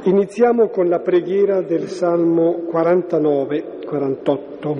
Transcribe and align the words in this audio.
Iniziamo 0.00 0.68
con 0.68 0.88
la 0.88 1.00
preghiera 1.00 1.60
del 1.60 1.88
Salmo 1.88 2.62
49-48. 2.72 4.76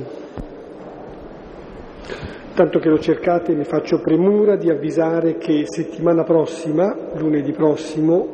Tanto 2.54 2.78
che 2.78 2.88
lo 2.88 3.00
cercate 3.00 3.52
mi 3.52 3.64
faccio 3.64 4.00
premura 4.00 4.54
di 4.54 4.70
avvisare 4.70 5.36
che 5.36 5.64
settimana 5.66 6.22
prossima, 6.22 6.96
lunedì 7.16 7.50
prossimo, 7.50 8.28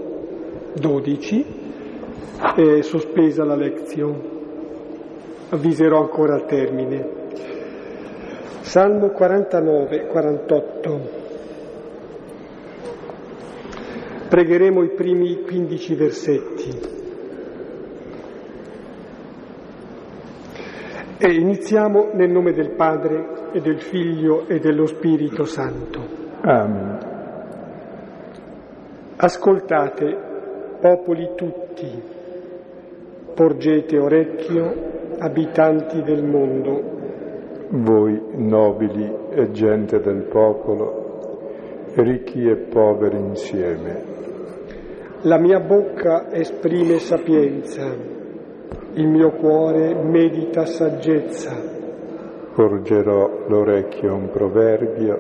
12, 0.75 1.47
è 2.55 2.83
sospesa 2.83 3.45
la 3.45 3.57
lezione. 3.57 4.33
Avviserò 5.49 6.03
ancora 6.03 6.35
al 6.35 6.45
termine. 6.45 7.09
Salmo 8.61 9.07
49-48. 9.07 11.24
Pregheremo 14.35 14.83
i 14.83 14.89
primi 14.89 15.43
15 15.43 15.95
versetti. 15.95 16.81
E 21.19 21.33
iniziamo 21.33 22.11
nel 22.15 22.33
nome 22.33 22.51
del 22.51 22.73
Padre 22.73 23.53
e 23.53 23.61
del 23.61 23.81
Figlio 23.81 24.49
e 24.49 24.59
dello 24.59 24.87
Spirito 24.87 25.45
Santo. 25.45 26.01
Amen. 26.41 26.99
Ascoltate, 29.19 30.19
popoli 30.81 31.31
tutti, 31.37 32.03
porgete 33.37 33.97
orecchio, 33.97 35.15
abitanti 35.17 36.03
del 36.03 36.25
mondo. 36.25 37.69
Voi 37.69 38.21
nobili 38.33 39.15
e 39.31 39.53
gente 39.53 40.01
del 40.01 40.25
popolo, 40.25 41.93
ricchi 41.95 42.49
e 42.49 42.57
poveri 42.57 43.17
insieme. 43.17 44.14
La 45.27 45.39
mia 45.39 45.59
bocca 45.59 46.31
esprime 46.31 46.99
sapienza, 46.99 47.91
il 48.93 49.09
mio 49.09 49.31
cuore 49.31 49.95
medita 49.95 50.67
saggezza. 50.67 51.51
Porgerò 52.55 53.47
l'orecchio 53.49 54.11
a 54.11 54.17
un 54.17 54.29
proverbio, 54.29 55.19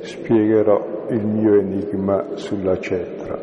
spiegherò 0.00 1.06
il 1.08 1.24
mio 1.24 1.54
enigma 1.54 2.32
sulla 2.34 2.78
cetra. 2.78 3.40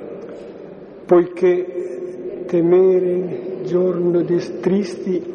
Poiché 1.03 2.43
temere 2.45 3.63
giorno 3.63 4.21
des 4.21 4.59
tristi 4.59 5.33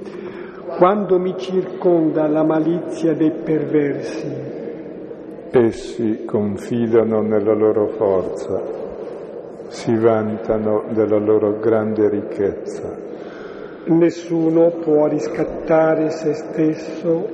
quando 0.78 1.19
mi 1.19 1.36
circonda 1.39 2.28
la 2.28 2.45
malizia 2.45 3.14
dei 3.14 3.33
perversi. 3.33 4.28
Essi 5.51 6.25
confidano 6.25 7.20
nella 7.20 7.53
loro 7.53 7.89
forza 7.89 8.80
si 9.71 9.97
vantano 9.97 10.87
della 10.91 11.19
loro 11.19 11.61
grande 11.61 12.09
ricchezza. 12.09 12.93
Nessuno 13.85 14.71
può 14.83 15.07
riscattare 15.07 16.11
se 16.11 16.35
stesso 16.35 17.29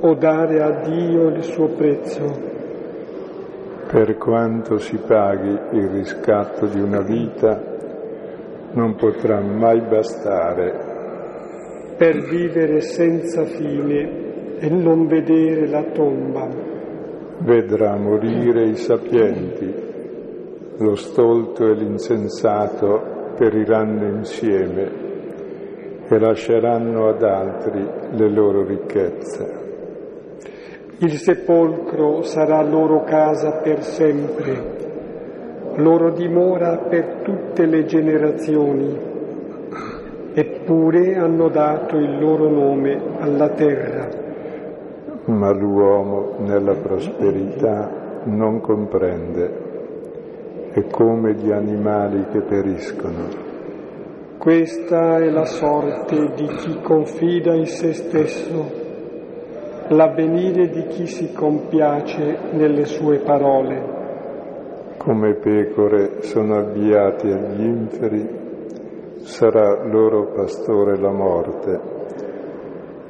o 0.00 0.14
dare 0.14 0.62
a 0.62 0.70
Dio 0.86 1.28
il 1.28 1.42
suo 1.42 1.68
prezzo. 1.70 2.52
Per 3.90 4.16
quanto 4.18 4.78
si 4.78 4.96
paghi 4.96 5.58
il 5.72 5.88
riscatto 5.88 6.66
di 6.66 6.80
una 6.80 7.00
vita, 7.00 7.60
non 8.72 8.94
potrà 8.94 9.40
mai 9.40 9.80
bastare 9.80 10.92
per 11.96 12.22
vivere 12.22 12.80
senza 12.80 13.44
fine 13.44 14.58
e 14.58 14.68
non 14.68 15.06
vedere 15.06 15.66
la 15.68 15.82
tomba. 15.92 16.48
Vedrà 17.38 17.96
morire 17.96 18.64
i 18.68 18.76
sapienti 18.76 19.83
lo 20.78 20.96
stolto 20.96 21.66
e 21.68 21.74
l'insensato 21.74 23.32
periranno 23.36 24.08
insieme 24.08 25.02
e 26.08 26.18
lasceranno 26.18 27.08
ad 27.08 27.22
altri 27.22 27.86
le 28.10 28.28
loro 28.28 28.64
ricchezze. 28.64 29.62
Il 30.98 31.12
sepolcro 31.12 32.22
sarà 32.22 32.62
loro 32.62 33.04
casa 33.04 33.60
per 33.62 33.82
sempre, 33.82 35.72
loro 35.76 36.10
dimora 36.10 36.76
per 36.76 37.20
tutte 37.22 37.66
le 37.66 37.84
generazioni, 37.84 38.98
eppure 40.34 41.16
hanno 41.16 41.48
dato 41.48 41.96
il 41.96 42.18
loro 42.18 42.48
nome 42.48 43.00
alla 43.18 43.48
terra. 43.50 44.08
Ma 45.26 45.52
l'uomo 45.52 46.34
nella 46.38 46.74
prosperità 46.74 48.22
non 48.24 48.60
comprende 48.60 49.73
e 50.76 50.88
come 50.90 51.34
di 51.34 51.52
animali 51.52 52.26
che 52.32 52.40
periscono. 52.40 53.52
Questa 54.36 55.18
è 55.18 55.30
la 55.30 55.44
sorte 55.44 56.32
di 56.34 56.46
chi 56.46 56.80
confida 56.82 57.54
in 57.54 57.66
se 57.66 57.92
stesso, 57.92 58.82
l'avvenire 59.88 60.68
di 60.70 60.86
chi 60.88 61.06
si 61.06 61.32
compiace 61.32 62.38
nelle 62.52 62.86
sue 62.86 63.20
parole. 63.20 63.92
Come 64.98 65.34
pecore 65.34 66.22
sono 66.22 66.56
avviati 66.56 67.28
agli 67.28 67.64
inferi, 67.64 68.28
sarà 69.18 69.86
loro 69.86 70.32
pastore 70.32 70.98
la 70.98 71.12
morte. 71.12 71.80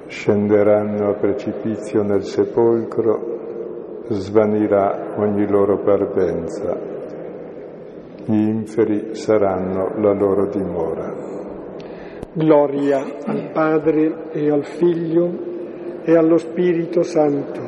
Scenderanno 0.07 1.09
a 1.09 1.15
precipizio 1.15 2.03
nel 2.03 2.25
sepolcro, 2.25 4.03
svanirà 4.09 5.15
ogni 5.17 5.49
loro 5.49 5.79
parvenza 5.79 6.94
gli 8.27 8.49
inferi 8.49 9.15
saranno 9.15 9.93
la 9.99 10.13
loro 10.13 10.49
dimora. 10.49 11.13
Gloria 12.33 13.05
al 13.25 13.51
Padre 13.53 14.31
e 14.33 14.51
al 14.51 14.65
Figlio 14.65 16.03
e 16.03 16.17
allo 16.17 16.37
Spirito 16.39 17.03
Santo, 17.03 17.61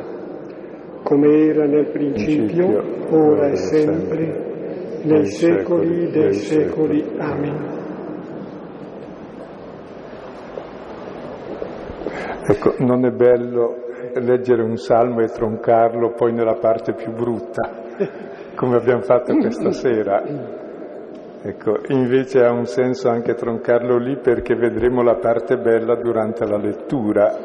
come 1.02 1.28
era 1.28 1.66
nel 1.66 1.90
principio, 1.90 2.66
principio 2.66 3.16
ora 3.16 3.48
e 3.48 3.56
sempre, 3.56 4.24
sempre 4.24 5.04
nei 5.04 5.26
secoli 5.26 6.10
dei 6.10 6.32
secoli. 6.32 7.02
secoli. 7.02 7.18
Amen. 7.18 7.74
Ecco, 12.48 12.74
non 12.78 13.04
è 13.04 13.10
bello 13.10 13.84
leggere 14.14 14.62
un 14.62 14.76
salmo 14.76 15.20
e 15.20 15.26
troncarlo 15.26 16.12
poi 16.12 16.32
nella 16.32 16.54
parte 16.54 16.94
più 16.94 17.12
brutta 17.12 17.84
come 18.56 18.76
abbiamo 18.76 19.02
fatto 19.02 19.36
questa 19.36 19.70
sera. 19.70 20.22
Ecco, 21.42 21.78
invece 21.90 22.42
ha 22.42 22.50
un 22.50 22.66
senso 22.66 23.08
anche 23.08 23.34
troncarlo 23.34 23.98
lì 23.98 24.16
perché 24.16 24.56
vedremo 24.56 25.02
la 25.02 25.14
parte 25.14 25.56
bella 25.58 25.94
durante 25.94 26.44
la 26.44 26.56
lettura. 26.56 27.38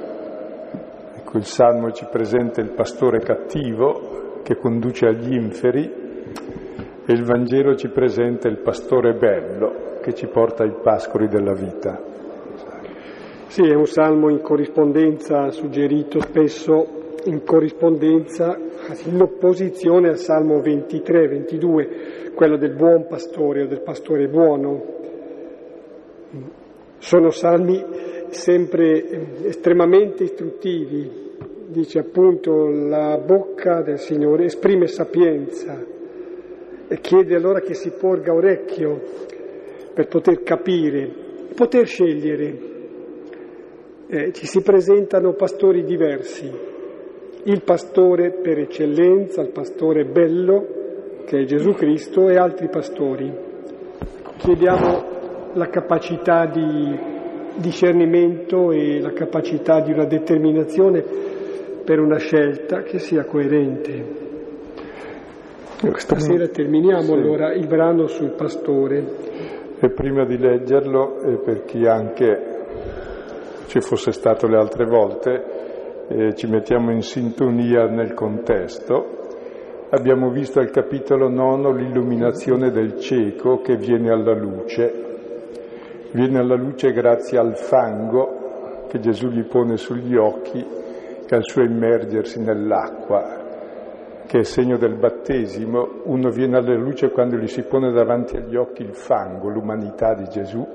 Ecco, 1.18 1.38
il 1.38 1.46
Salmo 1.46 1.92
ci 1.92 2.08
presenta 2.10 2.62
il 2.62 2.72
pastore 2.72 3.20
cattivo 3.20 4.40
che 4.42 4.56
conduce 4.56 5.06
agli 5.06 5.34
inferi 5.34 5.84
e 7.06 7.14
il 7.14 7.24
Vangelo 7.24 7.76
ci 7.76 7.90
presenta 7.90 8.48
il 8.48 8.58
pastore 8.58 9.14
bello 9.14 10.00
che 10.02 10.14
ci 10.14 10.26
porta 10.28 10.64
ai 10.64 10.74
pascoli 10.82 11.28
della 11.28 11.54
vita. 11.54 12.02
Sì, 13.48 13.62
è 13.64 13.76
un 13.76 13.86
salmo 13.86 14.30
in 14.30 14.42
corrispondenza, 14.42 15.52
suggerito 15.52 16.22
spesso 16.22 17.01
in 17.26 17.44
corrispondenza, 17.44 18.58
in 19.06 19.22
opposizione 19.22 20.10
al 20.10 20.18
Salmo 20.18 20.62
23, 20.62 21.28
22, 21.28 21.90
quello 22.34 22.58
del 22.58 22.74
buon 22.74 23.06
pastore 23.08 23.64
o 23.64 23.68
del 23.68 23.82
pastore 23.82 24.28
buono. 24.28 25.00
Sono 26.98 27.30
salmi 27.32 27.84
sempre 28.30 29.46
estremamente 29.46 30.24
istruttivi, 30.24 31.30
dice 31.68 32.00
appunto 32.00 32.68
la 32.68 33.18
bocca 33.18 33.82
del 33.82 34.00
Signore 34.00 34.46
esprime 34.46 34.88
sapienza 34.88 35.84
e 36.88 37.00
chiede 37.00 37.36
allora 37.36 37.60
che 37.62 37.74
si 37.74 37.92
porga 37.92 38.34
orecchio 38.34 39.02
per 39.94 40.08
poter 40.08 40.44
capire, 40.44 41.10
poter 41.56 41.86
scegliere. 41.88 42.70
Eh, 44.08 44.34
ci 44.34 44.46
si 44.46 44.62
presentano 44.62 45.34
pastori 45.34 45.86
diversi, 45.86 46.52
il 47.44 47.64
pastore 47.64 48.32
per 48.32 48.60
eccellenza, 48.60 49.42
il 49.42 49.52
pastore 49.52 50.06
bello, 50.06 50.68
che 51.26 51.40
è 51.40 51.44
Gesù 51.46 51.72
Cristo, 51.72 52.30
e 52.30 52.38
altri 52.38 52.70
pastori. 52.70 53.34
Chiediamo 54.38 55.10
la 55.54 55.68
capacità 55.68 56.46
di 56.46 57.10
discernimento 57.56 58.72
e 58.72 59.00
la 59.00 59.12
capacità 59.12 59.82
di 59.82 59.92
una 59.92 60.06
determinazione 60.06 61.04
per 61.84 62.00
una 62.00 62.18
scelta 62.18 62.84
che 62.84 63.00
sia 63.00 63.26
coerente. 63.26 64.20
Stasera 65.96 66.48
terminiamo 66.48 67.02
sì. 67.02 67.12
allora 67.14 67.54
il 67.54 67.66
brano 67.66 68.06
sul 68.06 68.34
pastore. 68.34 69.40
E 69.80 69.90
prima 69.90 70.26
di 70.26 70.38
leggerlo, 70.38 71.22
e 71.24 71.38
per 71.38 71.64
chi 71.64 71.88
anche 71.88 72.50
ci 73.66 73.82
fosse 73.82 74.12
stato 74.12 74.46
le 74.48 74.58
altre 74.58 74.86
volte, 74.86 75.71
eh, 76.12 76.36
ci 76.36 76.48
mettiamo 76.48 76.92
in 76.92 77.02
sintonia 77.02 77.86
nel 77.86 78.14
contesto. 78.14 79.20
Abbiamo 79.90 80.30
visto 80.30 80.60
al 80.60 80.70
capitolo 80.70 81.30
nono 81.30 81.72
l'illuminazione 81.72 82.72
del 82.72 83.00
cieco 83.00 83.62
che 83.62 83.76
viene 83.76 84.10
alla 84.10 84.34
luce 84.34 85.10
viene 86.12 86.40
alla 86.40 86.56
luce 86.56 86.92
grazie 86.92 87.38
al 87.38 87.56
fango 87.56 88.86
che 88.90 89.00
Gesù 89.00 89.30
gli 89.30 89.44
pone 89.44 89.78
sugli 89.78 90.16
occhi 90.16 90.60
e 90.60 91.36
al 91.36 91.44
suo 91.44 91.64
immergersi 91.64 92.42
nell'acqua, 92.42 93.40
che 94.28 94.40
è 94.40 94.44
segno 94.44 94.78
del 94.78 94.98
battesimo. 94.98 96.02
Uno 96.04 96.30
viene 96.30 96.58
alla 96.58 96.76
luce 96.76 97.10
quando 97.12 97.38
gli 97.38 97.48
si 97.48 97.64
pone 97.64 97.92
davanti 97.94 98.36
agli 98.36 98.58
occhi 98.58 98.82
il 98.82 98.94
fango, 98.94 99.48
l'umanità 99.48 100.14
di 100.14 100.28
Gesù, 100.28 100.68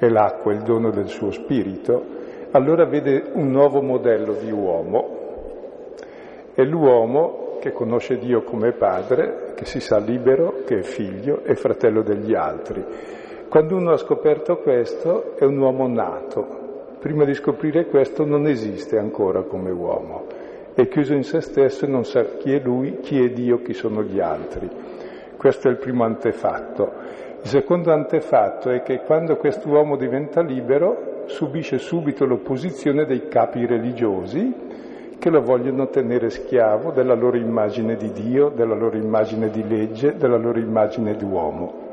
e 0.00 0.08
l'acqua, 0.08 0.52
il 0.52 0.62
dono 0.62 0.90
del 0.90 1.06
suo 1.06 1.30
spirito, 1.30 2.04
allora 2.52 2.86
vede 2.86 3.24
un 3.32 3.50
nuovo 3.50 3.82
modello 3.82 4.34
di 4.34 4.50
uomo. 4.50 5.16
È 6.54 6.62
l'uomo 6.62 7.56
che 7.60 7.72
conosce 7.72 8.18
Dio 8.18 8.42
come 8.42 8.72
padre, 8.72 9.52
che 9.54 9.64
si 9.64 9.80
sa 9.80 9.98
libero, 9.98 10.62
che 10.64 10.78
è 10.78 10.82
figlio 10.82 11.42
e 11.44 11.54
fratello 11.54 12.02
degli 12.02 12.34
altri. 12.34 12.84
Quando 13.48 13.76
uno 13.76 13.92
ha 13.92 13.96
scoperto 13.96 14.58
questo 14.58 15.36
è 15.36 15.44
un 15.44 15.58
uomo 15.58 15.86
nato. 15.86 16.66
Prima 16.98 17.24
di 17.24 17.34
scoprire 17.34 17.86
questo 17.86 18.24
non 18.24 18.46
esiste 18.46 18.98
ancora 18.98 19.42
come 19.42 19.70
uomo. 19.70 20.26
È 20.74 20.88
chiuso 20.88 21.14
in 21.14 21.24
se 21.24 21.40
stesso 21.40 21.84
e 21.84 21.88
non 21.88 22.04
sa 22.04 22.24
chi 22.38 22.52
è 22.54 22.60
lui, 22.60 22.98
chi 23.00 23.22
è 23.22 23.30
Dio, 23.30 23.62
chi 23.62 23.72
sono 23.72 24.02
gli 24.02 24.20
altri. 24.20 24.68
Questo 25.36 25.68
è 25.68 25.70
il 25.70 25.78
primo 25.78 26.04
antefatto. 26.04 26.92
Il 27.42 27.48
secondo 27.48 27.92
antefatto 27.92 28.70
è 28.70 28.82
che 28.82 29.00
quando 29.04 29.36
quest'uomo 29.36 29.96
diventa 29.96 30.40
libero 30.40 31.17
subisce 31.28 31.78
subito 31.78 32.24
l'opposizione 32.24 33.04
dei 33.04 33.28
capi 33.28 33.66
religiosi 33.66 34.66
che 35.18 35.30
lo 35.30 35.42
vogliono 35.42 35.88
tenere 35.88 36.30
schiavo 36.30 36.90
della 36.92 37.14
loro 37.14 37.36
immagine 37.36 37.96
di 37.96 38.12
Dio, 38.12 38.48
della 38.50 38.74
loro 38.74 38.96
immagine 38.96 39.50
di 39.50 39.66
legge, 39.66 40.16
della 40.16 40.36
loro 40.36 40.58
immagine 40.58 41.16
di 41.16 41.24
uomo. 41.24 41.86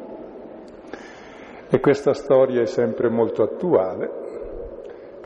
E 1.67 1.79
questa 1.79 2.13
storia 2.13 2.61
è 2.61 2.67
sempre 2.67 3.09
molto 3.09 3.41
attuale, 3.41 4.09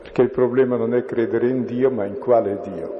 perché 0.02 0.22
il 0.22 0.30
problema 0.30 0.76
non 0.76 0.94
è 0.94 1.04
credere 1.04 1.48
in 1.48 1.64
Dio, 1.64 1.90
ma 1.90 2.06
in 2.06 2.18
quale 2.18 2.58
Dio. 2.62 2.98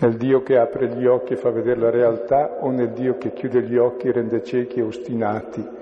Nel 0.00 0.16
Dio 0.16 0.42
che 0.42 0.58
apre 0.58 0.88
gli 0.88 1.06
occhi 1.06 1.32
e 1.32 1.36
fa 1.36 1.50
vedere 1.50 1.80
la 1.80 1.90
realtà 1.90 2.58
o 2.60 2.70
nel 2.70 2.90
Dio 2.90 3.16
che 3.16 3.32
chiude 3.32 3.62
gli 3.62 3.76
occhi 3.76 4.08
e 4.08 4.12
rende 4.12 4.44
ciechi 4.44 4.78
e 4.78 4.82
ostinati 4.82 5.78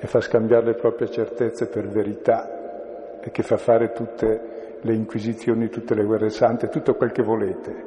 e 0.00 0.06
fa 0.06 0.20
scambiare 0.20 0.64
le 0.64 0.74
proprie 0.74 1.10
certezze 1.10 1.66
per 1.66 1.86
verità 1.86 3.20
e 3.20 3.30
che 3.30 3.42
fa 3.42 3.58
fare 3.58 3.92
tutte 3.92 4.78
le 4.80 4.94
inquisizioni, 4.94 5.68
tutte 5.68 5.94
le 5.94 6.04
guerre 6.04 6.30
sante, 6.30 6.70
tutto 6.70 6.94
quel 6.94 7.12
che 7.12 7.22
volete, 7.22 7.84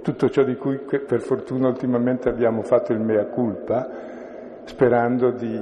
tutto 0.00 0.30
ciò 0.30 0.44
di 0.44 0.54
cui 0.54 0.78
per 0.78 1.20
fortuna 1.20 1.66
ultimamente 1.66 2.28
abbiamo 2.28 2.62
fatto 2.62 2.92
il 2.92 3.00
mea 3.00 3.24
culpa, 3.24 3.90
sperando 4.62 5.32
di... 5.32 5.60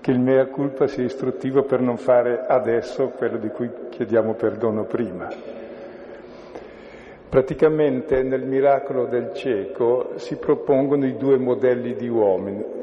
che 0.00 0.10
il 0.10 0.18
mea 0.18 0.46
culpa 0.46 0.88
sia 0.88 1.04
istruttivo 1.04 1.62
per 1.62 1.80
non 1.80 1.96
fare 1.96 2.46
adesso 2.46 3.10
quello 3.10 3.38
di 3.38 3.48
cui 3.50 3.70
chiediamo 3.90 4.34
perdono 4.34 4.86
prima. 4.86 5.28
Praticamente 7.28 8.22
nel 8.24 8.44
miracolo 8.44 9.06
del 9.06 9.32
cieco 9.34 10.12
si 10.16 10.36
propongono 10.36 11.06
i 11.06 11.16
due 11.16 11.38
modelli 11.38 11.94
di 11.94 12.08
uomini, 12.08 12.75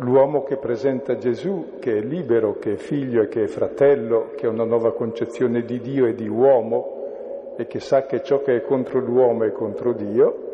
l'uomo 0.00 0.42
che 0.44 0.56
presenta 0.56 1.16
Gesù, 1.16 1.78
che 1.78 1.98
è 1.98 2.00
libero, 2.00 2.58
che 2.58 2.72
è 2.72 2.76
figlio 2.76 3.22
e 3.22 3.28
che 3.28 3.44
è 3.44 3.46
fratello, 3.46 4.32
che 4.36 4.46
ha 4.46 4.50
una 4.50 4.64
nuova 4.64 4.92
concezione 4.92 5.62
di 5.62 5.80
Dio 5.80 6.06
e 6.06 6.14
di 6.14 6.28
uomo 6.28 7.54
e 7.56 7.66
che 7.66 7.80
sa 7.80 8.06
che 8.06 8.22
ciò 8.22 8.40
che 8.42 8.56
è 8.56 8.62
contro 8.62 9.00
l'uomo 9.00 9.44
è 9.44 9.52
contro 9.52 9.92
Dio, 9.92 10.48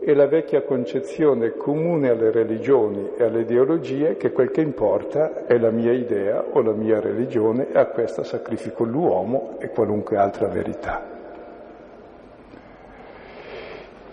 e 0.00 0.14
la 0.14 0.26
vecchia 0.26 0.62
concezione 0.62 1.56
comune 1.56 2.10
alle 2.10 2.30
religioni 2.30 3.10
e 3.16 3.24
alle 3.24 3.40
ideologie 3.40 4.16
che 4.16 4.30
quel 4.30 4.50
che 4.50 4.60
importa 4.60 5.46
è 5.46 5.58
la 5.58 5.70
mia 5.70 5.92
idea 5.92 6.44
o 6.52 6.62
la 6.62 6.72
mia 6.72 7.00
religione 7.00 7.72
e 7.72 7.78
a 7.78 7.86
questa 7.86 8.22
sacrifico 8.22 8.84
l'uomo 8.84 9.56
e 9.58 9.68
qualunque 9.68 10.16
altra 10.16 10.46
verità. 10.46 11.14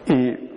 E 0.05 0.52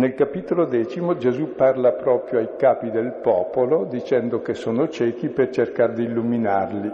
nel 0.00 0.14
capitolo 0.14 0.64
decimo 0.64 1.16
Gesù 1.16 1.54
parla 1.54 1.92
proprio 1.92 2.38
ai 2.38 2.56
capi 2.56 2.90
del 2.90 3.18
popolo 3.22 3.84
dicendo 3.84 4.40
che 4.40 4.54
sono 4.54 4.88
ciechi 4.88 5.28
per 5.28 5.50
cercare 5.50 5.92
di 5.92 6.04
illuminarli. 6.04 6.90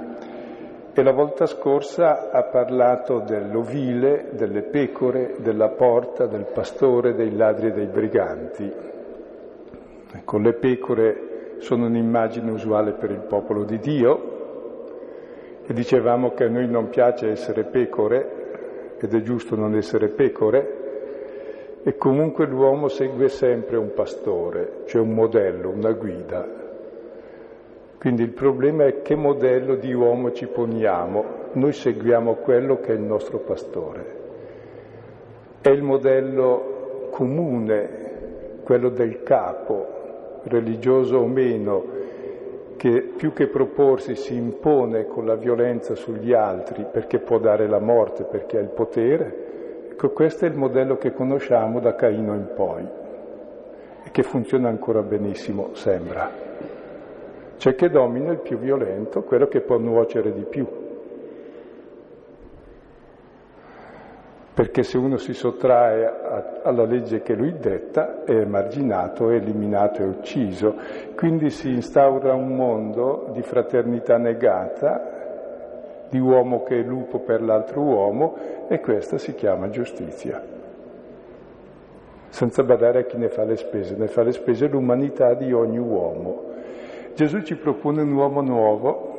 E 0.92 1.02
la 1.02 1.12
volta 1.12 1.46
scorsa 1.46 2.30
ha 2.30 2.42
parlato 2.44 3.20
dell'ovile, 3.20 4.30
delle 4.32 4.62
pecore, 4.62 5.36
della 5.38 5.68
porta, 5.68 6.26
del 6.26 6.46
pastore, 6.52 7.14
dei 7.14 7.36
ladri 7.36 7.68
e 7.68 7.72
dei 7.72 7.86
briganti. 7.86 8.72
Ecco, 10.14 10.38
le 10.38 10.54
pecore 10.54 11.58
sono 11.58 11.86
un'immagine 11.86 12.50
usuale 12.50 12.94
per 12.94 13.12
il 13.12 13.24
popolo 13.28 13.62
di 13.64 13.78
Dio 13.78 14.34
e 15.64 15.72
dicevamo 15.72 16.32
che 16.32 16.44
a 16.44 16.48
noi 16.48 16.68
non 16.68 16.88
piace 16.88 17.28
essere 17.28 17.64
pecore 17.64 18.96
ed 18.98 19.14
è 19.14 19.20
giusto 19.20 19.54
non 19.54 19.76
essere 19.76 20.08
pecore, 20.08 20.75
e 21.88 21.96
comunque 21.98 22.46
l'uomo 22.46 22.88
segue 22.88 23.28
sempre 23.28 23.76
un 23.76 23.92
pastore, 23.94 24.82
cioè 24.86 25.00
un 25.00 25.12
modello, 25.12 25.70
una 25.70 25.92
guida. 25.92 26.44
Quindi 27.96 28.24
il 28.24 28.32
problema 28.32 28.86
è 28.86 29.02
che 29.02 29.14
modello 29.14 29.76
di 29.76 29.92
uomo 29.92 30.32
ci 30.32 30.48
poniamo. 30.48 31.24
Noi 31.52 31.72
seguiamo 31.72 32.38
quello 32.42 32.80
che 32.80 32.90
è 32.90 32.96
il 32.96 33.02
nostro 33.02 33.38
pastore. 33.38 34.04
È 35.60 35.68
il 35.68 35.82
modello 35.82 37.08
comune, 37.12 37.90
quello 38.64 38.88
del 38.88 39.22
capo, 39.22 40.40
religioso 40.42 41.18
o 41.18 41.26
meno, 41.28 41.84
che 42.76 43.00
più 43.16 43.32
che 43.32 43.46
proporsi 43.46 44.16
si 44.16 44.34
impone 44.34 45.06
con 45.06 45.24
la 45.24 45.36
violenza 45.36 45.94
sugli 45.94 46.32
altri 46.32 46.84
perché 46.90 47.20
può 47.20 47.38
dare 47.38 47.68
la 47.68 47.78
morte, 47.78 48.24
perché 48.24 48.58
ha 48.58 48.60
il 48.60 48.70
potere, 48.70 49.45
Ecco, 49.96 50.10
questo 50.10 50.44
è 50.44 50.48
il 50.48 50.54
modello 50.54 50.98
che 50.98 51.14
conosciamo 51.14 51.80
da 51.80 51.94
Caino 51.94 52.34
in 52.34 52.50
poi 52.54 52.86
e 54.04 54.10
che 54.10 54.22
funziona 54.22 54.68
ancora 54.68 55.00
benissimo, 55.00 55.70
sembra. 55.72 56.30
C'è 57.56 57.74
che 57.74 57.88
domina 57.88 58.30
il 58.30 58.40
più 58.40 58.58
violento, 58.58 59.22
quello 59.22 59.46
che 59.46 59.62
può 59.62 59.78
nuocere 59.78 60.34
di 60.34 60.44
più. 60.44 60.66
Perché 64.52 64.82
se 64.82 64.98
uno 64.98 65.16
si 65.16 65.32
sottrae 65.32 66.04
a, 66.04 66.60
alla 66.62 66.84
legge 66.84 67.22
che 67.22 67.32
lui 67.32 67.56
detta 67.56 68.22
è 68.24 68.32
emarginato, 68.32 69.30
è 69.30 69.36
eliminato, 69.36 70.02
è 70.02 70.04
ucciso. 70.04 70.74
Quindi 71.16 71.48
si 71.48 71.70
instaura 71.70 72.34
un 72.34 72.54
mondo 72.54 73.30
di 73.32 73.40
fraternità 73.40 74.18
negata 74.18 75.15
di 76.08 76.18
uomo 76.18 76.62
che 76.62 76.80
è 76.80 76.82
lupo 76.82 77.18
per 77.20 77.42
l'altro 77.42 77.80
uomo 77.80 78.36
e 78.68 78.80
questa 78.80 79.18
si 79.18 79.34
chiama 79.34 79.68
giustizia. 79.70 80.42
Senza 82.28 82.62
badare 82.62 83.00
a 83.00 83.04
chi 83.04 83.16
ne 83.16 83.28
fa 83.28 83.44
le 83.44 83.56
spese, 83.56 83.96
ne 83.96 84.08
fa 84.08 84.22
le 84.22 84.32
spese 84.32 84.68
l'umanità 84.68 85.34
di 85.34 85.52
ogni 85.52 85.78
uomo. 85.78 86.44
Gesù 87.14 87.40
ci 87.42 87.56
propone 87.56 88.02
un 88.02 88.12
uomo 88.12 88.42
nuovo, 88.42 89.14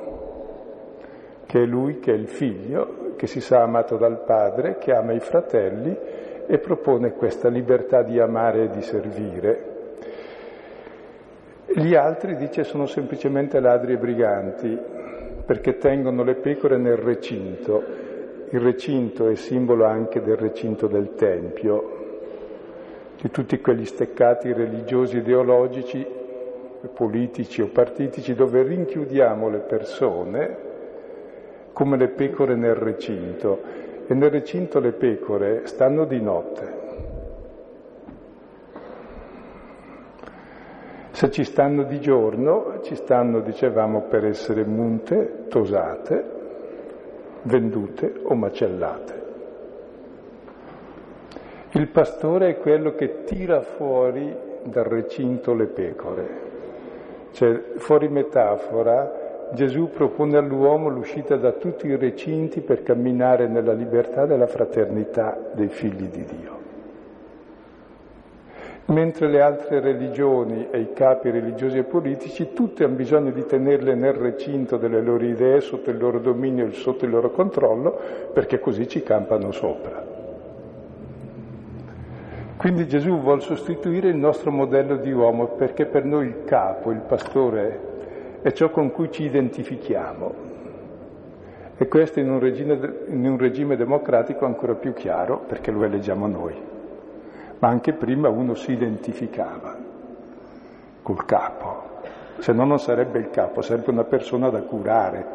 che 1.46 1.64
è 1.64 1.66
lui, 1.66 2.00
che 2.00 2.12
è 2.12 2.16
il 2.16 2.28
figlio, 2.28 3.14
che 3.16 3.26
si 3.26 3.42
sa 3.42 3.64
amato 3.64 3.98
dal 3.98 4.24
padre, 4.24 4.78
che 4.78 4.94
ama 4.94 5.14
i 5.14 5.20
fratelli 5.20 5.98
e 6.46 6.58
propone 6.60 7.14
questa 7.14 7.50
libertà 7.50 8.04
di 8.04 8.20
amare 8.20 8.66
e 8.66 8.70
di 8.70 8.82
servire. 8.82 9.76
Gli 11.66 11.96
altri, 11.96 12.36
dice, 12.36 12.64
sono 12.64 12.86
semplicemente 12.86 13.60
ladri 13.60 13.94
e 13.94 13.98
briganti, 13.98 14.80
perché 15.48 15.78
tengono 15.78 16.24
le 16.24 16.36
pecore 16.36 16.76
nel 16.76 16.98
recinto. 16.98 17.82
Il 18.50 18.60
recinto 18.60 19.30
è 19.30 19.36
simbolo 19.36 19.86
anche 19.86 20.22
del 20.22 20.36
recinto 20.36 20.88
del 20.88 21.16
Tempio, 21.16 21.96
di 23.22 23.32
tutti 23.32 23.62
quegli 23.62 23.86
steccati 23.86 24.52
religiosi, 24.52 25.18
ideologici, 25.18 26.06
politici 26.94 27.62
o 27.62 27.68
partitici, 27.68 28.36
dove 28.36 28.62
rinchiudiamo 28.62 29.50
le 29.50 29.60
persone 29.60 30.58
come 31.72 31.96
le 31.96 32.10
pecore 32.10 32.56
nel 32.56 32.76
recinto. 32.76 33.86
E 34.06 34.14
nel 34.14 34.30
recinto 34.30 34.82
le 34.82 34.92
pecore 34.92 35.62
stanno 35.64 36.04
di 36.04 36.22
notte, 36.22 36.77
Se 41.18 41.32
ci 41.32 41.44
stanno 41.44 41.82
di 41.82 42.00
giorno, 42.00 42.80
ci 42.84 42.94
stanno, 42.94 43.40
dicevamo, 43.40 44.02
per 44.02 44.24
essere 44.24 44.64
munte, 44.64 45.46
tosate, 45.48 46.24
vendute 47.42 48.20
o 48.22 48.36
macellate. 48.36 49.14
Il 51.72 51.88
pastore 51.88 52.50
è 52.50 52.58
quello 52.60 52.94
che 52.94 53.24
tira 53.24 53.62
fuori 53.62 54.32
dal 54.62 54.84
recinto 54.84 55.56
le 55.56 55.66
pecore. 55.66 56.28
Cioè, 57.32 57.64
fuori 57.78 58.10
metafora, 58.10 59.50
Gesù 59.54 59.90
propone 59.90 60.38
all'uomo 60.38 60.88
l'uscita 60.88 61.36
da 61.36 61.54
tutti 61.54 61.88
i 61.88 61.96
recinti 61.96 62.62
per 62.62 62.84
camminare 62.84 63.48
nella 63.48 63.74
libertà 63.74 64.28
della 64.28 64.46
fraternità 64.46 65.36
dei 65.56 65.70
figli 65.70 66.10
di 66.10 66.26
Dio. 66.26 66.67
Mentre 68.88 69.28
le 69.28 69.42
altre 69.42 69.80
religioni 69.80 70.68
e 70.72 70.80
i 70.80 70.94
capi 70.94 71.30
religiosi 71.30 71.78
e 71.78 71.84
politici 71.84 72.54
tutti 72.54 72.84
hanno 72.84 72.96
bisogno 72.96 73.32
di 73.32 73.46
tenerle 73.46 73.96
nel 73.96 74.14
recinto 74.14 74.78
delle 74.78 75.02
loro 75.02 75.26
idee, 75.26 75.60
sotto 75.60 75.90
il 75.90 75.98
loro 75.98 76.20
dominio 76.20 76.68
e 76.68 76.72
sotto 76.72 77.04
il 77.04 77.12
loro 77.12 77.32
controllo, 77.32 78.00
perché 78.32 78.60
così 78.60 78.88
ci 78.88 79.04
campano 79.04 79.52
sopra. 79.52 80.16
Quindi 82.56 82.88
Gesù 82.88 83.20
vuole 83.20 83.42
sostituire 83.42 84.08
il 84.08 84.16
nostro 84.16 84.52
modello 84.52 84.96
di 84.96 85.12
uomo 85.12 85.48
perché 85.48 85.86
per 85.86 86.06
noi 86.06 86.28
il 86.28 86.44
capo, 86.46 86.92
il 86.92 87.02
pastore, 87.02 87.80
è 88.42 88.52
ciò 88.54 88.70
con 88.70 88.92
cui 88.92 89.12
ci 89.12 89.24
identifichiamo. 89.24 90.46
E 91.78 91.88
questo 91.88 92.20
in 92.20 92.32
un 92.32 92.40
regime, 92.40 92.80
in 93.10 93.28
un 93.28 93.38
regime 93.38 93.76
democratico 93.76 94.46
ancora 94.46 94.74
più 94.74 94.94
chiaro 94.94 95.44
perché 95.46 95.70
lo 95.70 95.84
eleggiamo 95.84 96.26
noi 96.26 96.76
ma 97.60 97.68
anche 97.70 97.94
prima 97.94 98.30
uno 98.30 98.54
si 98.54 98.72
identificava 98.72 99.76
col 101.02 101.26
capo, 101.26 102.02
se 102.40 102.52
no 102.54 102.66
non 102.66 102.80
sarebbe 102.80 103.20
il 103.20 103.30
capo, 103.30 103.62
sarebbe 103.62 103.92
una 103.92 104.04
persona 104.04 104.50
da 104.50 104.62
curare 104.62 105.26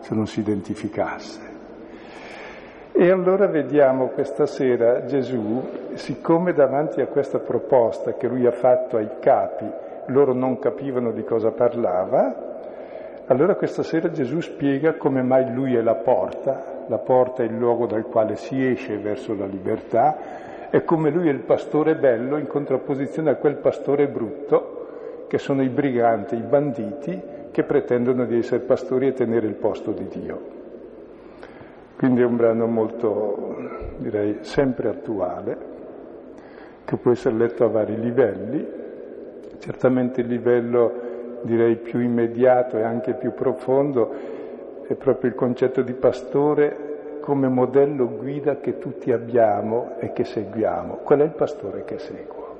se 0.00 0.14
non 0.14 0.26
si 0.26 0.40
identificasse. 0.40 1.48
E 2.92 3.10
allora 3.10 3.46
vediamo 3.46 4.08
questa 4.08 4.46
sera 4.46 5.04
Gesù, 5.04 5.94
siccome 5.94 6.52
davanti 6.52 7.00
a 7.00 7.06
questa 7.06 7.38
proposta 7.38 8.14
che 8.14 8.26
lui 8.26 8.46
ha 8.46 8.50
fatto 8.50 8.96
ai 8.96 9.08
capi, 9.20 9.64
loro 10.06 10.34
non 10.34 10.58
capivano 10.58 11.12
di 11.12 11.22
cosa 11.22 11.50
parlava, 11.52 12.48
allora 13.26 13.54
questa 13.54 13.84
sera 13.84 14.10
Gesù 14.10 14.40
spiega 14.40 14.96
come 14.96 15.22
mai 15.22 15.52
lui 15.54 15.76
è 15.76 15.80
la 15.80 15.94
porta, 15.94 16.84
la 16.88 16.98
porta 16.98 17.44
è 17.44 17.46
il 17.46 17.56
luogo 17.56 17.86
dal 17.86 18.04
quale 18.06 18.34
si 18.34 18.66
esce 18.66 18.98
verso 18.98 19.34
la 19.34 19.46
libertà, 19.46 20.16
è 20.70 20.84
come 20.84 21.10
lui 21.10 21.28
è 21.28 21.32
il 21.32 21.40
pastore 21.40 21.96
bello 21.96 22.36
in 22.36 22.46
contrapposizione 22.46 23.30
a 23.30 23.34
quel 23.34 23.56
pastore 23.56 24.06
brutto, 24.06 25.24
che 25.26 25.38
sono 25.38 25.62
i 25.62 25.68
briganti, 25.68 26.36
i 26.36 26.42
banditi, 26.42 27.20
che 27.50 27.64
pretendono 27.64 28.24
di 28.24 28.38
essere 28.38 28.60
pastori 28.60 29.08
e 29.08 29.12
tenere 29.12 29.48
il 29.48 29.54
posto 29.54 29.90
di 29.90 30.06
Dio. 30.06 30.58
Quindi 31.96 32.22
è 32.22 32.24
un 32.24 32.36
brano 32.36 32.66
molto, 32.66 33.56
direi, 33.98 34.38
sempre 34.42 34.88
attuale, 34.88 35.56
che 36.84 36.96
può 36.96 37.10
essere 37.10 37.34
letto 37.34 37.64
a 37.64 37.68
vari 37.68 37.98
livelli. 37.98 38.66
Certamente 39.58 40.20
il 40.20 40.28
livello, 40.28 40.92
direi, 41.42 41.76
più 41.76 41.98
immediato 42.00 42.78
e 42.78 42.82
anche 42.82 43.14
più 43.14 43.34
profondo 43.34 44.14
è 44.86 44.94
proprio 44.94 45.30
il 45.30 45.36
concetto 45.36 45.82
di 45.82 45.92
pastore 45.92 46.89
come 47.30 47.46
modello 47.46 48.08
guida 48.08 48.58
che 48.58 48.80
tutti 48.80 49.12
abbiamo 49.12 49.92
e 50.00 50.12
che 50.12 50.24
seguiamo. 50.24 50.96
Qual 51.04 51.20
è 51.20 51.22
il 51.22 51.30
pastore 51.30 51.84
che 51.84 52.00
seguo? 52.00 52.56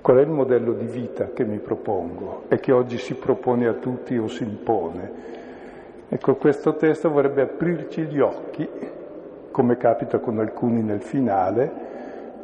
Qual 0.00 0.16
è 0.16 0.20
il 0.22 0.30
modello 0.30 0.72
di 0.72 0.86
vita 0.86 1.26
che 1.26 1.44
mi 1.44 1.58
propongo 1.58 2.46
e 2.48 2.58
che 2.58 2.72
oggi 2.72 2.98
si 2.98 3.14
propone 3.14 3.68
a 3.68 3.74
tutti 3.74 4.18
o 4.18 4.26
si 4.26 4.42
impone? 4.42 5.12
Ecco, 6.08 6.34
questo 6.34 6.74
testo 6.74 7.08
vorrebbe 7.08 7.42
aprirci 7.42 8.02
gli 8.02 8.18
occhi, 8.18 8.68
come 9.52 9.76
capita 9.76 10.18
con 10.18 10.40
alcuni 10.40 10.82
nel 10.82 11.00
finale, 11.00 11.70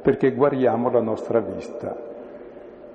perché 0.01 0.31
guariamo 0.31 0.89
la 0.89 1.01
nostra 1.01 1.41
vista, 1.41 1.97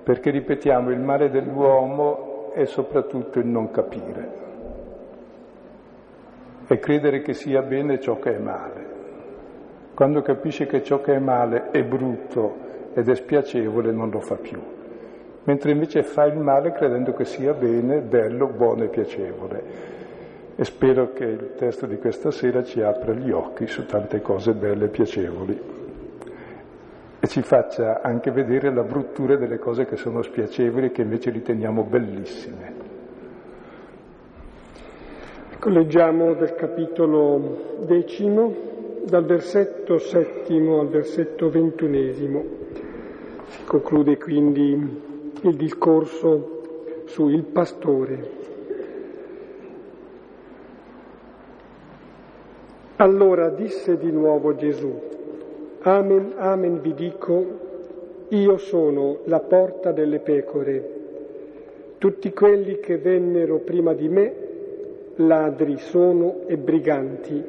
perché 0.01 0.29
ripetiamo 0.29 0.91
il 0.91 0.99
male 0.99 1.29
dell'uomo 1.29 2.51
e 2.53 2.67
soprattutto 2.67 3.39
il 3.39 3.47
non 3.47 3.69
capire 3.69 4.50
e 6.71 6.79
credere 6.79 7.21
che 7.21 7.33
sia 7.33 7.61
bene 7.61 7.99
ciò 7.99 8.17
che 8.17 8.33
è 8.33 8.39
male. 8.39 8.99
Quando 9.93 10.21
capisce 10.21 10.67
che 10.67 10.83
ciò 10.83 11.01
che 11.01 11.15
è 11.15 11.19
male 11.19 11.69
è 11.71 11.83
brutto 11.83 12.69
ed 12.93 13.09
è 13.09 13.15
spiacevole 13.15 13.91
non 13.91 14.09
lo 14.09 14.21
fa 14.21 14.35
più, 14.35 14.57
mentre 15.43 15.71
invece 15.71 16.03
fa 16.03 16.23
il 16.25 16.37
male 16.37 16.71
credendo 16.71 17.11
che 17.13 17.25
sia 17.25 17.53
bene, 17.53 17.99
bello, 17.99 18.47
buono 18.47 18.83
e 18.83 18.87
piacevole. 18.87 19.63
E 20.55 20.63
spero 20.63 21.11
che 21.11 21.25
il 21.25 21.53
testo 21.57 21.85
di 21.87 21.97
questa 21.97 22.31
sera 22.31 22.63
ci 22.63 22.81
apra 22.81 23.13
gli 23.13 23.31
occhi 23.31 23.67
su 23.67 23.85
tante 23.85 24.21
cose 24.21 24.53
belle 24.53 24.85
e 24.85 24.89
piacevoli 24.89 25.59
e 27.19 27.27
ci 27.27 27.41
faccia 27.41 28.01
anche 28.01 28.31
vedere 28.31 28.73
la 28.73 28.83
bruttura 28.83 29.35
delle 29.35 29.59
cose 29.59 29.85
che 29.85 29.97
sono 29.97 30.21
spiacevoli 30.21 30.87
e 30.87 30.91
che 30.91 31.01
invece 31.01 31.31
riteniamo 31.31 31.83
bellissime. 31.83 32.80
Leggiamo 35.63 36.33
del 36.33 36.55
capitolo 36.55 37.77
decimo, 37.85 38.51
dal 39.05 39.23
versetto 39.25 39.99
settimo 39.99 40.79
al 40.79 40.87
versetto 40.87 41.51
ventunesimo. 41.51 42.43
Si 43.45 43.63
conclude 43.65 44.17
quindi 44.17 44.71
il 45.41 45.55
discorso 45.55 46.63
su 47.05 47.29
il 47.29 47.43
pastore. 47.43 48.29
Allora 52.95 53.49
disse 53.49 53.99
di 53.99 54.11
nuovo 54.11 54.55
Gesù, 54.55 54.99
Amen, 55.81 56.33
amen 56.37 56.81
vi 56.81 56.95
dico, 56.95 57.45
io 58.29 58.57
sono 58.57 59.19
la 59.25 59.39
porta 59.39 59.91
delle 59.91 60.19
pecore. 60.21 60.99
Tutti 61.99 62.33
quelli 62.33 62.79
che 62.79 62.97
vennero 62.97 63.59
prima 63.59 63.93
di 63.93 64.09
me 64.09 64.40
ladri 65.15 65.77
sono 65.77 66.41
e 66.47 66.57
briganti, 66.57 67.43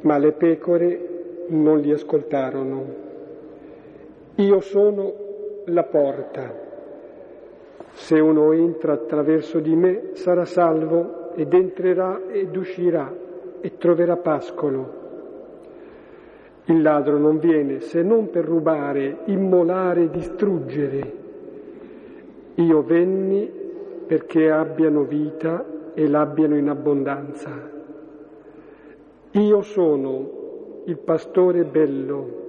ma 0.00 0.18
le 0.18 0.32
pecore 0.32 1.08
non 1.48 1.78
li 1.80 1.90
ascoltarono. 1.90 3.02
Io 4.36 4.60
sono 4.60 5.12
la 5.66 5.84
porta. 5.84 6.62
Se 7.92 8.18
uno 8.18 8.52
entra 8.52 8.92
attraverso 8.92 9.60
di 9.60 9.74
me 9.74 10.10
sarà 10.12 10.44
salvo 10.44 11.32
ed 11.34 11.52
entrerà 11.52 12.22
ed 12.30 12.56
uscirà 12.56 13.12
e 13.60 13.76
troverà 13.76 14.16
pascolo. 14.16 15.02
Il 16.66 16.82
ladro 16.82 17.18
non 17.18 17.38
viene 17.38 17.80
se 17.80 18.02
non 18.02 18.30
per 18.30 18.44
rubare, 18.44 19.18
immolare, 19.26 20.10
distruggere. 20.10 21.12
Io 22.54 22.82
venni 22.82 23.50
perché 24.06 24.50
abbiano 24.50 25.04
vita 25.04 25.64
e 25.94 26.08
l'abbiano 26.08 26.56
in 26.56 26.68
abbondanza. 26.68 27.70
Io 29.30 29.62
sono 29.62 30.82
il 30.84 30.98
pastore 30.98 31.64
bello. 31.64 32.42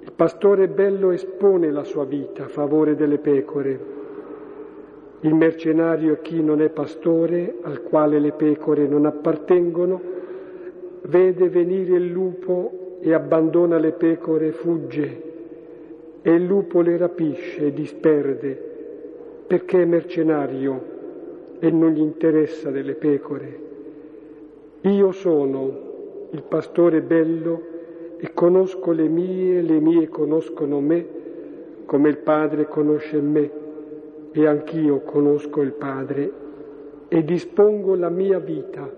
Il 0.00 0.12
pastore 0.12 0.68
bello 0.68 1.10
espone 1.10 1.70
la 1.70 1.84
sua 1.84 2.04
vita 2.04 2.44
a 2.44 2.48
favore 2.48 2.94
delle 2.94 3.18
pecore. 3.18 3.94
Il 5.20 5.34
mercenario 5.34 6.14
è 6.14 6.20
chi 6.20 6.42
non 6.42 6.60
è 6.60 6.68
pastore, 6.68 7.56
al 7.62 7.82
quale 7.82 8.18
le 8.18 8.32
pecore 8.32 8.86
non 8.86 9.06
appartengono, 9.06 10.00
vede 11.02 11.48
venire 11.48 11.96
il 11.96 12.06
lupo 12.06 12.98
e 13.00 13.12
abbandona 13.12 13.78
le 13.78 13.92
pecore 13.92 14.48
e 14.48 14.52
fugge, 14.52 15.22
e 16.22 16.30
il 16.32 16.44
lupo 16.44 16.80
le 16.80 16.96
rapisce 16.96 17.66
e 17.66 17.72
disperde, 17.72 18.74
perché 19.46 19.82
è 19.82 19.84
mercenario 19.84 20.94
e 21.58 21.70
non 21.70 21.90
gli 21.90 22.00
interessa 22.00 22.70
delle 22.70 22.94
pecore. 22.94 23.58
Io 24.82 25.12
sono 25.12 25.84
il 26.30 26.42
pastore 26.42 27.00
bello 27.00 27.74
e 28.18 28.32
conosco 28.32 28.92
le 28.92 29.08
mie, 29.08 29.62
le 29.62 29.80
mie 29.80 30.08
conoscono 30.08 30.80
me, 30.80 31.06
come 31.86 32.08
il 32.08 32.18
Padre 32.18 32.66
conosce 32.66 33.20
me 33.20 33.50
e 34.32 34.46
anch'io 34.46 35.00
conosco 35.00 35.62
il 35.62 35.72
Padre 35.72 36.32
e 37.08 37.24
dispongo 37.24 37.94
la 37.94 38.10
mia 38.10 38.38
vita 38.38 38.88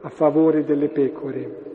a 0.00 0.08
favore 0.08 0.64
delle 0.64 0.88
pecore. 0.88 1.70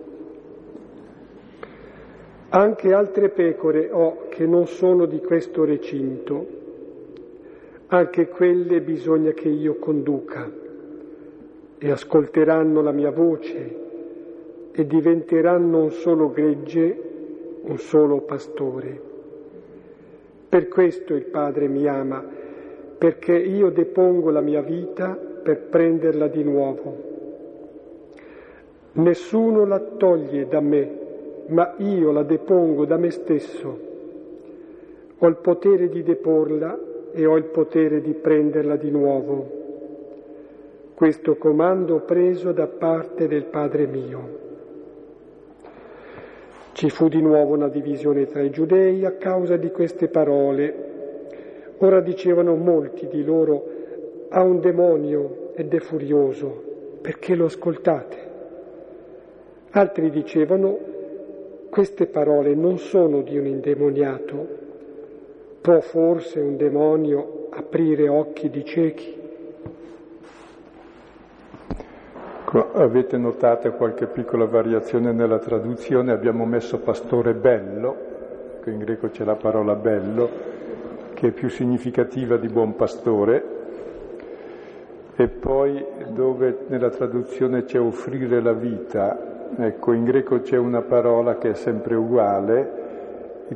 Anche 2.49 2.93
altre 2.93 3.29
pecore 3.29 3.89
ho 3.91 4.27
che 4.29 4.45
non 4.45 4.67
sono 4.67 5.05
di 5.05 5.19
questo 5.19 5.65
recinto 5.65 6.56
anche 7.87 8.27
quelle 8.27 8.81
bisogna 8.81 9.31
che 9.31 9.47
io 9.47 9.75
conduca 9.75 10.51
e 11.77 11.91
ascolteranno 11.91 12.81
la 12.81 12.91
mia 12.91 13.11
voce 13.11 13.85
e 14.71 14.85
diventeranno 14.85 15.83
un 15.83 15.91
solo 15.91 16.29
gregge, 16.29 17.01
un 17.61 17.77
solo 17.77 18.21
pastore. 18.21 19.01
Per 20.49 20.67
questo 20.67 21.13
il 21.13 21.25
Padre 21.25 21.67
mi 21.67 21.87
ama, 21.87 22.23
perché 22.97 23.37
io 23.37 23.69
depongo 23.69 24.31
la 24.31 24.41
mia 24.41 24.61
vita 24.61 25.15
per 25.15 25.61
prenderla 25.69 26.27
di 26.27 26.43
nuovo. 26.43 27.05
Nessuno 28.93 29.65
la 29.65 29.79
toglie 29.79 30.47
da 30.47 30.59
me, 30.59 30.91
ma 31.47 31.75
io 31.77 32.11
la 32.11 32.23
depongo 32.23 32.85
da 32.85 32.97
me 32.97 33.11
stesso. 33.11 33.79
Ho 35.19 35.27
il 35.27 35.37
potere 35.37 35.89
di 35.89 36.03
deporla 36.03 36.86
e 37.13 37.25
ho 37.25 37.35
il 37.37 37.45
potere 37.45 38.01
di 38.01 38.13
prenderla 38.13 38.75
di 38.75 38.91
nuovo. 38.91 39.65
Questo 40.93 41.35
comando 41.35 41.99
preso 41.99 42.51
da 42.51 42.67
parte 42.67 43.27
del 43.27 43.45
Padre 43.45 43.85
mio. 43.85 44.45
Ci 46.73 46.89
fu 46.89 47.07
di 47.07 47.21
nuovo 47.21 47.53
una 47.53 47.69
divisione 47.69 48.25
tra 48.25 48.41
i 48.41 48.49
giudei 48.49 49.05
a 49.05 49.11
causa 49.13 49.57
di 49.57 49.71
queste 49.71 50.07
parole. 50.07 50.85
Ora 51.79 52.01
dicevano 52.01 52.55
molti 52.55 53.07
di 53.07 53.23
loro, 53.23 53.67
ha 54.29 54.41
un 54.43 54.59
demonio 54.59 55.51
ed 55.55 55.73
è 55.73 55.79
furioso, 55.79 56.63
perché 57.01 57.35
lo 57.35 57.45
ascoltate? 57.45 58.17
Altri 59.71 60.09
dicevano, 60.09 60.77
queste 61.69 62.07
parole 62.07 62.55
non 62.55 62.79
sono 62.79 63.21
di 63.21 63.37
un 63.37 63.45
indemoniato, 63.45 64.56
può 65.67 65.81
forse 65.81 66.39
un 66.39 66.55
demonio 66.55 67.49
aprire 67.49 68.07
occhi 68.07 68.49
di 68.49 68.63
ciechi? 68.63 69.15
Avete 72.71 73.17
notato 73.17 73.69
qualche 73.73 74.05
piccola 74.05 74.45
variazione 74.45 75.11
nella 75.11 75.39
traduzione? 75.39 76.13
Abbiamo 76.13 76.45
messo 76.45 76.79
pastore 76.79 77.33
bello, 77.33 77.95
in 78.63 78.77
greco 78.77 79.09
c'è 79.09 79.25
la 79.25 79.35
parola 79.35 79.75
bello, 79.75 80.29
che 81.13 81.27
è 81.27 81.31
più 81.31 81.49
significativa 81.49 82.37
di 82.37 82.47
buon 82.47 82.77
pastore, 82.77 83.43
e 85.17 85.27
poi 85.27 85.83
dove 86.13 86.59
nella 86.67 86.91
traduzione 86.91 87.65
c'è 87.65 87.77
offrire 87.77 88.39
la 88.39 88.53
vita, 88.53 89.49
ecco, 89.57 89.91
in 89.91 90.05
greco 90.05 90.39
c'è 90.39 90.55
una 90.55 90.81
parola 90.81 91.37
che 91.37 91.49
è 91.49 91.55
sempre 91.55 91.95
uguale, 91.95 92.85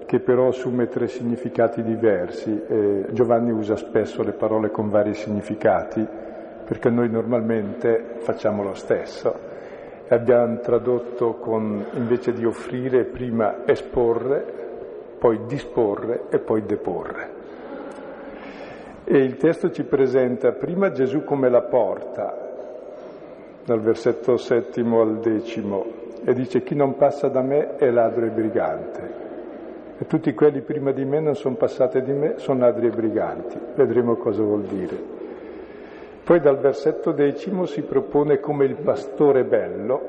che 0.06 0.20
però 0.20 0.48
assume 0.48 0.88
tre 0.88 1.08
significati 1.08 1.84
diversi. 1.84 2.64
Eh, 2.68 3.06
Giovanni 3.12 3.52
usa 3.52 3.76
spesso 3.76 4.24
le 4.24 4.32
parole 4.32 4.72
con 4.72 4.90
vari 4.90 5.14
significati 5.14 6.08
perché 6.72 6.90
noi 6.90 7.10
normalmente 7.10 8.16
facciamo 8.20 8.64
lo 8.64 8.74
stesso. 8.74 9.50
Abbiamo 10.08 10.60
tradotto 10.60 11.34
con, 11.34 11.86
invece 11.94 12.32
di 12.32 12.46
offrire, 12.46 13.04
prima 13.04 13.66
esporre, 13.66 14.60
poi 15.20 15.46
disporre 15.48 16.24
e 16.30 16.40
poi 16.40 16.64
deporre. 16.64 17.30
E 19.04 19.18
il 19.18 19.36
testo 19.36 19.72
ci 19.72 19.84
presenta 19.84 20.54
prima 20.54 20.92
Gesù 20.92 21.26
come 21.26 21.50
la 21.50 21.64
porta, 21.64 22.50
dal 23.66 23.82
versetto 23.82 24.38
settimo 24.38 25.02
al 25.02 25.20
decimo, 25.20 25.86
e 26.24 26.34
dice 26.34 26.64
chi 26.64 26.76
non 26.76 26.96
passa 26.96 27.28
da 27.28 27.42
me 27.42 27.76
è 27.76 27.90
ladro 27.90 28.26
e 28.26 28.30
brigante. 28.30 29.21
E 30.02 30.08
tutti 30.08 30.34
quelli 30.34 30.62
prima 30.62 30.92
di 30.92 31.06
me 31.06 31.20
non 31.20 31.36
sono 31.36 31.54
passati 31.54 32.02
di 32.02 32.12
me, 32.12 32.40
sono 32.40 32.62
ladri 32.62 32.88
e 32.88 32.90
briganti. 32.90 33.56
Vedremo 33.76 34.16
cosa 34.16 34.42
vuol 34.42 34.64
dire. 34.64 34.98
Poi 36.24 36.40
dal 36.40 36.58
versetto 36.58 37.12
decimo 37.12 37.68
si 37.68 37.84
propone 37.84 38.40
come 38.40 38.66
il 38.66 38.78
pastore 38.78 39.44
bello, 39.44 40.02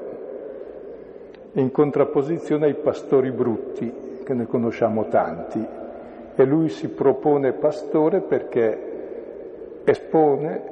in 1.53 1.71
contrapposizione 1.71 2.65
ai 2.65 2.75
pastori 2.77 3.33
brutti, 3.33 4.21
che 4.25 4.33
ne 4.33 4.47
conosciamo 4.47 5.09
tanti. 5.09 5.63
E 6.37 6.45
lui 6.47 6.71
si 6.71 6.89
propone 6.89 7.53
pastore 7.53 8.23
perché 8.23 9.83
espone, 9.85 10.63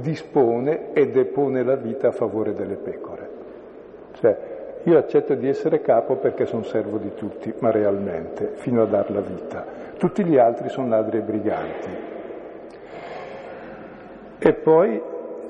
dispone 0.00 0.92
e 0.94 1.10
depone 1.10 1.62
la 1.62 1.76
vita 1.76 2.08
a 2.08 2.12
favore 2.12 2.54
delle 2.54 2.74
pecore. 2.74 3.28
Cioè, 4.14 4.53
io 4.84 4.98
accetto 4.98 5.34
di 5.34 5.48
essere 5.48 5.80
capo 5.80 6.16
perché 6.16 6.46
sono 6.46 6.62
servo 6.62 6.98
di 6.98 7.12
tutti, 7.14 7.52
ma 7.58 7.70
realmente, 7.70 8.52
fino 8.54 8.82
a 8.82 8.86
dar 8.86 9.10
la 9.10 9.20
vita. 9.20 9.64
Tutti 9.98 10.24
gli 10.24 10.36
altri 10.36 10.68
sono 10.68 10.88
ladri 10.88 11.18
e 11.18 11.22
briganti. 11.22 11.88
E 14.38 14.52
poi 14.52 15.00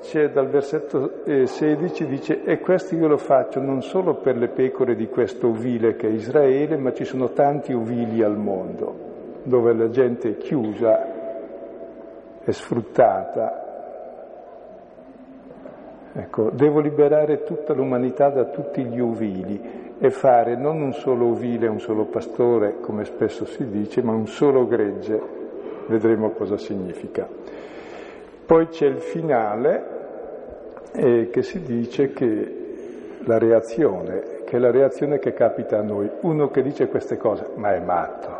c'è 0.00 0.30
dal 0.30 0.48
versetto 0.48 1.22
16 1.24 2.06
dice 2.06 2.42
e 2.44 2.60
questo 2.60 2.94
io 2.94 3.08
lo 3.08 3.16
faccio 3.16 3.60
non 3.60 3.82
solo 3.82 4.16
per 4.16 4.36
le 4.36 4.48
pecore 4.48 4.94
di 4.94 5.08
questo 5.08 5.48
ovile 5.48 5.96
che 5.96 6.06
è 6.06 6.10
Israele, 6.10 6.76
ma 6.76 6.92
ci 6.92 7.04
sono 7.04 7.30
tanti 7.30 7.72
ovili 7.72 8.22
al 8.22 8.36
mondo 8.36 9.12
dove 9.44 9.74
la 9.74 9.90
gente 9.90 10.30
è 10.30 10.36
chiusa, 10.36 12.42
è 12.42 12.50
sfruttata. 12.50 13.63
Ecco, 16.16 16.50
devo 16.50 16.79
liberare 16.79 17.42
tutta 17.42 17.72
l'umanità 17.72 18.29
da 18.29 18.44
tutti 18.44 18.85
gli 18.85 19.00
ovili 19.00 19.61
e 19.98 20.11
fare 20.11 20.55
non 20.55 20.81
un 20.81 20.92
solo 20.92 21.27
ovile, 21.27 21.66
un 21.66 21.81
solo 21.81 22.05
pastore, 22.05 22.79
come 22.81 23.05
spesso 23.05 23.44
si 23.44 23.68
dice, 23.68 24.00
ma 24.00 24.12
un 24.12 24.29
solo 24.29 24.64
gregge. 24.68 25.20
Vedremo 25.88 26.31
cosa 26.31 26.57
significa. 26.57 27.27
Poi 28.46 28.68
c'è 28.68 28.87
il 28.87 29.00
finale 29.00 29.85
eh, 30.92 31.31
che 31.31 31.42
si 31.42 31.61
dice 31.62 32.12
che 32.12 32.62
la 33.24 33.38
reazione, 33.38 34.42
che 34.44 34.57
è 34.57 34.59
la 34.61 34.70
reazione 34.70 35.18
che 35.18 35.33
capita 35.33 35.79
a 35.79 35.83
noi. 35.83 36.09
Uno 36.20 36.48
che 36.48 36.62
dice 36.62 36.87
queste 36.87 37.16
cose, 37.16 37.48
ma 37.57 37.74
è 37.74 37.81
matto. 37.81 38.31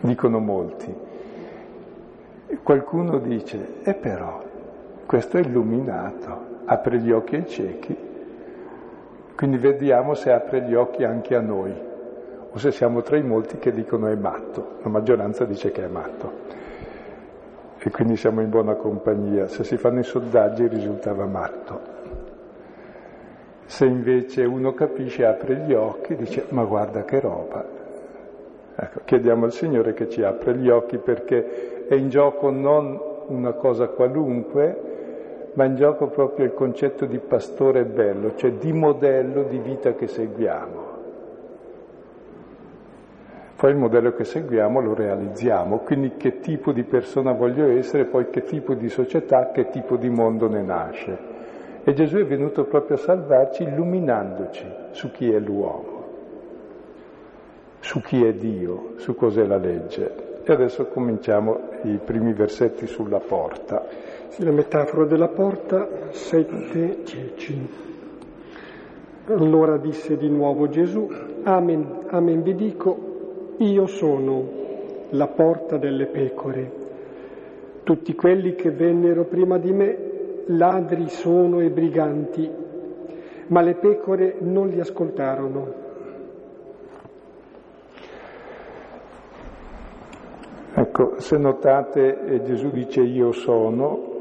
Dicono 0.00 0.40
molti. 0.40 0.92
Qualcuno 2.62 3.18
dice, 3.18 3.74
e 3.84 3.94
però, 3.94 4.43
questo 5.06 5.38
è 5.38 5.40
illuminato, 5.40 6.62
apre 6.64 6.98
gli 6.98 7.10
occhi 7.10 7.36
ai 7.36 7.46
ciechi. 7.46 7.96
Quindi 9.36 9.56
vediamo 9.58 10.14
se 10.14 10.30
apre 10.30 10.62
gli 10.62 10.74
occhi 10.74 11.04
anche 11.04 11.34
a 11.34 11.40
noi, 11.40 11.72
o 12.50 12.58
se 12.58 12.70
siamo 12.70 13.02
tra 13.02 13.16
i 13.16 13.22
molti 13.22 13.58
che 13.58 13.72
dicono 13.72 14.06
è 14.06 14.14
matto. 14.14 14.78
La 14.82 14.88
maggioranza 14.88 15.44
dice 15.44 15.70
che 15.72 15.84
è 15.84 15.88
matto 15.88 16.64
e 17.86 17.90
quindi 17.90 18.16
siamo 18.16 18.40
in 18.40 18.48
buona 18.48 18.76
compagnia. 18.76 19.46
Se 19.46 19.62
si 19.62 19.76
fanno 19.76 19.98
i 20.00 20.04
sondaggi 20.04 20.66
risultava 20.68 21.26
matto. 21.26 21.92
Se 23.66 23.84
invece 23.84 24.44
uno 24.44 24.72
capisce, 24.72 25.26
apre 25.26 25.56
gli 25.56 25.74
occhi 25.74 26.16
dice 26.16 26.46
ma 26.48 26.64
guarda 26.64 27.04
che 27.04 27.20
roba. 27.20 27.62
Ecco, 28.74 29.00
chiediamo 29.04 29.44
al 29.44 29.52
Signore 29.52 29.92
che 29.92 30.08
ci 30.08 30.22
apra 30.22 30.52
gli 30.52 30.70
occhi 30.70 30.96
perché 30.96 31.86
è 31.86 31.94
in 31.94 32.08
gioco 32.08 32.50
non 32.50 32.98
una 33.26 33.52
cosa 33.52 33.88
qualunque, 33.88 34.93
ma 35.54 35.64
in 35.64 35.76
gioco 35.76 36.08
proprio 36.08 36.44
il 36.44 36.54
concetto 36.54 37.06
di 37.06 37.18
pastore 37.18 37.84
bello, 37.84 38.34
cioè 38.34 38.52
di 38.52 38.72
modello 38.72 39.44
di 39.44 39.58
vita 39.58 39.94
che 39.94 40.06
seguiamo. 40.06 40.92
Poi 43.56 43.70
il 43.70 43.76
modello 43.76 44.12
che 44.12 44.24
seguiamo 44.24 44.80
lo 44.80 44.94
realizziamo, 44.94 45.78
quindi 45.78 46.16
che 46.16 46.40
tipo 46.40 46.72
di 46.72 46.82
persona 46.82 47.32
voglio 47.32 47.66
essere, 47.66 48.04
poi 48.04 48.28
che 48.28 48.42
tipo 48.42 48.74
di 48.74 48.88
società, 48.88 49.52
che 49.52 49.70
tipo 49.70 49.96
di 49.96 50.10
mondo 50.10 50.48
ne 50.48 50.62
nasce. 50.62 51.18
E 51.84 51.92
Gesù 51.92 52.16
è 52.16 52.24
venuto 52.24 52.64
proprio 52.64 52.96
a 52.96 53.00
salvarci 53.00 53.62
illuminandoci 53.62 54.66
su 54.90 55.10
chi 55.12 55.32
è 55.32 55.38
l'uomo, 55.38 56.04
su 57.78 58.00
chi 58.00 58.24
è 58.24 58.32
Dio, 58.34 58.94
su 58.96 59.14
cos'è 59.14 59.44
la 59.44 59.56
legge. 59.56 60.32
E 60.42 60.52
adesso 60.52 60.86
cominciamo 60.86 61.58
i 61.82 61.98
primi 62.04 62.32
versetti 62.32 62.86
sulla 62.86 63.20
porta. 63.20 63.86
La 64.38 64.50
metafora 64.50 65.04
della 65.04 65.28
porta, 65.28 66.10
7, 66.10 67.02
10. 67.04 67.68
Allora 69.26 69.76
disse 69.76 70.16
di 70.16 70.28
nuovo 70.28 70.68
Gesù, 70.68 71.08
Amen, 71.44 72.00
amen 72.08 72.42
vi 72.42 72.56
dico, 72.56 73.54
io 73.58 73.86
sono 73.86 74.48
la 75.10 75.28
porta 75.28 75.76
delle 75.76 76.06
pecore. 76.06 76.72
Tutti 77.84 78.12
quelli 78.16 78.56
che 78.56 78.72
vennero 78.72 79.24
prima 79.26 79.56
di 79.56 79.72
me 79.72 79.98
ladri 80.46 81.08
sono 81.10 81.60
e 81.60 81.70
briganti, 81.70 82.50
ma 83.46 83.60
le 83.60 83.74
pecore 83.76 84.34
non 84.40 84.66
li 84.66 84.80
ascoltarono. 84.80 85.72
Ecco, 90.74 91.20
se 91.20 91.38
notate 91.38 92.24
eh, 92.26 92.42
Gesù 92.42 92.70
dice 92.70 93.00
io 93.00 93.30
sono 93.30 94.13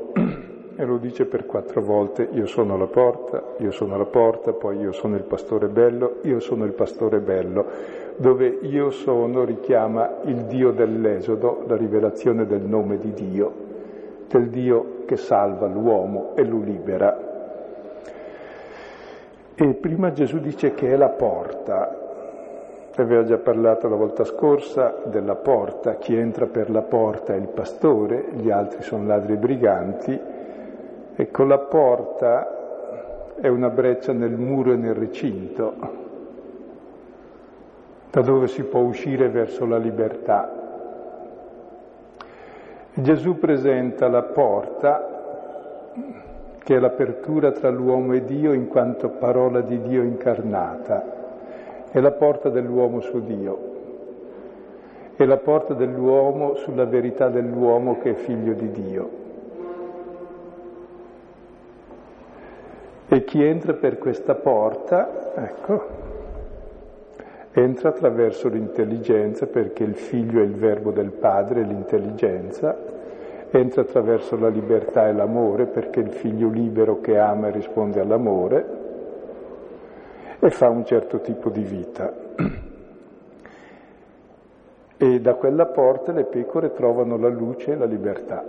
e 0.76 0.86
lo 0.86 0.98
dice 0.98 1.26
per 1.26 1.46
quattro 1.46 1.82
volte, 1.82 2.28
io 2.32 2.46
sono 2.46 2.78
la 2.78 2.88
porta, 2.88 3.44
io 3.58 3.72
sono 3.72 3.98
la 3.98 4.06
porta, 4.06 4.54
poi 4.54 4.78
io 4.80 4.92
sono 4.92 5.16
il 5.16 5.24
pastore 5.24 5.68
bello, 5.68 6.18
io 6.24 6.40
sono 6.40 6.66
il 6.66 6.74
pastore 6.74 7.20
bello 7.20 8.02
dove 8.16 8.60
io 8.62 8.92
sono 8.92 9.44
richiama 9.44 10.18
il 10.26 10.46
Dio 10.46 10.72
dell'Esodo, 10.72 11.64
la 11.68 11.76
rivelazione 11.76 12.46
del 12.46 12.62
nome 12.62 12.98
di 12.98 13.12
Dio, 13.14 13.52
del 14.28 14.50
Dio 14.50 15.04
che 15.06 15.18
salva 15.18 15.68
l'uomo 15.68 16.32
e 16.36 16.44
lo 16.44 16.60
libera. 16.60 17.32
E 19.56 19.74
prima 19.76 20.12
Gesù 20.12 20.40
dice 20.40 20.74
che 20.74 20.92
è 20.92 20.96
la 20.96 21.10
porta, 21.10 22.00
aveva 22.96 23.24
già 23.24 23.38
parlato 23.38 23.88
la 23.88 23.96
volta 23.96 24.24
scorsa 24.24 25.02
della 25.06 25.36
porta, 25.36 25.96
chi 25.96 26.16
entra 26.16 26.46
per 26.46 26.70
la 26.70 26.82
porta 26.82 27.34
è 27.34 27.38
il 27.38 27.48
pastore, 27.48 28.26
gli 28.34 28.52
altri 28.52 28.84
sono 28.84 29.06
ladri 29.06 29.34
e 29.34 29.38
briganti, 29.38 30.20
e 31.16 31.30
con 31.30 31.48
la 31.48 31.60
porta 31.60 33.36
è 33.40 33.48
una 33.48 33.70
breccia 33.70 34.14
nel 34.14 34.32
muro 34.32 34.72
e 34.72 34.76
nel 34.76 34.96
recinto, 34.96 35.74
da 38.10 38.22
dove 38.22 38.48
si 38.48 38.64
può 38.64 38.80
uscire 38.82 39.30
verso 39.30 39.66
la 39.66 39.78
libertà. 39.78 40.62
Gesù 42.94 43.38
presenta 43.38 44.08
la 44.08 44.22
porta 44.22 45.08
che 46.60 46.76
è 46.76 46.80
l'apertura 46.80 47.52
tra 47.52 47.70
l'uomo 47.70 48.14
e 48.14 48.24
Dio 48.24 48.54
in 48.54 48.68
quanto 48.68 49.10
parola 49.10 49.62
di 49.62 49.82
Dio 49.82 50.02
incarnata, 50.04 51.22
è 51.92 52.00
la 52.00 52.12
porta 52.12 52.50
dell'uomo 52.50 53.02
su 53.02 53.24
Dio, 53.24 53.72
è 55.16 55.26
la 55.26 55.38
porta 55.38 55.74
dell'uomo 55.74 56.56
sulla 56.56 56.86
verità 56.86 57.30
dell'uomo 57.30 58.00
che 58.00 58.12
è 58.12 58.14
figlio 58.14 58.54
di 58.54 58.72
Dio. 58.72 59.23
E 63.08 63.24
chi 63.26 63.44
entra 63.44 63.74
per 63.74 63.98
questa 63.98 64.36
porta, 64.36 65.34
ecco, 65.36 65.88
entra 67.52 67.90
attraverso 67.90 68.48
l'intelligenza 68.48 69.46
perché 69.46 69.84
il 69.84 69.96
figlio 69.96 70.42
è 70.42 70.44
il 70.44 70.56
verbo 70.56 70.92
del 70.92 71.12
padre, 71.12 71.64
l'intelligenza, 71.64 72.76
entra 73.52 73.82
attraverso 73.82 74.36
la 74.38 74.48
libertà 74.48 75.08
e 75.08 75.14
l'amore 75.14 75.66
perché 75.66 76.00
il 76.00 76.12
figlio 76.12 76.50
libero 76.50 77.02
che 77.02 77.20
ama 77.20 77.50
risponde 77.50 78.00
all'amore 78.00 78.66
e 80.40 80.50
fa 80.50 80.70
un 80.70 80.84
certo 80.86 81.20
tipo 81.20 81.50
di 81.50 81.62
vita. 81.62 82.14
E 84.98 85.20
da 85.20 85.34
quella 85.36 85.66
porta 85.66 86.12
le 86.12 86.24
pecore 86.24 86.74
trovano 86.74 87.18
la 87.18 87.28
luce 87.28 87.74
e 87.74 87.76
la 87.76 87.86
libertà. 87.86 88.44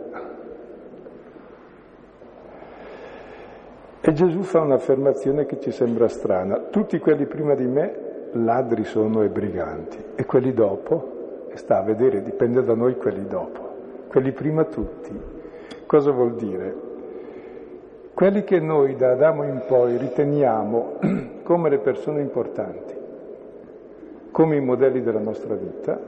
E 4.06 4.12
Gesù 4.12 4.42
fa 4.42 4.60
un'affermazione 4.60 5.46
che 5.46 5.58
ci 5.58 5.70
sembra 5.70 6.08
strana. 6.08 6.58
Tutti 6.68 6.98
quelli 6.98 7.24
prima 7.24 7.54
di 7.54 7.64
me 7.64 8.28
ladri 8.32 8.84
sono 8.84 9.22
e 9.22 9.30
briganti 9.30 9.96
e 10.14 10.26
quelli 10.26 10.52
dopo, 10.52 11.46
e 11.48 11.56
sta 11.56 11.78
a 11.78 11.82
vedere, 11.82 12.22
dipende 12.22 12.62
da 12.62 12.74
noi 12.74 12.98
quelli 12.98 13.26
dopo, 13.26 13.60
quelli 14.08 14.32
prima 14.32 14.64
tutti. 14.64 15.18
Cosa 15.86 16.10
vuol 16.10 16.34
dire? 16.34 16.74
Quelli 18.12 18.44
che 18.44 18.60
noi 18.60 18.94
da 18.94 19.12
Adamo 19.12 19.44
in 19.44 19.62
poi 19.66 19.96
riteniamo 19.96 20.96
come 21.42 21.70
le 21.70 21.78
persone 21.78 22.20
importanti, 22.20 22.94
come 24.30 24.56
i 24.56 24.60
modelli 24.60 25.02
della 25.02 25.18
nostra 25.18 25.54
vita, 25.54 25.98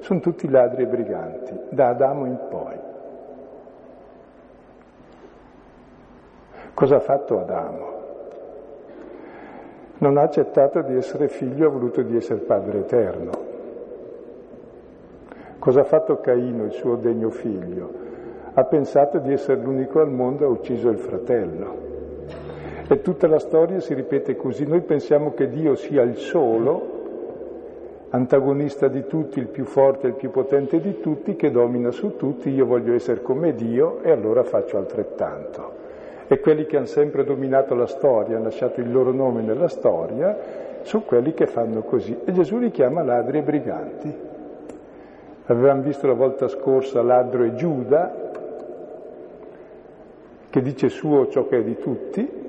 sono 0.00 0.18
tutti 0.18 0.50
ladri 0.50 0.82
e 0.82 0.86
briganti, 0.86 1.56
da 1.68 1.90
Adamo 1.90 2.26
in 2.26 2.38
poi. 2.50 2.83
Cosa 6.74 6.96
ha 6.96 7.00
fatto 7.00 7.38
Adamo? 7.38 7.92
Non 9.98 10.16
ha 10.16 10.22
accettato 10.22 10.82
di 10.82 10.96
essere 10.96 11.28
figlio, 11.28 11.68
ha 11.68 11.70
voluto 11.70 12.02
di 12.02 12.16
essere 12.16 12.40
padre 12.40 12.80
eterno. 12.80 13.30
Cosa 15.60 15.82
ha 15.82 15.84
fatto 15.84 16.18
Caino, 16.18 16.64
il 16.64 16.72
suo 16.72 16.96
degno 16.96 17.30
figlio? 17.30 18.02
Ha 18.54 18.64
pensato 18.64 19.18
di 19.18 19.32
essere 19.32 19.60
l'unico 19.60 20.00
al 20.00 20.10
mondo, 20.10 20.46
ha 20.46 20.48
ucciso 20.48 20.88
il 20.88 20.98
fratello. 20.98 21.76
E 22.88 23.00
tutta 23.02 23.28
la 23.28 23.38
storia 23.38 23.78
si 23.78 23.94
ripete 23.94 24.34
così. 24.34 24.66
Noi 24.66 24.80
pensiamo 24.80 25.32
che 25.32 25.48
Dio 25.48 25.76
sia 25.76 26.02
il 26.02 26.16
solo, 26.16 28.08
antagonista 28.10 28.88
di 28.88 29.06
tutti, 29.06 29.38
il 29.38 29.46
più 29.46 29.64
forte, 29.64 30.08
il 30.08 30.14
più 30.14 30.30
potente 30.30 30.80
di 30.80 30.98
tutti, 30.98 31.36
che 31.36 31.52
domina 31.52 31.92
su 31.92 32.16
tutti, 32.16 32.50
io 32.50 32.66
voglio 32.66 32.94
essere 32.94 33.22
come 33.22 33.54
Dio 33.54 34.02
e 34.02 34.10
allora 34.10 34.42
faccio 34.42 34.76
altrettanto 34.76 35.83
e 36.26 36.40
quelli 36.40 36.66
che 36.66 36.76
hanno 36.76 36.86
sempre 36.86 37.24
dominato 37.24 37.74
la 37.74 37.86
storia, 37.86 38.36
hanno 38.36 38.44
lasciato 38.44 38.80
il 38.80 38.90
loro 38.90 39.12
nome 39.12 39.42
nella 39.42 39.68
storia, 39.68 40.36
sono 40.82 41.02
quelli 41.04 41.34
che 41.34 41.46
fanno 41.46 41.82
così. 41.82 42.16
E 42.24 42.32
Gesù 42.32 42.58
li 42.58 42.70
chiama 42.70 43.02
ladri 43.02 43.38
e 43.38 43.42
briganti. 43.42 44.14
Avevamo 45.46 45.82
visto 45.82 46.06
la 46.06 46.14
volta 46.14 46.48
scorsa 46.48 47.02
ladro 47.02 47.44
e 47.44 47.54
Giuda, 47.54 48.22
che 50.48 50.62
dice 50.62 50.88
suo 50.88 51.28
ciò 51.28 51.46
che 51.46 51.58
è 51.58 51.62
di 51.62 51.76
tutti, 51.76 52.42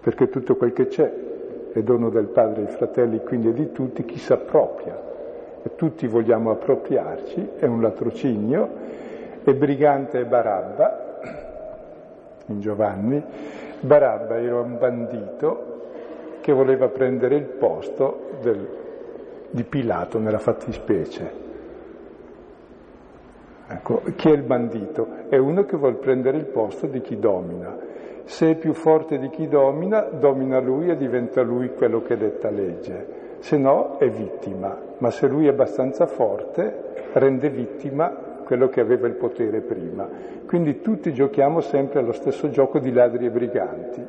perché 0.00 0.28
tutto 0.28 0.56
quel 0.56 0.72
che 0.72 0.86
c'è 0.86 1.12
è 1.72 1.82
dono 1.82 2.08
del 2.08 2.26
Padre 2.26 2.62
e 2.62 2.64
dei 2.66 2.74
fratelli, 2.74 3.22
quindi 3.22 3.48
è 3.48 3.52
di 3.52 3.72
tutti, 3.72 4.04
chi 4.04 4.18
si 4.18 4.32
appropria. 4.32 5.02
E 5.62 5.74
tutti 5.74 6.06
vogliamo 6.06 6.50
appropriarci, 6.50 7.48
è 7.58 7.66
un 7.66 7.80
latrocinio, 7.82 8.68
e 9.42 9.54
brigante 9.54 10.20
è 10.20 10.24
Barabba, 10.24 11.03
in 12.46 12.60
Giovanni, 12.60 13.22
Barabba 13.80 14.38
era 14.38 14.60
un 14.60 14.78
bandito 14.78 15.72
che 16.40 16.52
voleva 16.52 16.88
prendere 16.88 17.36
il 17.36 17.44
posto 17.44 18.30
del, 18.42 18.68
di 19.50 19.64
Pilato 19.64 20.18
nella 20.18 20.38
fattispecie. 20.38 21.42
Ecco, 23.66 24.02
chi 24.16 24.28
è 24.28 24.32
il 24.32 24.42
bandito? 24.42 25.06
È 25.28 25.38
uno 25.38 25.64
che 25.64 25.76
vuole 25.76 25.94
prendere 25.94 26.36
il 26.36 26.44
posto 26.44 26.86
di 26.86 27.00
chi 27.00 27.18
domina. 27.18 27.76
Se 28.24 28.50
è 28.50 28.54
più 28.56 28.74
forte 28.74 29.18
di 29.18 29.30
chi 29.30 29.48
domina, 29.48 30.02
domina 30.02 30.60
lui 30.60 30.90
e 30.90 30.96
diventa 30.96 31.42
lui 31.42 31.72
quello 31.74 32.02
che 32.02 32.16
detta 32.16 32.50
legge. 32.50 33.22
Se 33.38 33.56
no 33.56 33.96
è 33.98 34.08
vittima, 34.08 34.76
ma 34.98 35.10
se 35.10 35.26
lui 35.26 35.46
è 35.46 35.50
abbastanza 35.50 36.06
forte, 36.06 37.10
rende 37.12 37.48
vittima 37.48 38.33
quello 38.54 38.68
che 38.68 38.80
aveva 38.80 39.08
il 39.08 39.14
potere 39.14 39.60
prima. 39.62 40.08
Quindi 40.46 40.80
tutti 40.80 41.12
giochiamo 41.12 41.60
sempre 41.60 41.98
allo 41.98 42.12
stesso 42.12 42.50
gioco 42.50 42.78
di 42.78 42.92
ladri 42.92 43.26
e 43.26 43.30
briganti. 43.30 44.04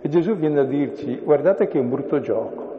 E 0.00 0.08
Gesù 0.08 0.34
viene 0.34 0.60
a 0.60 0.64
dirci, 0.64 1.18
guardate 1.22 1.68
che 1.68 1.76
è 1.76 1.80
un 1.80 1.90
brutto 1.90 2.20
gioco. 2.20 2.74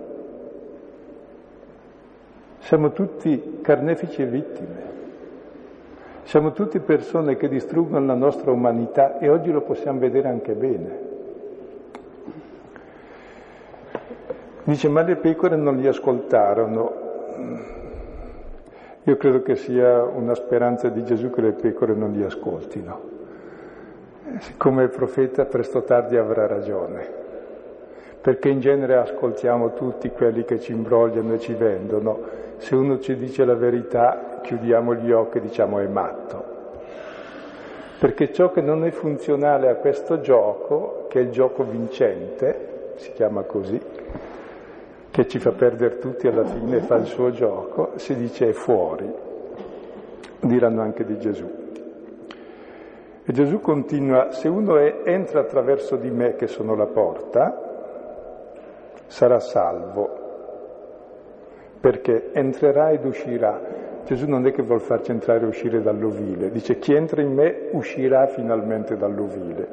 Siamo 2.59 2.91
tutti 2.93 3.59
carnefici 3.61 4.23
e 4.23 4.25
vittime. 4.25 4.95
Siamo 6.23 6.51
tutti 6.51 6.79
persone 6.79 7.37
che 7.37 7.47
distruggono 7.47 8.03
la 8.05 8.15
nostra 8.15 8.49
umanità 8.49 9.19
e 9.19 9.29
oggi 9.29 9.51
lo 9.51 9.61
possiamo 9.61 9.99
vedere 9.99 10.27
anche 10.27 10.53
bene. 10.53 11.05
Dice, 14.63 14.89
ma 14.89 15.03
le 15.03 15.15
pecore 15.15 15.55
non 15.55 15.77
li 15.77 15.87
ascoltarono. 15.87 17.76
Io 19.07 19.15
credo 19.15 19.41
che 19.41 19.55
sia 19.55 20.03
una 20.03 20.35
speranza 20.35 20.89
di 20.89 21.01
Gesù 21.05 21.29
che 21.29 21.39
le 21.39 21.53
pecore 21.53 21.93
non 21.93 22.11
li 22.11 22.25
ascoltino. 22.25 23.01
Siccome 24.39 24.83
il 24.83 24.89
profeta 24.89 25.45
presto 25.45 25.77
o 25.77 25.83
tardi 25.83 26.17
avrà 26.17 26.45
ragione, 26.45 27.07
perché 28.19 28.49
in 28.49 28.59
genere 28.59 28.97
ascoltiamo 28.97 29.73
tutti 29.75 30.09
quelli 30.09 30.43
che 30.43 30.59
ci 30.59 30.73
imbrogliano 30.73 31.35
e 31.35 31.39
ci 31.39 31.53
vendono. 31.53 32.19
Se 32.57 32.75
uno 32.75 32.99
ci 32.99 33.15
dice 33.15 33.45
la 33.45 33.55
verità, 33.55 34.41
chiudiamo 34.43 34.93
gli 34.95 35.13
occhi 35.13 35.37
e 35.37 35.41
diciamo 35.41 35.79
è 35.79 35.87
matto. 35.87 36.43
Perché 37.99 38.33
ciò 38.33 38.51
che 38.51 38.59
non 38.59 38.83
è 38.83 38.91
funzionale 38.91 39.69
a 39.69 39.75
questo 39.75 40.19
gioco, 40.19 41.05
che 41.07 41.19
è 41.19 41.23
il 41.23 41.29
gioco 41.29 41.63
vincente, 41.63 42.91
si 42.95 43.13
chiama 43.13 43.43
così, 43.43 43.79
che 45.17 45.27
ci 45.27 45.39
fa 45.39 45.51
perdere 45.51 45.97
tutti 45.97 46.27
alla 46.27 46.43
fine, 46.43 46.79
fa 46.81 46.97
il 46.97 47.07
suo 47.07 47.31
gioco, 47.31 47.93
si 47.95 48.15
dice 48.15 48.49
è 48.49 48.51
fuori, 48.51 49.11
diranno 50.41 50.81
anche 50.83 51.03
di 51.05 51.17
Gesù. 51.17 51.49
E 53.25 53.33
Gesù 53.33 53.59
continua, 53.59 54.29
se 54.29 54.47
uno 54.47 54.77
è, 54.77 55.01
entra 55.05 55.39
attraverso 55.39 55.95
di 55.95 56.11
me 56.11 56.35
che 56.35 56.45
sono 56.45 56.75
la 56.75 56.85
porta, 56.85 58.53
sarà 59.07 59.39
salvo, 59.39 60.07
perché 61.79 62.29
entrerà 62.33 62.91
ed 62.91 63.03
uscirà. 63.03 63.59
Gesù 64.05 64.27
non 64.27 64.45
è 64.45 64.51
che 64.51 64.61
vuol 64.61 64.81
farci 64.81 65.09
entrare 65.09 65.45
e 65.45 65.47
uscire 65.47 65.81
dall'ovile, 65.81 66.51
dice 66.51 66.77
chi 66.77 66.93
entra 66.93 67.23
in 67.23 67.33
me 67.33 67.69
uscirà 67.71 68.27
finalmente 68.27 68.95
dall'ovile 68.95 69.67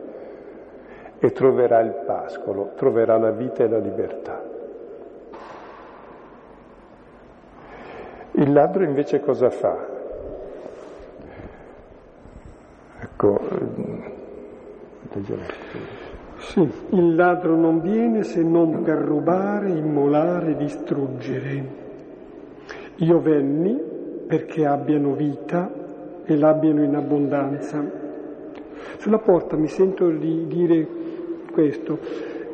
e 1.19 1.33
troverà 1.33 1.81
il 1.81 2.03
pascolo, 2.07 2.71
troverà 2.77 3.19
la 3.19 3.31
vita 3.31 3.63
e 3.63 3.69
la 3.69 3.77
libertà. 3.79 4.54
Il 8.37 8.53
ladro 8.53 8.83
invece 8.83 9.21
cosa 9.21 9.49
fa? 9.49 9.93
Ecco, 13.01 13.39
sì, 16.39 16.69
il 16.91 17.15
ladro 17.15 17.55
non 17.55 17.81
viene 17.81 18.25
se 18.25 18.43
non 18.43 18.83
per 18.83 18.97
rubare, 18.97 19.69
immolare, 19.71 20.57
distruggere. 20.57 21.83
Io 22.97 23.21
venni 23.21 23.81
perché 24.27 24.67
abbiano 24.67 25.15
vita 25.15 25.71
e 26.25 26.37
l'abbiano 26.37 26.83
in 26.83 26.97
abbondanza. 26.97 27.89
Sulla 28.99 29.19
porta 29.19 29.57
mi 29.57 29.69
sento 29.69 30.09
di 30.11 30.49
dire 30.49 30.89
questo. 31.53 31.99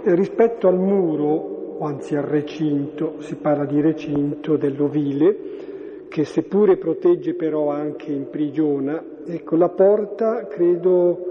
Rispetto 0.02 0.68
al 0.68 0.78
muro, 0.78 1.76
o 1.78 1.84
anzi 1.86 2.16
al 2.16 2.24
recinto, 2.24 3.14
si 3.20 3.36
parla 3.36 3.64
di 3.64 3.80
recinto 3.80 4.58
dell'ovile, 4.58 5.68
che 6.10 6.24
seppure 6.24 6.76
protegge 6.76 7.34
però 7.34 7.70
anche 7.70 8.10
imprigiona, 8.10 9.00
ecco, 9.24 9.54
la 9.54 9.68
porta 9.68 10.44
credo 10.48 11.26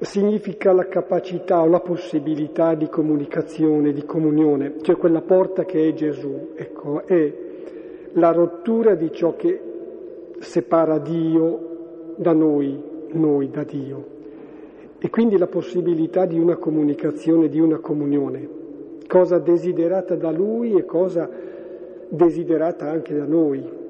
significa 0.00 0.72
la 0.72 0.88
capacità 0.88 1.60
o 1.60 1.66
la 1.66 1.80
possibilità 1.80 2.74
di 2.74 2.88
comunicazione, 2.88 3.92
di 3.92 4.02
comunione, 4.06 4.76
cioè 4.80 4.96
quella 4.96 5.20
porta 5.20 5.66
che 5.66 5.86
è 5.86 5.92
Gesù, 5.92 6.52
ecco, 6.54 7.06
è 7.06 7.32
la 8.14 8.32
rottura 8.32 8.94
di 8.94 9.12
ciò 9.12 9.36
che 9.36 9.60
separa 10.38 10.98
Dio 10.98 12.14
da 12.16 12.32
noi, 12.32 12.82
noi 13.10 13.50
da 13.50 13.62
Dio. 13.62 14.12
e 14.98 15.10
quindi 15.10 15.36
la 15.36 15.48
possibilità 15.48 16.24
di 16.24 16.38
una 16.38 16.56
comunicazione, 16.56 17.48
di 17.48 17.60
una 17.60 17.76
comunione, 17.76 18.48
cosa 19.06 19.38
desiderata 19.38 20.14
da 20.16 20.30
lui 20.30 20.72
e 20.72 20.86
cosa 20.86 21.28
desiderata 22.14 22.88
anche 22.88 23.14
da 23.14 23.24
noi, 23.24 23.82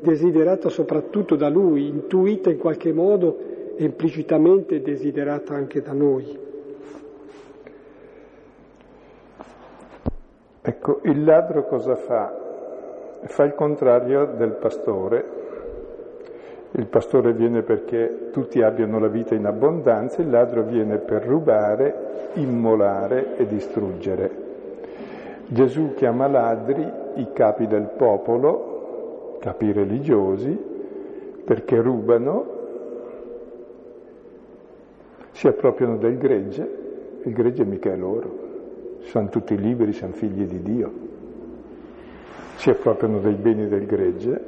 desiderata 0.00 0.68
soprattutto 0.68 1.34
da 1.34 1.48
lui, 1.48 1.88
intuita 1.88 2.50
in 2.50 2.58
qualche 2.58 2.92
modo 2.92 3.36
e 3.76 3.84
implicitamente 3.84 4.80
desiderata 4.80 5.54
anche 5.54 5.82
da 5.82 5.92
noi. 5.92 6.44
Ecco, 10.62 11.00
il 11.04 11.24
ladro 11.24 11.66
cosa 11.66 11.94
fa? 11.96 12.44
Fa 13.22 13.44
il 13.44 13.54
contrario 13.54 14.34
del 14.36 14.52
pastore. 14.52 15.34
Il 16.72 16.86
pastore 16.86 17.32
viene 17.32 17.62
perché 17.62 18.28
tutti 18.32 18.60
abbiano 18.62 18.98
la 18.98 19.08
vita 19.08 19.34
in 19.34 19.46
abbondanza, 19.46 20.20
il 20.20 20.30
ladro 20.30 20.62
viene 20.62 20.98
per 20.98 21.24
rubare, 21.24 22.30
immolare 22.34 23.36
e 23.36 23.46
distruggere. 23.46 24.44
Gesù 25.46 25.94
chiama 25.94 26.26
ladri 26.26 27.04
i 27.16 27.28
capi 27.32 27.66
del 27.66 27.90
popolo, 27.96 29.38
capi 29.40 29.72
religiosi, 29.72 30.56
perché 31.44 31.80
rubano, 31.80 32.54
si 35.32 35.46
appropriano 35.46 35.96
del 35.96 36.16
gregge, 36.16 36.84
il 37.22 37.32
gregge 37.32 37.64
mica 37.64 37.92
è 37.92 37.96
loro, 37.96 38.44
sono 39.00 39.28
tutti 39.28 39.56
liberi, 39.56 39.92
sono 39.92 40.12
figli 40.12 40.44
di 40.44 40.62
Dio, 40.62 40.92
si 42.56 42.70
appropriano 42.70 43.18
dei 43.18 43.34
beni 43.34 43.68
del 43.68 43.86
gregge, 43.86 44.40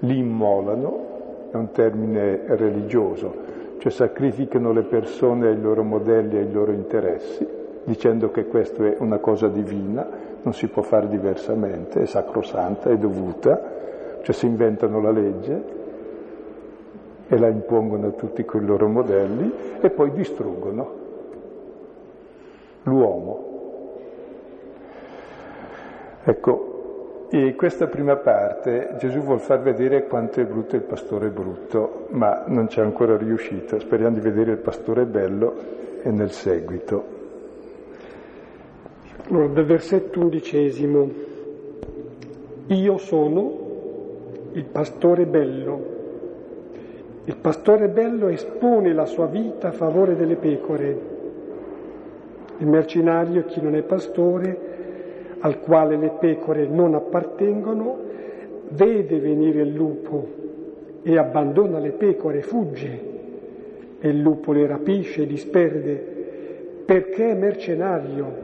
li 0.00 0.18
immolano, 0.18 1.10
è 1.50 1.56
un 1.56 1.70
termine 1.70 2.40
religioso, 2.46 3.34
cioè 3.78 3.92
sacrificano 3.92 4.72
le 4.72 4.82
persone 4.82 5.48
ai 5.48 5.60
loro 5.60 5.82
modelli, 5.82 6.38
ai 6.38 6.50
loro 6.50 6.72
interessi, 6.72 7.46
dicendo 7.84 8.30
che 8.30 8.46
questa 8.46 8.86
è 8.86 8.96
una 8.98 9.18
cosa 9.18 9.48
divina, 9.48 10.08
non 10.42 10.54
si 10.54 10.68
può 10.68 10.82
fare 10.82 11.08
diversamente, 11.08 12.02
è 12.02 12.06
sacrosanta, 12.06 12.90
è 12.90 12.96
dovuta, 12.96 13.60
cioè 14.22 14.34
si 14.34 14.46
inventano 14.46 15.00
la 15.00 15.10
legge 15.10 15.80
e 17.28 17.38
la 17.38 17.48
impongono 17.48 18.08
a 18.08 18.10
tutti 18.10 18.44
con 18.44 18.62
i 18.62 18.66
loro 18.66 18.88
modelli 18.88 19.52
e 19.80 19.90
poi 19.90 20.12
distruggono 20.12 21.00
l'uomo. 22.82 23.50
Ecco, 26.24 27.26
e 27.30 27.54
questa 27.54 27.86
prima 27.86 28.16
parte 28.16 28.96
Gesù 28.98 29.20
vuol 29.20 29.40
far 29.40 29.60
vedere 29.60 30.06
quanto 30.06 30.40
è 30.40 30.44
brutto 30.44 30.76
il 30.76 30.82
pastore 30.82 31.30
brutto, 31.30 32.06
ma 32.10 32.44
non 32.46 32.66
c'è 32.66 32.82
ancora 32.82 33.16
riuscito. 33.16 33.78
Speriamo 33.78 34.14
di 34.14 34.20
vedere 34.20 34.52
il 34.52 34.58
pastore 34.58 35.04
bello 35.06 35.54
e 36.02 36.10
nel 36.10 36.30
seguito. 36.30 37.21
Allora, 39.28 39.46
dal 39.46 39.64
versetto 39.64 40.20
undicesimo, 40.20 41.10
io 42.66 42.98
sono 42.98 43.60
il 44.52 44.64
pastore 44.64 45.26
bello. 45.26 45.90
Il 47.24 47.36
pastore 47.36 47.88
bello 47.88 48.28
espone 48.28 48.92
la 48.92 49.06
sua 49.06 49.26
vita 49.26 49.68
a 49.68 49.72
favore 49.72 50.16
delle 50.16 50.36
pecore. 50.36 51.10
Il 52.58 52.66
mercenario, 52.66 53.44
chi 53.44 53.60
non 53.60 53.74
è 53.74 53.82
pastore, 53.82 54.70
al 55.38 55.60
quale 55.60 55.96
le 55.96 56.10
pecore 56.18 56.66
non 56.66 56.94
appartengono, 56.94 57.98
vede 58.70 59.18
venire 59.18 59.62
il 59.62 59.72
lupo 59.72 60.26
e 61.02 61.18
abbandona 61.18 61.78
le 61.78 61.90
pecore, 61.90 62.42
fugge 62.42 63.10
e 64.00 64.08
il 64.08 64.20
lupo 64.20 64.52
le 64.52 64.66
rapisce, 64.66 65.26
disperde, 65.26 66.10
perché 66.84 67.30
è 67.30 67.34
mercenario 67.34 68.41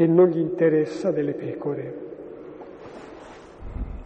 e 0.00 0.06
non 0.06 0.28
gli 0.28 0.38
interessa 0.38 1.10
delle 1.10 1.32
pecore. 1.32 1.94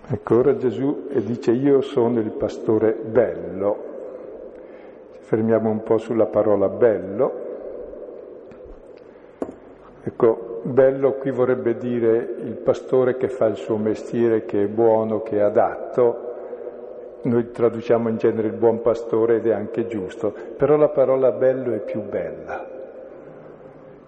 Ecco, 0.08 0.36
ora 0.38 0.56
Gesù 0.56 1.08
dice 1.16 1.50
io 1.50 1.82
sono 1.82 2.18
il 2.18 2.30
pastore 2.30 2.92
bello. 2.94 3.76
Ci 5.12 5.18
fermiamo 5.20 5.68
un 5.68 5.82
po' 5.82 5.98
sulla 5.98 6.24
parola 6.24 6.70
bello. 6.70 7.32
Ecco, 10.02 10.60
bello 10.62 11.12
qui 11.12 11.30
vorrebbe 11.30 11.76
dire 11.76 12.36
il 12.38 12.54
pastore 12.54 13.18
che 13.18 13.28
fa 13.28 13.44
il 13.44 13.56
suo 13.56 13.76
mestiere, 13.76 14.46
che 14.46 14.62
è 14.62 14.68
buono, 14.68 15.20
che 15.20 15.36
è 15.36 15.40
adatto. 15.40 16.30
Noi 17.24 17.50
traduciamo 17.50 18.08
in 18.08 18.16
genere 18.16 18.48
il 18.48 18.54
buon 18.54 18.80
pastore 18.80 19.36
ed 19.36 19.46
è 19.46 19.52
anche 19.52 19.86
giusto, 19.86 20.34
però 20.56 20.76
la 20.76 20.88
parola 20.88 21.32
bello 21.32 21.74
è 21.74 21.80
più 21.80 22.00
bella, 22.00 22.66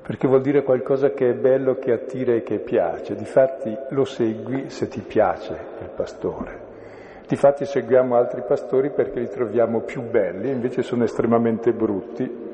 perché 0.07 0.29
vuol 0.29 0.43
dire 0.43 0.63
qualcosa 0.63 1.11
che 1.11 1.31
è 1.31 1.35
bello, 1.35 1.77
che 1.77 1.93
attira 1.93 2.35
e 2.35 2.43
che 2.43 2.59
piace. 2.59 3.15
Difatti 3.15 3.77
lo 3.91 4.05
segui 4.05 4.69
se 4.69 4.87
ti 4.89 5.01
piace 5.01 5.53
il 5.81 5.91
pastore. 5.95 6.73
Difatti 7.27 7.65
seguiamo 7.65 8.15
altri 8.15 8.43
pastori 8.47 8.91
perché 8.91 9.19
li 9.19 9.29
troviamo 9.29 9.81
più 9.81 10.03
belli, 10.03 10.51
invece 10.51 10.83
sono 10.83 11.05
estremamente 11.05 11.73
brutti 11.73 12.45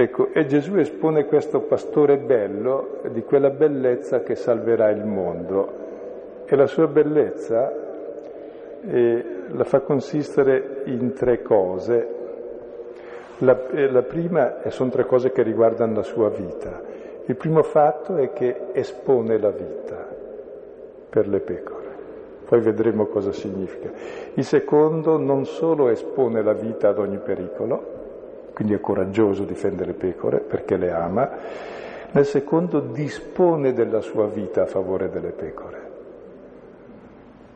Ecco, 0.00 0.32
e 0.32 0.46
Gesù 0.46 0.76
espone 0.76 1.26
questo 1.26 1.60
pastore 1.60 2.16
bello 2.16 3.00
di 3.10 3.22
quella 3.22 3.50
bellezza 3.50 4.20
che 4.20 4.34
salverà 4.34 4.88
il 4.88 5.04
mondo. 5.04 6.44
E 6.46 6.56
la 6.56 6.66
sua 6.66 6.86
bellezza 6.86 7.70
eh, 8.80 9.24
la 9.48 9.64
fa 9.64 9.80
consistere 9.80 10.82
in 10.84 11.12
tre 11.12 11.42
cose. 11.42 12.19
La, 13.42 13.68
eh, 13.70 13.90
la 13.90 14.02
prima 14.02 14.56
sono 14.68 14.90
tre 14.90 15.06
cose 15.06 15.32
che 15.32 15.42
riguardano 15.42 15.94
la 15.94 16.02
sua 16.02 16.28
vita. 16.28 16.80
Il 17.24 17.36
primo 17.36 17.62
fatto 17.62 18.16
è 18.16 18.32
che 18.32 18.68
espone 18.72 19.38
la 19.38 19.50
vita 19.50 20.06
per 21.08 21.26
le 21.26 21.40
pecore. 21.40 21.88
Poi 22.46 22.60
vedremo 22.60 23.06
cosa 23.06 23.32
significa. 23.32 23.90
Il 24.34 24.44
secondo 24.44 25.16
non 25.16 25.46
solo 25.46 25.88
espone 25.88 26.42
la 26.42 26.52
vita 26.52 26.88
ad 26.88 26.98
ogni 26.98 27.18
pericolo, 27.18 27.98
quindi 28.52 28.74
è 28.74 28.80
coraggioso 28.80 29.44
difendere 29.44 29.94
pecore 29.94 30.40
perché 30.40 30.76
le 30.76 30.90
ama, 30.90 31.30
nel 32.10 32.26
secondo 32.26 32.80
dispone 32.80 33.72
della 33.72 34.00
sua 34.00 34.26
vita 34.26 34.62
a 34.62 34.66
favore 34.66 35.08
delle 35.08 35.30
pecore. 35.30 35.79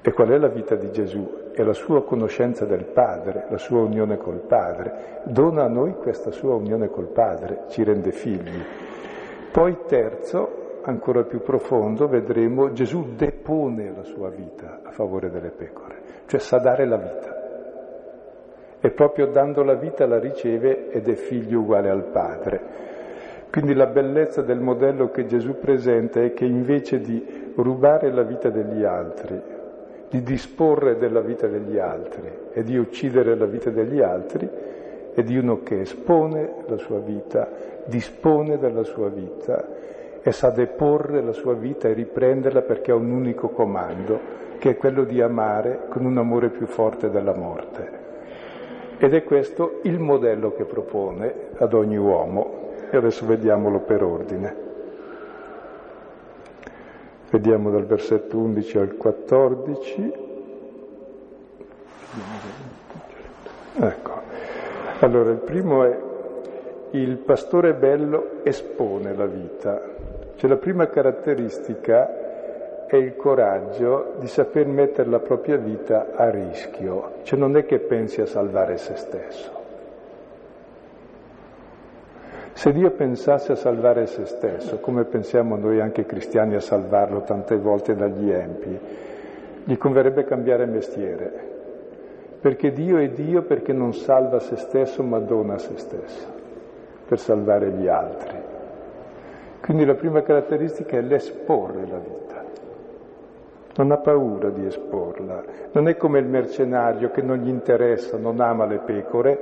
E 0.06 0.12
qual 0.12 0.28
è 0.28 0.36
la 0.36 0.48
vita 0.48 0.74
di 0.74 0.90
Gesù? 0.90 1.50
È 1.50 1.62
la 1.62 1.72
sua 1.72 2.04
conoscenza 2.04 2.66
del 2.66 2.84
Padre, 2.84 3.46
la 3.48 3.56
sua 3.56 3.80
unione 3.80 4.18
col 4.18 4.40
Padre. 4.40 5.22
Dona 5.24 5.64
a 5.64 5.68
noi 5.68 5.94
questa 5.94 6.30
sua 6.30 6.54
unione 6.54 6.88
col 6.88 7.06
Padre, 7.06 7.62
ci 7.68 7.82
rende 7.82 8.12
figli. 8.12 8.60
Poi 9.50 9.78
terzo, 9.86 10.80
ancora 10.82 11.22
più 11.22 11.40
profondo, 11.40 12.06
vedremo 12.06 12.72
Gesù 12.72 13.14
depone 13.16 13.94
la 13.96 14.02
sua 14.02 14.28
vita 14.28 14.80
a 14.82 14.90
favore 14.90 15.30
delle 15.30 15.50
pecore, 15.50 15.96
cioè 16.26 16.38
sa 16.38 16.58
dare 16.58 16.86
la 16.86 16.98
vita 16.98 17.34
e 18.80 18.90
proprio 18.90 19.28
dando 19.28 19.62
la 19.62 19.76
vita 19.76 20.04
la 20.06 20.18
riceve 20.18 20.90
ed 20.90 21.08
è 21.08 21.14
figlio 21.14 21.60
uguale 21.60 21.88
al 21.88 22.04
Padre. 22.10 22.60
Quindi 23.50 23.72
la 23.72 23.86
bellezza 23.86 24.42
del 24.42 24.60
modello 24.60 25.08
che 25.08 25.24
Gesù 25.24 25.58
presenta 25.58 26.20
è 26.20 26.34
che 26.34 26.44
invece 26.44 26.98
di 26.98 27.52
rubare 27.56 28.12
la 28.12 28.24
vita 28.24 28.50
degli 28.50 28.84
altri, 28.84 29.40
di 30.08 30.22
disporre 30.22 30.96
della 30.96 31.20
vita 31.20 31.46
degli 31.46 31.78
altri 31.78 32.30
e 32.52 32.62
di 32.62 32.76
uccidere 32.76 33.34
la 33.36 33.46
vita 33.46 33.70
degli 33.70 34.00
altri, 34.00 34.48
è 35.12 35.22
di 35.22 35.36
uno 35.36 35.62
che 35.62 35.80
espone 35.80 36.64
la 36.66 36.76
sua 36.76 36.98
vita, 36.98 37.48
dispone 37.86 38.58
della 38.58 38.82
sua 38.82 39.08
vita 39.08 39.66
e 40.22 40.32
sa 40.32 40.50
deporre 40.50 41.22
la 41.22 41.32
sua 41.32 41.54
vita 41.54 41.88
e 41.88 41.92
riprenderla 41.92 42.62
perché 42.62 42.90
ha 42.90 42.96
un 42.96 43.10
unico 43.10 43.48
comando, 43.50 44.42
che 44.58 44.70
è 44.70 44.76
quello 44.76 45.04
di 45.04 45.20
amare 45.20 45.86
con 45.88 46.04
un 46.04 46.16
amore 46.16 46.48
più 46.48 46.66
forte 46.66 47.10
della 47.10 47.34
morte. 47.34 48.02
Ed 48.96 49.12
è 49.12 49.22
questo 49.22 49.80
il 49.82 49.98
modello 49.98 50.52
che 50.52 50.64
propone 50.64 51.34
ad 51.58 51.74
ogni 51.74 51.96
uomo. 51.96 52.62
E 52.90 52.96
adesso 52.96 53.26
vediamolo 53.26 53.80
per 53.80 54.02
ordine. 54.02 54.63
Vediamo 57.34 57.68
dal 57.68 57.84
versetto 57.84 58.38
11 58.38 58.78
al 58.78 58.96
14. 58.96 60.12
Ecco. 63.80 64.12
Allora, 65.00 65.32
il 65.32 65.38
primo 65.38 65.82
è 65.82 65.98
il 66.90 67.16
pastore 67.16 67.74
bello 67.74 68.44
espone 68.44 69.16
la 69.16 69.26
vita. 69.26 69.82
Cioè 70.36 70.48
la 70.48 70.58
prima 70.58 70.86
caratteristica 70.86 72.86
è 72.86 72.94
il 72.94 73.16
coraggio 73.16 74.14
di 74.20 74.28
saper 74.28 74.68
mettere 74.68 75.10
la 75.10 75.18
propria 75.18 75.56
vita 75.56 76.12
a 76.14 76.30
rischio, 76.30 77.14
cioè 77.24 77.36
non 77.36 77.56
è 77.56 77.66
che 77.66 77.80
pensi 77.80 78.20
a 78.20 78.26
salvare 78.26 78.76
se 78.76 78.94
stesso. 78.94 79.63
Se 82.54 82.72
Dio 82.72 82.92
pensasse 82.92 83.52
a 83.52 83.56
salvare 83.56 84.06
se 84.06 84.24
stesso, 84.26 84.78
come 84.78 85.04
pensiamo 85.04 85.56
noi 85.56 85.80
anche 85.80 86.06
cristiani 86.06 86.54
a 86.54 86.60
salvarlo 86.60 87.22
tante 87.22 87.56
volte 87.56 87.96
dagli 87.96 88.30
empi, 88.30 88.78
gli 89.64 89.76
converrebbe 89.76 90.24
cambiare 90.24 90.64
mestiere, 90.64 91.32
perché 92.40 92.70
Dio 92.72 92.98
è 92.98 93.08
Dio 93.08 93.42
perché 93.42 93.72
non 93.72 93.92
salva 93.92 94.38
se 94.38 94.56
stesso 94.56 95.02
ma 95.02 95.18
dona 95.18 95.58
se 95.58 95.76
stesso 95.76 96.28
per 97.06 97.18
salvare 97.18 97.70
gli 97.70 97.88
altri. 97.88 98.38
Quindi 99.60 99.84
la 99.84 99.94
prima 99.94 100.22
caratteristica 100.22 100.96
è 100.96 101.00
l'esporre 101.00 101.86
la 101.86 101.98
vita. 101.98 102.44
Non 103.76 103.90
ha 103.90 103.96
paura 103.96 104.50
di 104.50 104.64
esporla. 104.66 105.42
Non 105.72 105.88
è 105.88 105.96
come 105.96 106.20
il 106.20 106.26
mercenario 106.26 107.10
che 107.10 107.22
non 107.22 107.38
gli 107.38 107.48
interessa, 107.48 108.16
non 108.16 108.40
ama 108.40 108.66
le 108.66 108.78
pecore, 108.78 109.38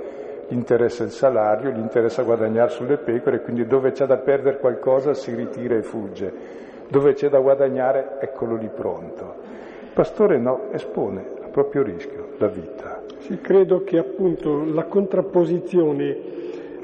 interessa 0.53 1.05
il 1.05 1.11
salario, 1.11 1.71
gli 1.71 1.79
interessa 1.79 2.23
guadagnare 2.23 2.71
sulle 2.71 2.97
pecore, 2.99 3.41
quindi 3.41 3.67
dove 3.67 3.93
c'è 3.93 4.07
da 4.07 4.19
perdere 4.19 4.59
qualcosa 4.59 5.15
si 5.15 5.35
ritira 5.35 5.77
e 5.77 5.83
fugge. 5.83 6.61
Dove 6.89 7.15
c'è 7.15 7.29
da 7.29 7.39
guadagnare, 7.39 8.19
eccolo 8.21 8.57
lì 8.57 8.69
pronto. 8.69 9.35
Il 9.83 9.91
pastore 9.93 10.39
no, 10.39 10.71
espone 10.73 11.25
a 11.43 11.49
proprio 11.49 11.83
rischio 11.83 12.35
la 12.39 12.49
vita. 12.49 13.03
Sì, 13.19 13.41
credo 13.41 13.83
che 13.85 13.99
appunto 13.99 14.65
la 14.65 14.85
contrapposizione 14.85 16.17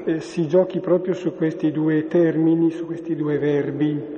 eh, 0.05 0.19
si 0.19 0.47
giochi 0.47 0.79
proprio 0.79 1.13
su 1.13 1.35
questi 1.35 1.71
due 1.71 2.07
termini, 2.07 2.71
su 2.71 2.85
questi 2.85 3.15
due 3.15 3.37
verbi 3.37 4.17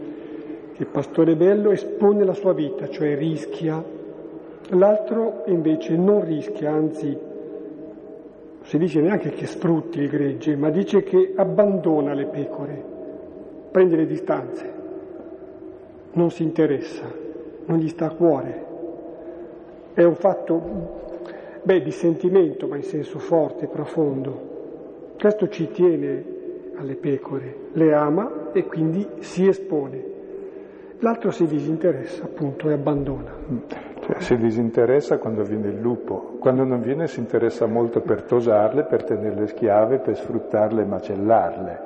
il 0.82 0.88
pastore 0.88 1.36
bello 1.36 1.70
espone 1.70 2.26
la 2.26 2.34
sua 2.34 2.54
vita, 2.54 2.90
cioè 2.90 3.16
rischia, 3.16 3.84
l'altro 4.70 5.44
invece 5.46 5.96
non 5.96 6.26
rischia, 6.26 6.72
anzi 6.72 7.16
si 8.64 8.78
dice 8.78 9.02
neanche 9.02 9.32
che 9.32 9.46
sfrutti 9.46 10.00
il 10.00 10.10
gregge, 10.10 10.56
ma 10.56 10.70
dice 10.70 11.04
che 11.04 11.34
abbandona 11.36 12.14
le 12.14 12.26
pecore, 12.26 12.84
prende 13.72 13.96
le 13.96 14.06
distanze, 14.06 14.74
non 16.14 16.30
si 16.30 16.44
interessa, 16.44 17.12
non 17.66 17.78
gli 17.78 17.90
sta 17.90 18.08
a 18.08 18.12
cuore. 18.12 18.66
È 19.94 20.04
un 20.04 20.16
fatto, 20.16 20.62
beh, 21.64 21.82
di 21.82 21.92
sentimento, 21.92 22.68
ma 22.68 22.76
in 22.76 22.84
senso 22.84 23.20
forte, 23.20 23.68
profondo. 23.68 24.50
Questo 25.20 25.50
ci 25.50 25.70
tiene 25.70 26.24
alle 26.76 26.96
pecore, 26.96 27.56
le 27.74 27.94
ama 27.94 28.52
e 28.54 28.66
quindi 28.66 29.06
si 29.20 29.48
espone 29.48 30.12
l'altro 31.02 31.32
si 31.32 31.46
disinteressa 31.46 32.24
appunto 32.24 32.70
e 32.70 32.74
abbandona. 32.74 33.91
Cioè, 34.02 34.20
si 34.20 34.36
disinteressa 34.36 35.20
quando 35.20 35.44
viene 35.44 35.68
il 35.68 35.80
lupo, 35.80 36.38
quando 36.40 36.64
non 36.64 36.82
viene 36.82 37.08
si 37.08 37.20
interessa 37.20 37.68
molto 37.68 38.02
per 38.02 38.24
tosarle, 38.24 38.84
per 38.84 39.04
tenerle 39.04 39.46
schiave, 39.48 40.00
per 40.00 40.18
sfruttarle 40.18 40.82
e 40.82 40.86
macellarle. 40.86 41.80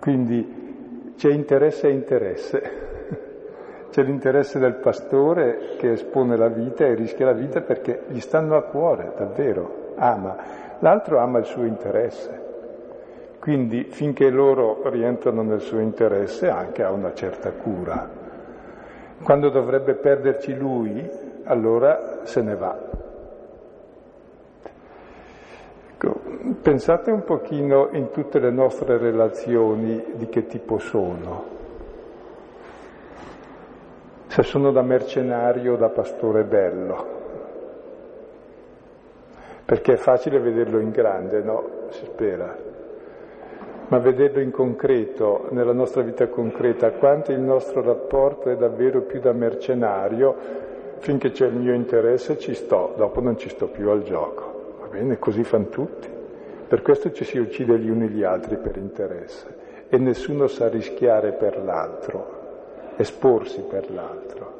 Quindi 0.00 1.12
c'è 1.16 1.30
interesse 1.30 1.88
e 1.88 1.92
interesse. 1.92 2.88
C'è 3.90 4.02
l'interesse 4.02 4.58
del 4.60 4.76
pastore 4.76 5.74
che 5.76 5.90
espone 5.92 6.36
la 6.36 6.48
vita 6.48 6.86
e 6.86 6.94
rischia 6.94 7.26
la 7.26 7.32
vita 7.32 7.60
perché 7.60 8.04
gli 8.06 8.20
stanno 8.20 8.56
a 8.56 8.62
cuore, 8.62 9.12
davvero, 9.16 9.94
ama. 9.96 10.36
L'altro 10.78 11.18
ama 11.18 11.38
il 11.40 11.44
suo 11.44 11.64
interesse. 11.64 12.40
Quindi 13.40 13.84
finché 13.90 14.30
loro 14.30 14.88
rientrano 14.88 15.42
nel 15.42 15.60
suo 15.60 15.80
interesse 15.80 16.48
anche 16.48 16.84
ha 16.84 16.92
una 16.92 17.12
certa 17.14 17.50
cura. 17.50 18.19
Quando 19.22 19.50
dovrebbe 19.50 19.94
perderci 19.94 20.54
lui, 20.56 21.08
allora 21.44 22.20
se 22.24 22.40
ne 22.42 22.56
va. 22.56 22.78
Ecco, 25.92 26.20
pensate 26.62 27.10
un 27.10 27.22
pochino 27.24 27.90
in 27.92 28.10
tutte 28.10 28.38
le 28.38 28.50
nostre 28.50 28.96
relazioni 28.96 30.02
di 30.14 30.26
che 30.28 30.46
tipo 30.46 30.78
sono. 30.78 31.58
Se 34.28 34.42
sono 34.42 34.72
da 34.72 34.82
mercenario 34.82 35.74
o 35.74 35.76
da 35.76 35.88
pastore 35.90 36.44
bello. 36.44 37.18
Perché 39.66 39.92
è 39.92 39.96
facile 39.96 40.38
vederlo 40.38 40.80
in 40.80 40.90
grande, 40.90 41.42
no? 41.42 41.68
Si 41.90 42.04
spera 42.06 42.69
ma 43.90 43.98
vederlo 43.98 44.40
in 44.40 44.52
concreto, 44.52 45.48
nella 45.50 45.72
nostra 45.72 46.02
vita 46.02 46.28
concreta, 46.28 46.92
quanto 46.92 47.32
il 47.32 47.40
nostro 47.40 47.82
rapporto 47.82 48.48
è 48.48 48.56
davvero 48.56 49.00
più 49.02 49.18
da 49.18 49.32
mercenario, 49.32 50.36
finché 50.98 51.32
c'è 51.32 51.46
il 51.46 51.56
mio 51.56 51.74
interesse 51.74 52.38
ci 52.38 52.54
sto, 52.54 52.94
dopo 52.96 53.20
non 53.20 53.36
ci 53.36 53.48
sto 53.48 53.66
più 53.66 53.90
al 53.90 54.04
gioco. 54.04 54.76
Va 54.80 54.86
bene, 54.86 55.18
così 55.18 55.42
fanno 55.42 55.70
tutti. 55.70 56.08
Per 56.68 56.82
questo 56.82 57.10
ci 57.10 57.24
si 57.24 57.38
uccide 57.38 57.80
gli 57.80 57.90
uni 57.90 58.08
gli 58.10 58.22
altri 58.22 58.58
per 58.58 58.76
interesse 58.76 59.58
e 59.88 59.98
nessuno 59.98 60.46
sa 60.46 60.68
rischiare 60.68 61.32
per 61.32 61.60
l'altro, 61.60 62.94
esporsi 62.94 63.60
per 63.62 63.90
l'altro. 63.90 64.58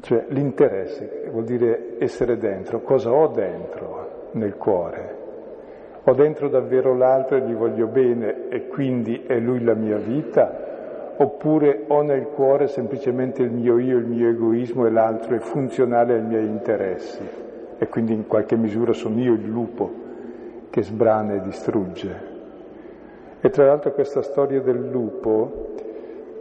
Cioè 0.00 0.24
l'interesse 0.30 1.28
vuol 1.30 1.44
dire 1.44 1.94
essere 1.98 2.36
dentro, 2.36 2.80
cosa 2.80 3.12
ho 3.12 3.28
dentro 3.28 4.07
nel 4.32 4.56
cuore? 4.56 5.16
Ho 6.04 6.12
dentro 6.14 6.48
davvero 6.48 6.96
l'altro 6.96 7.36
e 7.36 7.40
gli 7.42 7.52
voglio 7.52 7.86
bene 7.86 8.48
e 8.48 8.68
quindi 8.68 9.24
è 9.26 9.38
lui 9.38 9.62
la 9.62 9.74
mia 9.74 9.98
vita? 9.98 10.66
Oppure 11.16 11.84
ho 11.88 12.02
nel 12.02 12.26
cuore 12.28 12.68
semplicemente 12.68 13.42
il 13.42 13.50
mio 13.50 13.78
io, 13.78 13.98
il 13.98 14.06
mio 14.06 14.28
egoismo 14.28 14.86
e 14.86 14.90
l'altro 14.90 15.34
è 15.34 15.38
funzionale 15.40 16.14
ai 16.14 16.22
miei 16.22 16.46
interessi 16.46 17.26
e 17.76 17.88
quindi 17.88 18.12
in 18.12 18.26
qualche 18.26 18.56
misura 18.56 18.92
sono 18.92 19.20
io 19.20 19.34
il 19.34 19.46
lupo 19.46 19.90
che 20.70 20.82
sbrana 20.82 21.34
e 21.34 21.40
distrugge? 21.40 22.36
E 23.40 23.50
tra 23.50 23.66
l'altro 23.66 23.92
questa 23.92 24.22
storia 24.22 24.60
del 24.60 24.88
lupo, 24.88 25.74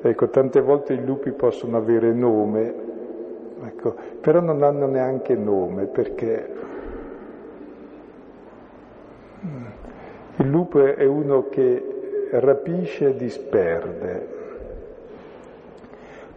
ecco, 0.01 0.29
tante 0.29 0.61
volte 0.61 0.93
i 0.93 1.03
lupi 1.03 1.31
possono 1.31 1.77
avere 1.77 2.13
nome, 2.13 2.85
Ecco, 3.63 3.95
però 4.21 4.39
non 4.39 4.61
hanno 4.61 4.85
neanche 4.85 5.35
nome 5.35 5.85
perché 5.85 6.47
il 9.39 10.47
lupo 10.47 10.83
è 10.83 11.05
uno 11.05 11.49
che 11.49 12.29
rapisce 12.31 13.09
e 13.09 13.15
disperde. 13.15 14.35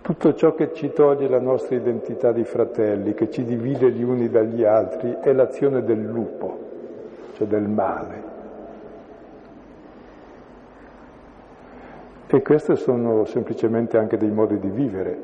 Tutto 0.02 0.34
ciò 0.34 0.54
che 0.54 0.72
ci 0.72 0.92
toglie 0.92 1.28
la 1.28 1.40
nostra 1.40 1.76
identità 1.76 2.32
di 2.32 2.44
fratelli, 2.44 3.14
che 3.14 3.30
ci 3.30 3.44
divide 3.44 3.90
gli 3.90 4.02
uni 4.02 4.28
dagli 4.28 4.64
altri, 4.64 5.18
è 5.20 5.32
l'azione 5.32 5.84
del 5.84 6.02
lupo, 6.02 6.58
cioè 7.34 7.46
del 7.46 7.68
male. 7.68 8.28
E 12.26 12.42
questi 12.42 12.76
sono 12.76 13.24
semplicemente 13.24 13.98
anche 13.98 14.16
dei 14.16 14.30
modi 14.30 14.58
di 14.58 14.68
vivere 14.68 15.18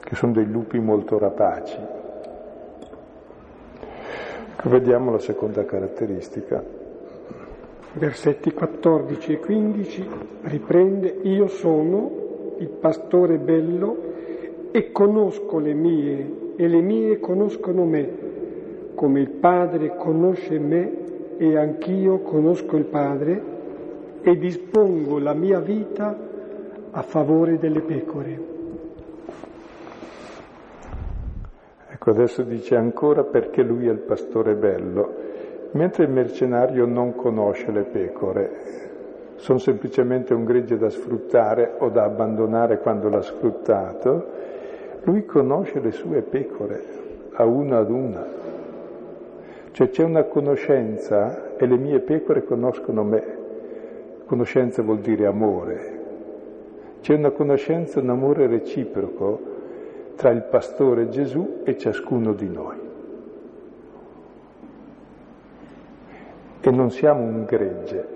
che 0.00 0.16
sono 0.16 0.32
dei 0.32 0.50
lupi 0.50 0.80
molto 0.80 1.18
rapaci. 1.18 1.99
Vediamo 4.64 5.10
la 5.10 5.18
seconda 5.18 5.64
caratteristica. 5.64 6.62
Versetti 7.94 8.52
14 8.52 9.32
e 9.32 9.38
15 9.38 10.08
riprende 10.42 11.20
Io 11.22 11.46
sono 11.46 12.56
il 12.58 12.68
pastore 12.68 13.38
bello 13.38 13.96
e 14.70 14.92
conosco 14.92 15.58
le 15.58 15.72
mie 15.72 16.52
e 16.56 16.68
le 16.68 16.80
mie 16.82 17.18
conoscono 17.20 17.86
me, 17.86 18.08
come 18.94 19.20
il 19.20 19.30
Padre 19.30 19.96
conosce 19.96 20.58
me 20.58 21.38
e 21.38 21.56
anch'io 21.56 22.18
conosco 22.18 22.76
il 22.76 22.84
Padre 22.84 23.42
e 24.20 24.36
dispongo 24.36 25.18
la 25.18 25.32
mia 25.32 25.58
vita 25.58 26.14
a 26.90 27.02
favore 27.02 27.58
delle 27.58 27.80
pecore. 27.80 28.59
Ecco, 32.02 32.12
adesso 32.12 32.40
dice 32.40 32.76
ancora 32.76 33.24
perché 33.24 33.62
lui 33.62 33.86
è 33.86 33.90
il 33.90 33.98
pastore 33.98 34.54
bello, 34.54 35.16
mentre 35.72 36.04
il 36.04 36.10
mercenario 36.10 36.86
non 36.86 37.14
conosce 37.14 37.70
le 37.70 37.82
pecore, 37.82 38.50
sono 39.36 39.58
semplicemente 39.58 40.32
un 40.32 40.44
gregge 40.44 40.78
da 40.78 40.88
sfruttare 40.88 41.74
o 41.76 41.90
da 41.90 42.04
abbandonare 42.04 42.78
quando 42.78 43.10
l'ha 43.10 43.20
sfruttato, 43.20 44.26
lui 45.02 45.26
conosce 45.26 45.78
le 45.78 45.90
sue 45.90 46.22
pecore, 46.22 46.82
a 47.32 47.44
una 47.44 47.76
ad 47.76 47.90
una. 47.90 48.26
Cioè 49.72 49.90
c'è 49.90 50.02
una 50.02 50.22
conoscenza 50.22 51.54
e 51.58 51.66
le 51.66 51.76
mie 51.76 52.00
pecore 52.00 52.44
conoscono 52.44 53.04
me. 53.04 53.24
Conoscenza 54.24 54.80
vuol 54.80 55.00
dire 55.00 55.26
amore. 55.26 55.98
C'è 57.02 57.14
una 57.14 57.30
conoscenza, 57.32 58.00
un 58.00 58.08
amore 58.08 58.46
reciproco 58.46 59.49
tra 60.20 60.28
il 60.28 60.42
pastore 60.42 61.08
Gesù 61.08 61.62
e 61.64 61.78
ciascuno 61.78 62.34
di 62.34 62.46
noi. 62.46 62.76
E 66.60 66.70
non 66.70 66.90
siamo 66.90 67.22
un 67.22 67.46
gregge, 67.46 68.06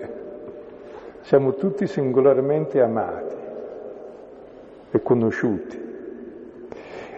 siamo 1.21 1.55
tutti 1.55 1.87
singolarmente 1.87 2.79
amati 2.79 3.35
e 4.91 5.01
conosciuti. 5.01 5.83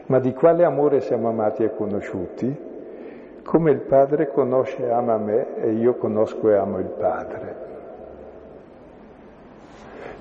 Ma 0.06 0.20
di 0.20 0.32
quale 0.32 0.64
amore 0.64 1.02
siamo 1.02 1.28
amati 1.28 1.66
e 1.66 1.76
conosciuti? 1.76 2.58
Come 3.44 3.72
il 3.72 3.80
Padre 3.80 4.32
conosce 4.32 4.86
e 4.86 4.90
ama 4.90 5.18
me 5.18 5.58
e 5.58 5.72
io 5.74 5.96
conosco 5.96 6.50
e 6.50 6.56
amo 6.56 6.80
il 6.80 6.86
Padre. 6.98 7.67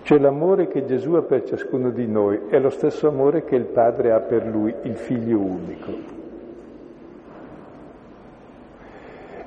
Cioè 0.07 0.19
l'amore 0.19 0.69
che 0.69 0.85
Gesù 0.85 1.15
ha 1.15 1.23
per 1.23 1.43
ciascuno 1.43 1.91
di 1.91 2.07
noi 2.07 2.43
è 2.49 2.61
lo 2.61 2.71
stesso 2.71 3.09
amore 3.09 3.43
che 3.43 3.57
il 3.57 3.65
Padre 3.65 4.13
ha 4.13 4.21
per 4.21 4.47
lui, 4.47 4.73
il 4.83 4.95
figlio 4.95 5.41
unico. 5.41 5.91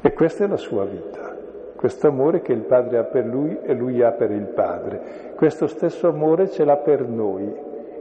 E 0.01 0.11
questa 0.11 0.43
è 0.43 0.47
la 0.47 0.57
sua 0.57 0.83
vita, 0.83 1.33
questo 1.77 2.09
amore 2.09 2.41
che 2.41 2.51
il 2.51 2.63
Padre 2.63 2.97
ha 2.97 3.03
per 3.05 3.25
lui 3.25 3.57
e 3.63 3.73
lui 3.73 4.01
ha 4.01 4.11
per 4.11 4.31
il 4.31 4.47
Padre. 4.47 5.31
Questo 5.37 5.65
stesso 5.67 6.09
amore 6.09 6.49
ce 6.49 6.65
l'ha 6.65 6.75
per 6.75 7.07
noi 7.07 7.49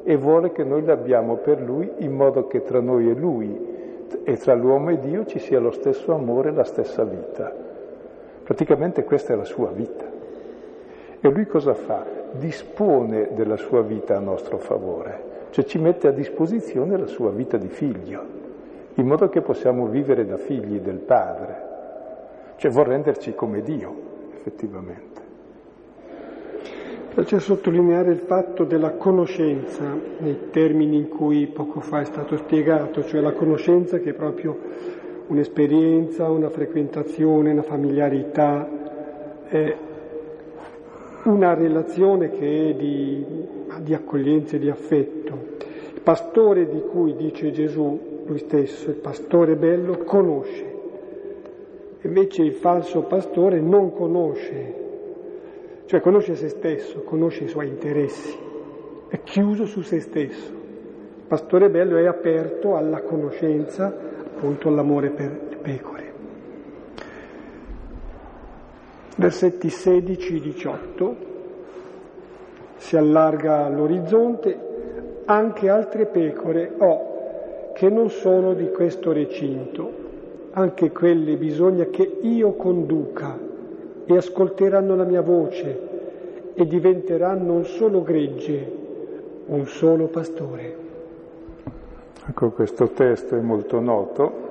e 0.02 0.16
vuole 0.16 0.50
che 0.50 0.64
noi 0.64 0.84
l'abbiamo 0.84 1.36
per 1.36 1.60
lui 1.60 1.88
in 1.98 2.12
modo 2.12 2.48
che 2.48 2.64
tra 2.64 2.80
noi 2.80 3.08
e 3.08 3.14
lui 3.14 3.66
e 4.24 4.36
tra 4.36 4.54
l'uomo 4.54 4.90
e 4.90 4.98
Dio 4.98 5.26
ci 5.26 5.38
sia 5.38 5.60
lo 5.60 5.70
stesso 5.70 6.12
amore 6.12 6.48
e 6.48 6.54
la 6.54 6.64
stessa 6.64 7.04
vita. 7.04 7.54
Praticamente 8.42 9.04
questa 9.04 9.34
è 9.34 9.36
la 9.36 9.44
sua 9.44 9.70
vita. 9.70 10.17
E 11.20 11.28
lui 11.28 11.46
cosa 11.46 11.74
fa? 11.74 12.18
dispone 12.32 13.30
della 13.34 13.56
sua 13.56 13.82
vita 13.82 14.16
a 14.16 14.20
nostro 14.20 14.58
favore, 14.58 15.46
cioè 15.50 15.64
ci 15.64 15.78
mette 15.78 16.08
a 16.08 16.12
disposizione 16.12 16.96
la 16.96 17.06
sua 17.06 17.30
vita 17.30 17.56
di 17.56 17.68
figlio, 17.68 18.22
in 18.94 19.06
modo 19.06 19.28
che 19.28 19.40
possiamo 19.40 19.86
vivere 19.86 20.26
da 20.26 20.36
figli 20.36 20.78
del 20.80 20.98
Padre, 20.98 21.66
cioè 22.56 22.70
vuol 22.70 22.86
renderci 22.86 23.34
come 23.34 23.62
Dio, 23.62 23.94
effettivamente. 24.34 25.26
Piace 27.14 27.40
sottolineare 27.40 28.12
il 28.12 28.18
fatto 28.18 28.64
della 28.64 28.92
conoscenza 28.92 29.82
nei 30.18 30.50
termini 30.50 30.96
in 30.98 31.08
cui 31.08 31.46
poco 31.46 31.80
fa 31.80 32.00
è 32.00 32.04
stato 32.04 32.36
spiegato, 32.36 33.04
cioè 33.04 33.20
la 33.20 33.32
conoscenza 33.32 33.98
che 33.98 34.10
è 34.10 34.14
proprio 34.14 34.56
un'esperienza, 35.26 36.30
una 36.30 36.48
frequentazione, 36.48 37.50
una 37.50 37.62
familiarità, 37.62 38.68
eh, 39.48 39.76
una 41.24 41.54
relazione 41.54 42.30
che 42.30 42.70
è 42.70 42.74
di, 42.74 43.24
di 43.80 43.94
accoglienza 43.94 44.56
e 44.56 44.58
di 44.58 44.70
affetto. 44.70 45.56
Il 45.94 46.00
pastore 46.02 46.68
di 46.68 46.80
cui 46.80 47.16
dice 47.16 47.50
Gesù, 47.50 48.22
lui 48.26 48.38
stesso, 48.38 48.90
il 48.90 48.96
pastore 48.96 49.56
bello, 49.56 49.98
conosce. 49.98 50.76
Invece 52.02 52.42
il 52.42 52.54
falso 52.54 53.02
pastore 53.02 53.60
non 53.60 53.92
conosce, 53.92 54.74
cioè 55.86 56.00
conosce 56.00 56.36
se 56.36 56.48
stesso, 56.48 57.02
conosce 57.02 57.44
i 57.44 57.48
suoi 57.48 57.66
interessi, 57.66 58.36
è 59.08 59.20
chiuso 59.22 59.66
su 59.66 59.80
se 59.82 60.00
stesso. 60.00 60.52
Il 60.52 61.24
pastore 61.26 61.68
bello 61.68 61.96
è 61.96 62.06
aperto 62.06 62.76
alla 62.76 63.02
conoscenza, 63.02 63.86
appunto 63.86 64.68
all'amore 64.68 65.10
per 65.10 65.40
le 65.50 65.56
pecore 65.56 66.07
versetti 69.18 69.66
16-18, 69.66 71.14
si 72.76 72.96
allarga 72.96 73.68
l'orizzonte, 73.68 74.66
anche 75.24 75.68
altre 75.68 76.06
pecore 76.06 76.72
ho 76.78 77.16
che 77.74 77.90
non 77.90 78.10
sono 78.10 78.54
di 78.54 78.70
questo 78.70 79.12
recinto, 79.12 80.06
anche 80.52 80.92
quelle 80.92 81.36
bisogna 81.36 81.86
che 81.86 82.18
io 82.22 82.52
conduca 82.52 83.36
e 84.04 84.16
ascolteranno 84.16 84.94
la 84.96 85.04
mia 85.04 85.20
voce 85.20 85.86
e 86.54 86.66
diventeranno 86.66 87.54
un 87.54 87.64
solo 87.64 88.02
gregge, 88.02 88.72
un 89.46 89.66
solo 89.66 90.06
pastore. 90.06 90.76
Ecco, 92.28 92.50
questo 92.50 92.88
testo 92.90 93.36
è 93.36 93.40
molto 93.40 93.80
noto 93.80 94.46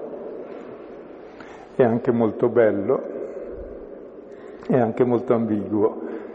e 1.76 1.84
anche 1.84 2.12
molto 2.12 2.50
bello 2.50 3.17
è 4.68 4.78
anche 4.78 5.04
molto 5.06 5.34
ambiguo. 5.34 6.26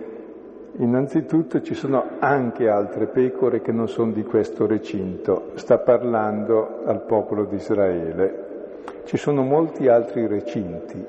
Innanzitutto 0.76 1.60
ci 1.60 1.74
sono 1.74 2.02
anche 2.18 2.68
altre 2.68 3.06
pecore 3.06 3.60
che 3.60 3.72
non 3.72 3.88
sono 3.88 4.10
di 4.10 4.24
questo 4.24 4.66
recinto, 4.66 5.50
sta 5.54 5.78
parlando 5.78 6.80
al 6.84 7.02
popolo 7.02 7.44
di 7.44 7.56
Israele. 7.56 8.50
Ci 9.04 9.18
sono 9.18 9.42
molti 9.42 9.88
altri 9.88 10.26
recinti, 10.26 11.04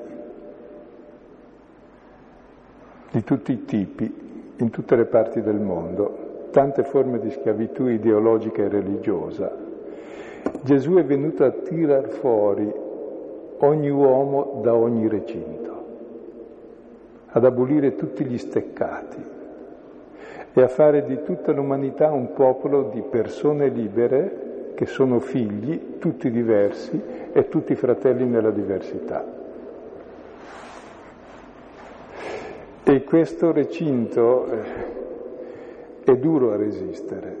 di 3.10 3.24
tutti 3.24 3.52
i 3.52 3.64
tipi, 3.64 4.52
in 4.56 4.70
tutte 4.70 4.96
le 4.96 5.06
parti 5.06 5.40
del 5.40 5.58
mondo, 5.58 6.48
tante 6.50 6.84
forme 6.84 7.18
di 7.18 7.30
schiavitù 7.30 7.86
ideologica 7.86 8.62
e 8.62 8.68
religiosa. 8.68 9.50
Gesù 10.60 10.94
è 10.94 11.04
venuto 11.04 11.42
a 11.42 11.50
tirar 11.50 12.08
fuori 12.08 12.70
ogni 13.58 13.88
uomo 13.88 14.60
da 14.62 14.74
ogni 14.74 15.08
recinto 15.08 15.63
ad 17.36 17.44
abolire 17.44 17.96
tutti 17.96 18.24
gli 18.24 18.38
steccati 18.38 19.22
e 20.52 20.62
a 20.62 20.68
fare 20.68 21.04
di 21.04 21.24
tutta 21.24 21.50
l'umanità 21.50 22.12
un 22.12 22.32
popolo 22.32 22.90
di 22.92 23.02
persone 23.02 23.68
libere 23.68 24.72
che 24.74 24.86
sono 24.86 25.18
figli, 25.18 25.98
tutti 25.98 26.30
diversi 26.30 27.00
e 27.32 27.48
tutti 27.48 27.74
fratelli 27.74 28.24
nella 28.24 28.50
diversità. 28.50 29.24
E 32.84 33.02
questo 33.02 33.50
recinto 33.50 34.46
eh, 34.52 34.62
è 36.04 36.16
duro 36.16 36.52
a 36.52 36.56
resistere, 36.56 37.36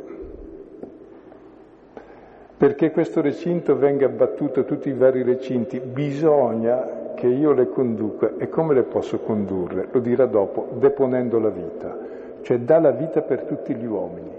perché 2.56 2.90
questo 2.90 3.20
recinto 3.20 3.76
venga 3.76 4.06
abbattuto, 4.06 4.64
tutti 4.64 4.88
i 4.88 4.94
vari 4.94 5.22
recinti, 5.22 5.78
bisogna 5.78 6.93
che 7.24 7.30
io 7.30 7.52
le 7.52 7.70
conduca 7.70 8.32
e 8.36 8.50
come 8.50 8.74
le 8.74 8.82
posso 8.82 9.20
condurre? 9.20 9.88
Lo 9.90 10.00
dirà 10.00 10.26
dopo, 10.26 10.68
deponendo 10.74 11.38
la 11.38 11.48
vita, 11.48 11.96
cioè 12.42 12.58
dà 12.58 12.78
la 12.78 12.90
vita 12.90 13.22
per 13.22 13.44
tutti 13.44 13.74
gli 13.74 13.86
uomini, 13.86 14.30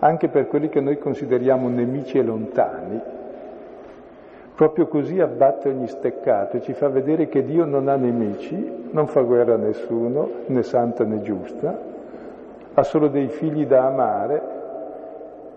anche 0.00 0.28
per 0.28 0.46
quelli 0.46 0.68
che 0.68 0.80
noi 0.80 0.98
consideriamo 0.98 1.70
nemici 1.70 2.18
e 2.18 2.22
lontani. 2.22 3.00
Proprio 4.54 4.88
così 4.88 5.20
abbatte 5.20 5.70
ogni 5.70 5.88
steccato 5.88 6.58
e 6.58 6.60
ci 6.60 6.74
fa 6.74 6.88
vedere 6.90 7.28
che 7.28 7.42
Dio 7.42 7.64
non 7.64 7.88
ha 7.88 7.96
nemici, 7.96 8.88
non 8.90 9.06
fa 9.06 9.22
guerra 9.22 9.54
a 9.54 9.58
nessuno, 9.58 10.28
né 10.48 10.62
santa 10.62 11.02
né 11.04 11.22
giusta, 11.22 11.80
ha 12.74 12.82
solo 12.82 13.08
dei 13.08 13.28
figli 13.28 13.64
da 13.64 13.86
amare 13.86 14.42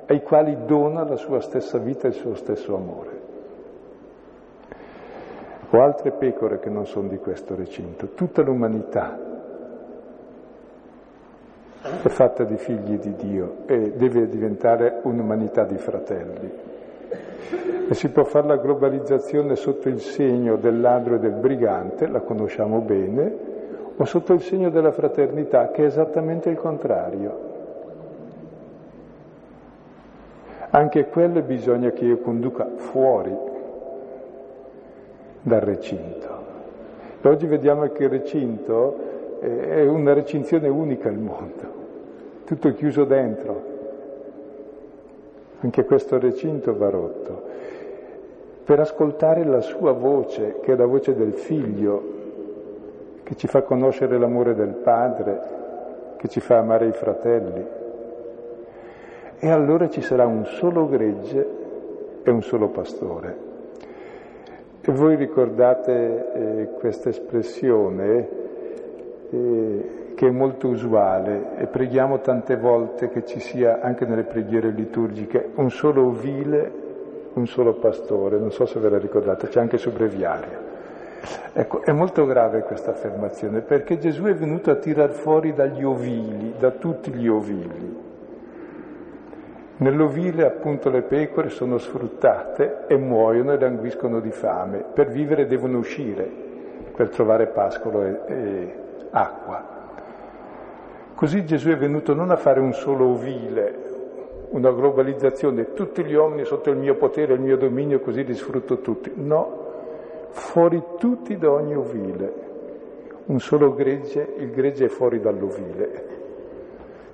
ai 0.05 0.21
quali 0.21 0.55
dona 0.65 1.03
la 1.03 1.17
sua 1.17 1.41
stessa 1.41 1.79
vita 1.79 2.07
e 2.07 2.11
il 2.11 2.15
suo 2.15 2.33
stesso 2.35 2.75
amore 2.77 3.08
o 5.71 5.81
altre 5.81 6.11
pecore 6.11 6.59
che 6.59 6.69
non 6.69 6.85
sono 6.85 7.07
di 7.07 7.17
questo 7.17 7.55
recinto. 7.55 8.07
Tutta 8.15 8.41
l'umanità 8.41 9.17
è 11.81 12.07
fatta 12.07 12.43
di 12.43 12.57
figli 12.57 12.97
di 12.97 13.15
Dio 13.15 13.57
e 13.65 13.91
deve 13.95 14.27
diventare 14.27 14.99
un'umanità 15.03 15.63
di 15.63 15.77
fratelli. 15.77 16.51
E 17.87 17.93
si 17.93 18.09
può 18.09 18.23
fare 18.23 18.47
la 18.47 18.57
globalizzazione 18.57 19.55
sotto 19.55 19.89
il 19.89 19.99
segno 19.99 20.57
del 20.57 20.79
ladro 20.79 21.15
e 21.15 21.19
del 21.19 21.33
brigante, 21.33 22.07
la 22.07 22.21
conosciamo 22.21 22.79
bene, 22.79 23.47
o 23.95 24.05
sotto 24.05 24.33
il 24.33 24.41
segno 24.41 24.69
della 24.69 24.91
fraternità, 24.91 25.69
che 25.69 25.83
è 25.83 25.85
esattamente 25.85 26.49
il 26.49 26.57
contrario. 26.57 27.47
Anche 30.71 31.07
quello 31.07 31.41
bisogna 31.41 31.89
che 31.89 32.05
io 32.05 32.19
conduca 32.19 32.67
fuori 32.75 33.35
dal 35.41 35.61
recinto. 35.61 36.27
E 37.21 37.27
oggi 37.27 37.47
vediamo 37.47 37.87
che 37.89 38.03
il 38.03 38.09
recinto 38.09 39.07
è 39.39 39.85
una 39.85 40.13
recinzione 40.13 40.67
unica 40.67 41.09
al 41.09 41.17
mondo, 41.17 41.63
tutto 42.45 42.73
chiuso 42.73 43.05
dentro. 43.05 43.77
Anche 45.61 45.83
questo 45.83 46.17
recinto 46.19 46.75
va 46.77 46.89
rotto. 46.89 47.43
Per 48.63 48.79
ascoltare 48.79 49.43
la 49.43 49.61
sua 49.61 49.91
voce, 49.91 50.59
che 50.61 50.73
è 50.73 50.75
la 50.75 50.85
voce 50.85 51.15
del 51.15 51.33
figlio, 51.33 52.17
che 53.23 53.35
ci 53.35 53.47
fa 53.47 53.63
conoscere 53.63 54.17
l'amore 54.17 54.55
del 54.55 54.73
padre, 54.75 55.41
che 56.17 56.27
ci 56.29 56.39
fa 56.39 56.59
amare 56.59 56.87
i 56.87 56.91
fratelli. 56.91 57.65
E 59.39 59.49
allora 59.49 59.89
ci 59.89 60.01
sarà 60.01 60.25
un 60.25 60.45
solo 60.45 60.87
gregge 60.87 61.47
e 62.23 62.29
un 62.29 62.41
solo 62.41 62.69
pastore. 62.69 63.48
E 64.81 64.91
voi 64.91 65.15
ricordate 65.15 66.31
eh, 66.33 66.69
questa 66.79 67.09
espressione 67.09 68.29
eh, 69.29 70.13
che 70.15 70.27
è 70.27 70.31
molto 70.31 70.67
usuale 70.67 71.57
e 71.57 71.67
preghiamo 71.67 72.19
tante 72.21 72.55
volte 72.55 73.09
che 73.09 73.25
ci 73.25 73.39
sia 73.39 73.81
anche 73.81 74.05
nelle 74.05 74.23
preghiere 74.23 74.69
liturgiche 74.69 75.51
un 75.55 75.69
solo 75.69 76.07
ovile, 76.07 76.71
un 77.33 77.45
solo 77.45 77.73
pastore, 77.73 78.37
non 78.37 78.51
so 78.51 78.65
se 78.65 78.79
ve 78.79 78.89
la 78.89 78.97
ricordate, 78.97 79.47
c'è 79.47 79.59
anche 79.59 79.77
su 79.77 79.91
breviario. 79.91 80.67
Ecco, 81.53 81.81
è 81.83 81.91
molto 81.91 82.25
grave 82.25 82.61
questa 82.61 82.91
affermazione 82.91 83.59
perché 83.61 83.97
Gesù 83.97 84.23
è 84.23 84.33
venuto 84.33 84.71
a 84.71 84.75
tirar 84.75 85.11
fuori 85.11 85.53
dagli 85.53 85.83
ovili, 85.83 86.53
da 86.57 86.71
tutti 86.71 87.11
gli 87.11 87.27
ovili, 87.27 88.08
Nell'ovile 89.79 90.45
appunto 90.45 90.89
le 90.89 91.03
pecore 91.03 91.47
sono 91.47 91.77
sfruttate 91.77 92.85
e 92.87 92.97
muoiono 92.97 93.53
e 93.53 93.59
languiscono 93.59 94.19
di 94.19 94.31
fame. 94.31 94.83
Per 94.93 95.07
vivere 95.07 95.47
devono 95.47 95.77
uscire 95.77 96.29
per 96.93 97.07
trovare 97.07 97.47
pascolo 97.47 98.03
e, 98.03 98.19
e 98.25 98.75
acqua. 99.11 99.77
Così 101.15 101.45
Gesù 101.45 101.69
è 101.69 101.77
venuto 101.77 102.13
non 102.13 102.29
a 102.29 102.35
fare 102.35 102.59
un 102.59 102.73
solo 102.73 103.07
ovile, 103.07 103.87
una 104.49 104.69
globalizzazione, 104.69 105.71
tutti 105.71 106.03
gli 106.03 106.13
uomini 106.13 106.43
sotto 106.43 106.71
il 106.71 106.77
mio 106.77 106.95
potere, 106.95 107.35
il 107.35 107.39
mio 107.39 107.55
dominio, 107.55 108.01
così 108.01 108.25
li 108.25 108.33
sfrutto 108.33 108.79
tutti. 108.79 109.13
No, 109.15 109.67
fuori 110.31 110.83
tutti 110.97 111.37
da 111.37 111.51
ogni 111.51 111.75
ovile. 111.75 112.33
Un 113.27 113.39
solo 113.39 113.73
gregge, 113.73 114.33
il 114.39 114.51
gregge 114.51 114.85
è 114.85 114.89
fuori 114.89 115.21
dall'ovile, 115.21 116.03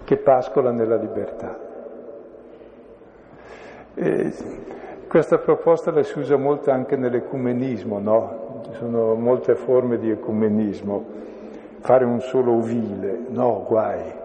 che 0.04 0.18
pascola 0.18 0.72
nella 0.72 0.96
libertà. 0.96 1.65
E 3.96 4.34
questa 5.08 5.38
proposta 5.38 5.92
la 5.92 6.04
si 6.04 6.20
usa 6.20 6.38
molto 6.38 6.72
anche 6.72 6.96
nell'ecumenismo, 6.96 8.00
no? 8.00 8.62
Ci 8.66 8.74
sono 8.74 9.16
molte 9.16 9.56
forme 9.56 9.98
di 9.98 10.12
ecumenismo. 10.12 11.06
Fare 11.80 12.06
un 12.06 12.20
solo 12.22 12.54
ovile, 12.54 13.20
no, 13.30 13.64
guai 13.68 14.24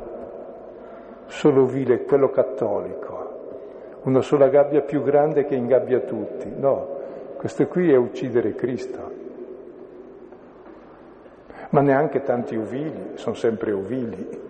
solo 1.30 1.64
vile, 1.64 2.04
quello 2.04 2.30
cattolico, 2.30 3.98
una 4.02 4.20
sola 4.20 4.48
gabbia 4.48 4.82
più 4.82 5.02
grande 5.02 5.46
che 5.46 5.54
ingabbia 5.54 6.00
tutti. 6.00 6.52
No, 6.54 6.98
questo 7.36 7.66
qui 7.66 7.90
è 7.90 7.96
uccidere 7.96 8.54
Cristo. 8.54 9.18
Ma 11.70 11.80
neanche 11.80 12.22
tanti 12.22 12.56
ovili, 12.56 13.12
sono 13.14 13.36
sempre 13.36 13.70
ovili, 13.70 14.48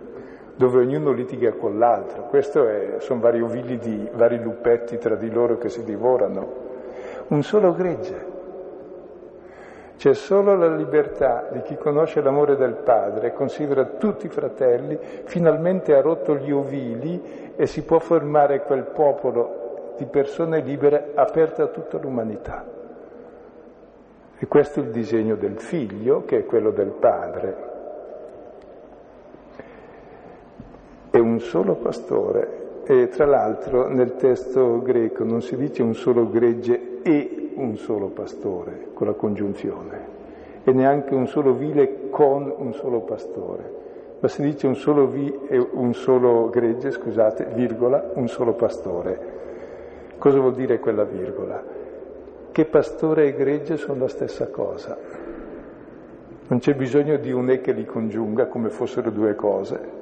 dove 0.55 0.79
ognuno 0.79 1.11
litiga 1.11 1.53
con 1.53 1.79
l'altro. 1.79 2.23
Questo 2.23 2.65
sono 2.99 3.19
vari 3.19 3.41
ovili 3.41 3.77
di 3.77 4.09
vari 4.13 4.41
lupetti 4.41 4.97
tra 4.97 5.15
di 5.15 5.31
loro 5.31 5.57
che 5.57 5.69
si 5.69 5.83
divorano. 5.83 6.69
Un 7.27 7.43
solo 7.43 7.73
gregge. 7.73 8.39
C'è 9.97 10.13
solo 10.15 10.55
la 10.55 10.75
libertà 10.75 11.47
di 11.51 11.61
chi 11.61 11.77
conosce 11.77 12.21
l'amore 12.21 12.55
del 12.55 12.73
Padre 12.73 13.27
e 13.27 13.33
considera 13.33 13.85
tutti 13.85 14.27
fratelli, 14.29 14.97
finalmente 15.25 15.95
ha 15.95 16.01
rotto 16.01 16.35
gli 16.35 16.51
ovili 16.51 17.53
e 17.55 17.67
si 17.67 17.83
può 17.83 17.99
formare 17.99 18.63
quel 18.63 18.83
popolo 18.83 19.93
di 19.97 20.05
persone 20.05 20.61
libere 20.61 21.11
aperte 21.13 21.61
a 21.61 21.67
tutta 21.67 21.99
l'umanità. 21.99 22.65
E 24.39 24.47
questo 24.47 24.79
è 24.79 24.83
il 24.83 24.89
disegno 24.89 25.35
del 25.35 25.59
figlio, 25.59 26.25
che 26.25 26.39
è 26.39 26.45
quello 26.45 26.71
del 26.71 26.89
padre. 26.89 27.69
È 31.11 31.17
un 31.17 31.41
solo 31.41 31.75
pastore 31.75 32.83
e 32.85 33.09
tra 33.09 33.25
l'altro 33.25 33.89
nel 33.89 34.15
testo 34.15 34.81
greco 34.81 35.25
non 35.25 35.41
si 35.41 35.57
dice 35.57 35.83
un 35.83 35.93
solo 35.93 36.29
gregge 36.29 37.01
e 37.01 37.51
un 37.55 37.75
solo 37.75 38.07
pastore 38.07 38.87
con 38.93 39.07
la 39.07 39.13
congiunzione 39.13 40.05
e 40.63 40.71
neanche 40.71 41.13
un 41.13 41.27
solo 41.27 41.53
vile 41.53 42.09
con 42.09 42.53
un 42.55 42.73
solo 42.73 43.01
pastore, 43.01 43.73
ma 44.19 44.27
si 44.29 44.41
dice 44.41 44.67
un 44.67 44.75
solo, 44.75 45.05
vi, 45.07 45.37
un 45.71 45.93
solo 45.93 46.49
gregge, 46.49 46.91
scusate, 46.91 47.47
virgola, 47.55 48.11
un 48.13 48.29
solo 48.29 48.53
pastore. 48.53 49.19
Cosa 50.17 50.39
vuol 50.39 50.53
dire 50.53 50.79
quella 50.79 51.03
virgola? 51.03 51.61
Che 52.53 52.65
pastore 52.65 53.27
e 53.27 53.33
gregge 53.33 53.75
sono 53.75 53.99
la 53.99 54.07
stessa 54.07 54.47
cosa. 54.47 54.97
Non 56.47 56.59
c'è 56.59 56.73
bisogno 56.73 57.17
di 57.17 57.33
un 57.33 57.49
e 57.49 57.59
che 57.59 57.73
li 57.73 57.85
congiunga 57.85 58.45
come 58.45 58.69
fossero 58.69 59.09
due 59.09 59.35
cose. 59.35 59.99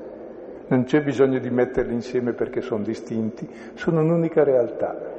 Non 0.69 0.85
c'è 0.85 1.01
bisogno 1.01 1.39
di 1.39 1.49
metterli 1.49 1.93
insieme 1.93 2.33
perché 2.33 2.61
sono 2.61 2.83
distinti, 2.83 3.47
sono 3.75 4.01
un'unica 4.01 4.43
realtà 4.43 5.17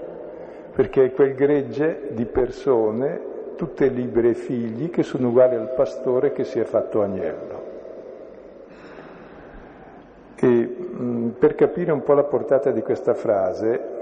perché 0.73 1.05
è 1.05 1.13
quel 1.13 1.35
gregge 1.35 2.09
di 2.13 2.25
persone, 2.25 3.21
tutte 3.57 3.89
libere 3.89 4.35
figli, 4.35 4.89
che 4.89 5.03
sono 5.03 5.29
uguali 5.29 5.57
al 5.57 5.75
pastore 5.75 6.33
che 6.33 6.45
si 6.45 6.59
è 6.59 6.65
fatto 6.65 7.03
agnello. 7.03 7.69
E 10.37 10.47
mh, 10.47 11.35
per 11.39 11.55
capire 11.55 11.93
un 11.93 12.03
po' 12.03 12.15
la 12.15 12.23
portata 12.23 12.71
di 12.71 12.81
questa 12.83 13.15
frase, 13.15 13.99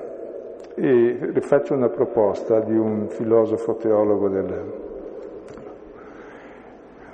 e 0.74 1.32
faccio 1.40 1.74
una 1.74 1.88
proposta 1.88 2.60
di 2.60 2.76
un 2.76 3.08
filosofo 3.08 3.74
teologo 3.74 4.28
del, 4.28 4.72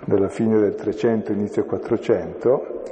della 0.05 0.28
fine 0.28 0.59
del 0.59 0.74
300, 0.74 1.32
inizio 1.32 1.64
400, 1.64 2.82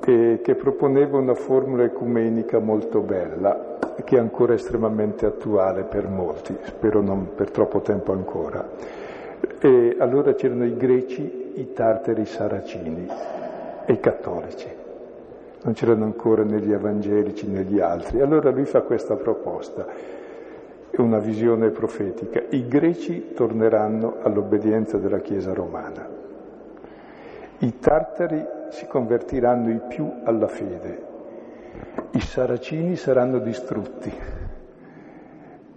che 0.00 0.56
proponeva 0.58 1.18
una 1.18 1.34
formula 1.34 1.84
ecumenica 1.84 2.58
molto 2.58 3.00
bella 3.00 3.78
che 4.04 4.16
è 4.16 4.18
ancora 4.18 4.54
estremamente 4.54 5.26
attuale 5.26 5.82
per 5.84 6.08
molti, 6.08 6.56
spero 6.62 7.00
non 7.00 7.34
per 7.34 7.50
troppo 7.50 7.80
tempo 7.80 8.12
ancora. 8.12 8.66
E 9.60 9.96
allora 9.98 10.32
c'erano 10.34 10.64
i 10.64 10.76
greci, 10.76 11.52
i 11.56 11.72
tartari, 11.72 12.22
i 12.22 12.26
saracini 12.26 13.06
e 13.84 13.92
i 13.92 14.00
cattolici. 14.00 14.68
Non 15.62 15.74
c'erano 15.74 16.04
ancora 16.04 16.42
né 16.42 16.58
gli 16.60 16.72
evangelici 16.72 17.46
né 17.46 17.62
gli 17.62 17.80
altri. 17.80 18.20
Allora 18.20 18.50
lui 18.50 18.64
fa 18.64 18.80
questa 18.80 19.16
proposta, 19.16 19.86
una 20.96 21.18
visione 21.18 21.68
profetica. 21.70 22.42
I 22.48 22.66
greci 22.66 23.32
torneranno 23.34 24.16
all'obbedienza 24.22 24.96
della 24.96 25.18
Chiesa 25.18 25.52
romana. 25.52 26.08
I 27.58 27.78
tartari 27.78 28.58
si 28.70 28.86
convertiranno 28.86 29.70
i 29.70 29.80
più 29.88 30.10
alla 30.24 30.48
fede 30.48 31.08
i 32.12 32.20
saracini 32.20 32.96
saranno 32.96 33.38
distrutti 33.38 34.12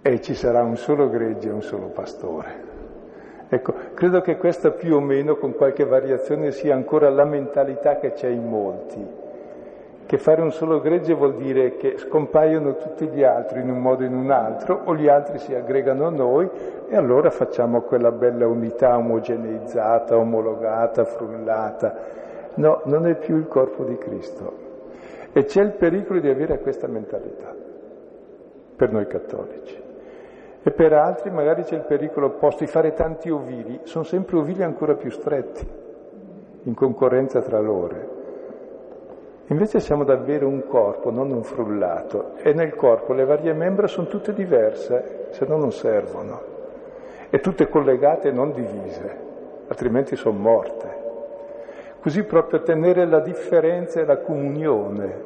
e 0.02 0.20
ci 0.20 0.34
sarà 0.34 0.62
un 0.62 0.76
solo 0.76 1.08
gregge 1.08 1.48
e 1.48 1.52
un 1.52 1.62
solo 1.62 1.86
pastore. 1.86 2.72
Ecco, 3.48 3.72
credo 3.94 4.20
che 4.20 4.36
questa 4.36 4.70
più 4.70 4.96
o 4.96 5.00
meno, 5.00 5.36
con 5.36 5.54
qualche 5.54 5.84
variazione, 5.84 6.50
sia 6.50 6.74
ancora 6.74 7.08
la 7.08 7.24
mentalità 7.24 7.98
che 7.98 8.12
c'è 8.12 8.28
in 8.28 8.48
molti, 8.48 9.06
che 10.06 10.18
fare 10.18 10.42
un 10.42 10.50
solo 10.50 10.80
gregge 10.80 11.14
vuol 11.14 11.36
dire 11.36 11.76
che 11.76 11.98
scompaiono 11.98 12.76
tutti 12.76 13.06
gli 13.06 13.22
altri 13.22 13.60
in 13.60 13.70
un 13.70 13.80
modo 13.80 14.02
o 14.02 14.06
in 14.06 14.14
un 14.14 14.30
altro, 14.30 14.82
o 14.84 14.96
gli 14.96 15.08
altri 15.08 15.38
si 15.38 15.54
aggregano 15.54 16.06
a 16.06 16.10
noi 16.10 16.50
e 16.88 16.96
allora 16.96 17.30
facciamo 17.30 17.82
quella 17.82 18.10
bella 18.10 18.46
unità 18.46 18.96
omogeneizzata, 18.96 20.18
omologata, 20.18 21.04
frullata. 21.04 22.23
No, 22.56 22.82
non 22.84 23.06
è 23.06 23.16
più 23.16 23.36
il 23.36 23.48
corpo 23.48 23.84
di 23.84 23.96
Cristo. 23.96 24.62
E 25.32 25.44
c'è 25.44 25.62
il 25.62 25.72
pericolo 25.72 26.20
di 26.20 26.28
avere 26.28 26.60
questa 26.60 26.86
mentalità, 26.86 27.52
per 28.76 28.92
noi 28.92 29.06
cattolici. 29.06 29.82
E 30.62 30.70
per 30.70 30.92
altri 30.92 31.30
magari 31.30 31.64
c'è 31.64 31.74
il 31.74 31.84
pericolo 31.84 32.26
opposto 32.26 32.64
di 32.64 32.70
fare 32.70 32.92
tanti 32.94 33.28
ovili, 33.28 33.80
sono 33.82 34.04
sempre 34.04 34.36
ovili 34.36 34.62
ancora 34.62 34.94
più 34.94 35.10
stretti, 35.10 35.68
in 36.62 36.74
concorrenza 36.74 37.40
tra 37.42 37.58
loro. 37.60 38.12
Invece 39.48 39.80
siamo 39.80 40.04
davvero 40.04 40.48
un 40.48 40.66
corpo, 40.66 41.10
non 41.10 41.30
un 41.30 41.42
frullato, 41.42 42.36
e 42.36 42.54
nel 42.54 42.74
corpo 42.76 43.12
le 43.12 43.26
varie 43.26 43.52
membra 43.52 43.88
sono 43.88 44.06
tutte 44.06 44.32
diverse, 44.32 45.26
se 45.30 45.44
no 45.46 45.58
non 45.58 45.70
servono, 45.70 46.40
e 47.28 47.40
tutte 47.40 47.68
collegate 47.68 48.28
e 48.28 48.32
non 48.32 48.52
divise, 48.52 49.18
altrimenti 49.66 50.16
sono 50.16 50.38
morte. 50.38 51.03
Così 52.04 52.22
proprio 52.24 52.60
tenere 52.60 53.06
la 53.06 53.20
differenza 53.20 53.98
e 53.98 54.04
la 54.04 54.18
comunione. 54.18 55.22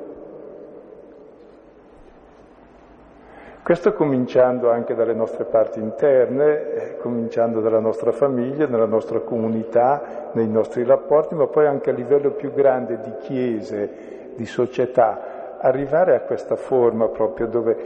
Questo 3.65 3.95
cominciando 3.95 4.71
anche 4.71 4.95
dalle 4.95 5.13
nostre 5.13 5.43
parti 5.43 5.81
interne, 5.81 6.73
eh, 6.75 6.97
cominciando 6.99 7.61
dalla 7.61 7.81
nostra 7.81 8.13
famiglia, 8.13 8.69
nella 8.69 8.87
nostra 8.87 9.19
comunità, 9.19 10.31
nei 10.35 10.47
nostri 10.47 10.85
rapporti, 10.85 11.35
ma 11.35 11.49
poi 11.49 11.67
anche 11.67 11.91
a 11.91 11.95
livello 11.95 12.31
più 12.31 12.53
grande 12.53 13.01
di 13.01 13.13
chiese, 13.23 14.35
di 14.37 14.47
società, 14.47 15.59
arrivare 15.59 16.15
a 16.15 16.21
questa 16.21 16.55
forma 16.55 17.09
proprio 17.09 17.49
dove 17.49 17.77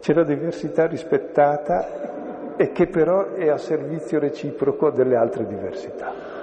c'è 0.00 0.12
la 0.12 0.24
diversità 0.24 0.86
rispettata 0.86 2.56
e 2.56 2.72
che 2.72 2.88
però 2.88 3.30
è 3.34 3.48
a 3.48 3.58
servizio 3.58 4.18
reciproco 4.18 4.90
delle 4.90 5.14
altre 5.14 5.46
diversità 5.46 6.33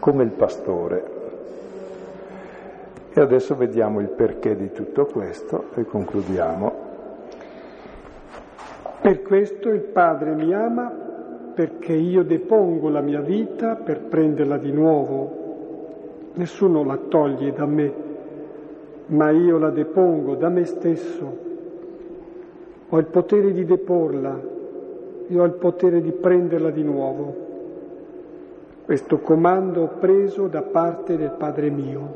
come 0.00 0.24
il 0.24 0.30
pastore. 0.30 1.18
E 3.12 3.20
adesso 3.20 3.54
vediamo 3.54 4.00
il 4.00 4.08
perché 4.08 4.56
di 4.56 4.72
tutto 4.72 5.04
questo 5.04 5.66
e 5.74 5.84
concludiamo. 5.84 6.88
Per 9.00 9.22
questo 9.22 9.68
il 9.68 9.80
Padre 9.80 10.34
mi 10.34 10.52
ama 10.52 10.90
perché 11.54 11.92
io 11.92 12.22
depongo 12.22 12.88
la 12.88 13.00
mia 13.00 13.20
vita 13.20 13.76
per 13.76 14.00
prenderla 14.00 14.56
di 14.56 14.72
nuovo. 14.72 15.38
Nessuno 16.34 16.84
la 16.84 16.96
toglie 16.96 17.52
da 17.52 17.66
me, 17.66 17.92
ma 19.06 19.30
io 19.30 19.58
la 19.58 19.70
depongo 19.70 20.34
da 20.34 20.48
me 20.48 20.64
stesso. 20.64 21.48
Ho 22.88 22.98
il 22.98 23.06
potere 23.06 23.52
di 23.52 23.64
deporla, 23.64 24.40
io 25.26 25.42
ho 25.42 25.44
il 25.44 25.52
potere 25.52 26.00
di 26.00 26.12
prenderla 26.12 26.70
di 26.70 26.82
nuovo 26.82 27.48
questo 28.90 29.20
comando 29.20 29.86
preso 30.00 30.48
da 30.48 30.62
parte 30.62 31.16
del 31.16 31.30
Padre 31.38 31.70
mio. 31.70 32.12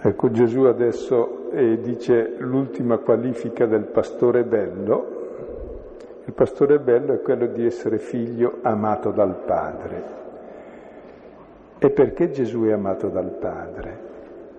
Ecco 0.00 0.30
Gesù 0.30 0.62
adesso 0.62 1.50
eh, 1.50 1.78
dice 1.78 2.36
l'ultima 2.38 2.96
qualifica 2.96 3.66
del 3.66 3.84
pastore 3.84 4.44
bello. 4.44 5.16
Il 6.24 6.32
pastore 6.32 6.78
bello 6.78 7.12
è 7.12 7.20
quello 7.20 7.44
di 7.48 7.66
essere 7.66 7.98
figlio 7.98 8.60
amato 8.62 9.10
dal 9.10 9.36
Padre. 9.44 10.02
E 11.78 11.90
perché 11.90 12.30
Gesù 12.30 12.62
è 12.62 12.72
amato 12.72 13.08
dal 13.08 13.32
Padre? 13.32 13.98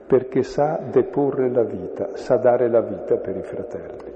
Perché 0.06 0.44
sa 0.44 0.80
deporre 0.84 1.50
la 1.50 1.64
vita, 1.64 2.10
sa 2.14 2.36
dare 2.38 2.70
la 2.70 2.82
vita 2.82 3.16
per 3.16 3.36
i 3.36 3.42
fratelli. 3.42 4.09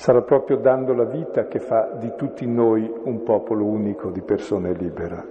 Sarà 0.00 0.22
proprio 0.22 0.56
dando 0.56 0.94
la 0.94 1.04
vita 1.04 1.46
che 1.46 1.58
fa 1.58 1.90
di 1.98 2.14
tutti 2.16 2.46
noi 2.46 2.90
un 3.04 3.22
popolo 3.22 3.66
unico 3.66 4.08
di 4.08 4.22
persone 4.22 4.72
libere. 4.72 5.24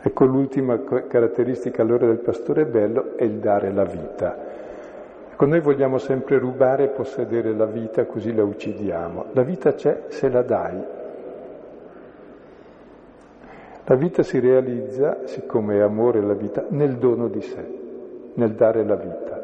Ecco 0.00 0.24
l'ultima 0.24 0.76
caratteristica 1.06 1.82
allora 1.82 2.06
del 2.06 2.18
pastore 2.18 2.66
bello 2.66 3.16
è 3.16 3.22
il 3.22 3.38
dare 3.38 3.70
la 3.72 3.84
vita. 3.84 4.36
Ecco, 5.30 5.46
noi 5.46 5.60
vogliamo 5.60 5.98
sempre 5.98 6.36
rubare 6.38 6.86
e 6.86 6.88
possedere 6.88 7.54
la 7.54 7.66
vita 7.66 8.06
così 8.06 8.34
la 8.34 8.42
uccidiamo. 8.42 9.26
La 9.30 9.42
vita 9.42 9.74
c'è 9.74 10.06
se 10.08 10.28
la 10.28 10.42
dai, 10.42 10.82
la 13.84 13.94
vita 13.94 14.24
si 14.24 14.40
realizza, 14.40 15.18
siccome 15.26 15.76
è 15.76 15.80
amore 15.80 16.20
la 16.22 16.34
vita, 16.34 16.64
nel 16.70 16.96
dono 16.96 17.28
di 17.28 17.40
sé, 17.40 17.64
nel 18.34 18.54
dare 18.54 18.84
la 18.84 18.96
vita. 18.96 19.35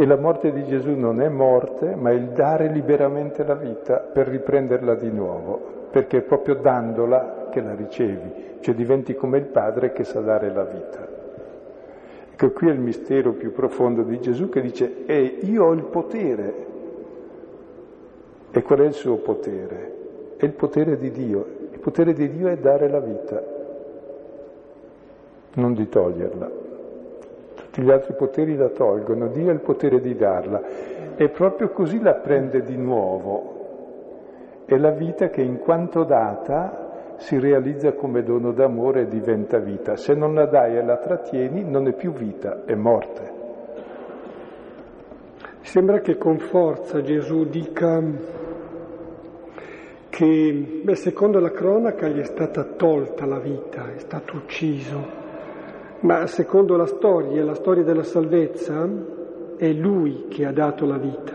E 0.00 0.06
la 0.06 0.16
morte 0.16 0.52
di 0.52 0.64
Gesù 0.64 0.92
non 0.92 1.20
è 1.20 1.28
morte, 1.28 1.96
ma 1.96 2.12
il 2.12 2.28
dare 2.28 2.68
liberamente 2.68 3.42
la 3.42 3.56
vita 3.56 3.96
per 3.96 4.28
riprenderla 4.28 4.94
di 4.94 5.10
nuovo, 5.10 5.60
perché 5.90 6.18
è 6.18 6.22
proprio 6.22 6.54
dandola 6.54 7.48
che 7.50 7.60
la 7.60 7.74
ricevi, 7.74 8.60
cioè 8.60 8.76
diventi 8.76 9.16
come 9.16 9.38
il 9.38 9.46
Padre 9.46 9.90
che 9.90 10.04
sa 10.04 10.20
dare 10.20 10.52
la 10.52 10.62
vita. 10.62 11.04
Ecco, 12.30 12.50
qui 12.52 12.68
è 12.68 12.70
il 12.70 12.78
mistero 12.78 13.32
più 13.32 13.52
profondo 13.52 14.02
di 14.02 14.20
Gesù 14.20 14.48
che 14.48 14.60
dice, 14.60 15.04
e 15.04 15.38
io 15.42 15.64
ho 15.64 15.72
il 15.72 15.82
potere. 15.82 16.54
E 18.52 18.62
qual 18.62 18.78
è 18.78 18.84
il 18.84 18.92
suo 18.92 19.16
potere? 19.16 19.92
È 20.36 20.44
il 20.44 20.52
potere 20.52 20.96
di 20.96 21.10
Dio, 21.10 21.44
il 21.72 21.80
potere 21.80 22.12
di 22.12 22.30
Dio 22.30 22.46
è 22.46 22.56
dare 22.56 22.88
la 22.88 23.00
vita, 23.00 23.42
non 25.54 25.74
di 25.74 25.88
toglierla. 25.88 26.66
Gli 27.80 27.92
altri 27.92 28.14
poteri 28.14 28.56
la 28.56 28.70
tolgono, 28.70 29.28
Dio 29.28 29.50
ha 29.50 29.52
il 29.52 29.60
potere 29.60 30.00
di 30.00 30.16
darla 30.16 31.14
e 31.14 31.28
proprio 31.28 31.68
così 31.68 32.00
la 32.00 32.14
prende 32.14 32.62
di 32.62 32.76
nuovo. 32.76 34.64
È 34.64 34.76
la 34.76 34.90
vita 34.90 35.28
che 35.28 35.42
in 35.42 35.58
quanto 35.58 36.02
data 36.02 37.14
si 37.18 37.38
realizza 37.38 37.92
come 37.92 38.24
dono 38.24 38.50
d'amore 38.50 39.02
e 39.02 39.06
diventa 39.06 39.58
vita. 39.58 39.94
Se 39.94 40.14
non 40.14 40.34
la 40.34 40.46
dai 40.46 40.76
e 40.76 40.82
la 40.82 40.96
trattieni 40.96 41.62
non 41.62 41.86
è 41.86 41.92
più 41.92 42.12
vita, 42.12 42.64
è 42.64 42.74
morte. 42.74 43.32
Sembra 45.60 46.00
che 46.00 46.16
con 46.16 46.38
forza 46.38 47.00
Gesù 47.00 47.44
dica 47.44 48.02
che 50.08 50.80
beh, 50.82 50.94
secondo 50.96 51.38
la 51.38 51.52
cronaca 51.52 52.08
gli 52.08 52.18
è 52.18 52.24
stata 52.24 52.64
tolta 52.64 53.24
la 53.24 53.38
vita, 53.38 53.92
è 53.94 53.98
stato 53.98 54.34
ucciso, 54.34 55.26
ma 56.00 56.26
secondo 56.26 56.76
la 56.76 56.86
storia, 56.86 57.44
la 57.44 57.54
storia 57.54 57.82
della 57.82 58.04
salvezza, 58.04 58.88
è 59.56 59.72
lui 59.72 60.26
che 60.28 60.44
ha 60.46 60.52
dato 60.52 60.86
la 60.86 60.96
vita. 60.96 61.32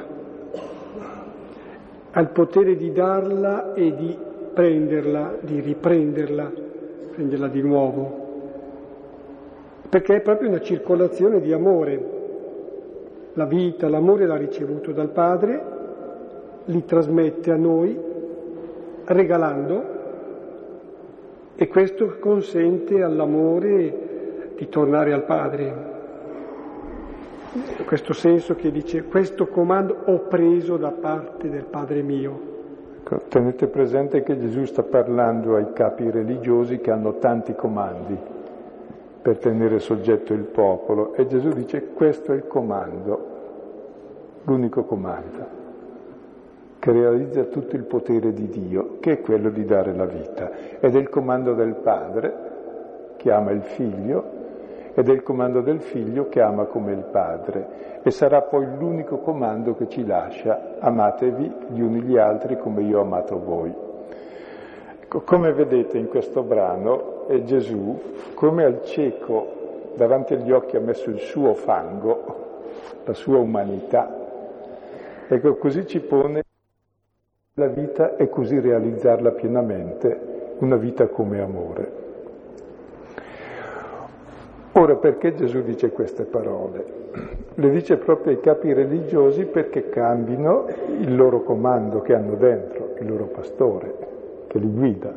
Ha 2.12 2.20
il 2.20 2.30
potere 2.30 2.76
di 2.76 2.92
darla 2.92 3.74
e 3.74 3.94
di 3.96 4.18
prenderla, 4.54 5.38
di 5.42 5.60
riprenderla, 5.60 6.52
prenderla 7.12 7.48
di 7.48 7.62
nuovo, 7.62 8.22
perché 9.90 10.16
è 10.16 10.22
proprio 10.22 10.50
una 10.50 10.62
circolazione 10.62 11.42
di 11.42 11.52
amore. 11.52 12.12
La 13.34 13.46
vita, 13.46 13.90
l'amore 13.90 14.26
l'ha 14.28 14.38
ricevuto 14.38 14.92
dal 14.92 15.10
Padre, 15.10 15.62
li 16.66 16.86
trasmette 16.86 17.52
a 17.52 17.58
noi 17.58 18.00
regalando 19.06 19.84
e 21.56 21.68
questo 21.68 22.16
consente 22.20 23.02
all'amore 23.02 24.13
di 24.64 24.70
tornare 24.70 25.12
al 25.12 25.24
Padre. 25.24 25.92
Questo 27.86 28.14
senso 28.14 28.56
che 28.56 28.72
dice 28.72 29.04
questo 29.04 29.48
comando 29.48 30.04
ho 30.06 30.20
preso 30.20 30.78
da 30.78 30.92
parte 30.92 31.50
del 31.50 31.66
Padre 31.66 32.02
mio. 32.02 32.52
Ecco, 33.00 33.24
tenete 33.28 33.68
presente 33.68 34.24
che 34.24 34.40
Gesù 34.40 34.64
sta 34.66 34.82
parlando 34.82 35.58
ai 35.58 35.74
capi 35.74 36.10
religiosi 36.10 36.80
che 36.80 36.92
hanno 36.92 37.18
tanti 37.18 37.54
comandi 37.54 38.18
per 39.22 39.38
tenere 39.38 39.80
soggetto 39.80 40.34
il 40.34 40.44
popolo 40.44 41.14
e 41.14 41.28
Gesù 41.28 41.50
dice 41.50 41.90
questo 41.94 42.32
è 42.32 42.36
il 42.36 42.48
comando, 42.48 43.28
l'unico 44.44 44.84
comando 44.86 45.62
che 46.80 46.92
realizza 46.92 47.44
tutto 47.44 47.76
il 47.78 47.84
potere 47.84 48.34
di 48.34 48.50
Dio, 48.50 48.98
che 49.00 49.14
è 49.14 49.22
quello 49.22 49.50
di 49.50 49.64
dare 49.64 49.94
la 49.94 50.06
vita. 50.06 50.52
Ed 50.82 50.96
è 50.96 51.00
il 51.00 51.08
comando 51.08 51.54
del 51.54 51.76
Padre, 51.76 52.52
che 53.24 53.32
ama 53.32 53.52
il 53.52 53.62
Figlio, 53.62 54.43
ed 54.94 55.10
è 55.10 55.12
il 55.12 55.24
comando 55.24 55.62
del 55.62 55.82
Figlio 55.82 56.30
che 56.30 56.42
ama 56.42 56.66
come 56.66 56.92
il 56.92 57.06
Padre. 57.12 58.02
E 58.04 58.12
sarà 58.12 58.42
poi 58.42 58.66
l'unico 58.78 59.18
comando 59.18 59.76
che 59.76 59.88
ci 59.88 60.06
lascia, 60.06 60.76
amatevi 60.80 61.52
gli 61.70 61.82
uni 61.82 62.02
gli 62.02 62.18
altri 62.18 62.58
come 62.58 62.84
io 62.84 63.00
ho 63.00 63.02
amato 63.02 63.40
voi. 63.40 63.74
Come 65.08 65.54
vedete 65.54 65.98
in 65.98 66.08
questo 66.08 66.44
brano 66.44 67.28
è 67.28 67.44
Gesù 67.44 68.00
come 68.34 68.64
al 68.64 68.84
cieco 68.84 69.62
davanti 69.96 70.34
agli 70.34 70.52
occhi 70.52 70.76
ha 70.76 70.80
messo 70.80 71.10
il 71.10 71.20
suo 71.20 71.54
fango, 71.54 72.62
la 73.04 73.14
sua 73.14 73.38
umanità. 73.38 74.22
Ecco, 75.28 75.56
così 75.56 75.86
ci 75.86 76.00
pone 76.00 76.44
la 77.56 77.68
vita 77.68 78.16
e 78.16 78.30
così 78.30 78.60
realizzarla 78.60 79.32
pienamente, 79.32 80.56
una 80.60 80.76
vita 80.76 81.08
come 81.08 81.40
amore. 81.40 82.03
Ora 84.76 84.96
perché 84.96 85.36
Gesù 85.36 85.62
dice 85.62 85.92
queste 85.92 86.24
parole? 86.24 87.02
Le 87.54 87.70
dice 87.70 87.98
proprio 87.98 88.32
ai 88.32 88.40
capi 88.40 88.74
religiosi 88.74 89.46
perché 89.46 89.90
cambino 89.90 90.66
il 91.00 91.16
loro 91.16 91.44
comando 91.44 92.02
che 92.02 92.16
hanno 92.16 92.34
dentro, 92.34 92.96
il 93.00 93.08
loro 93.08 93.26
pastore, 93.26 93.94
che 94.48 94.58
li 94.58 94.68
guida. 94.68 95.14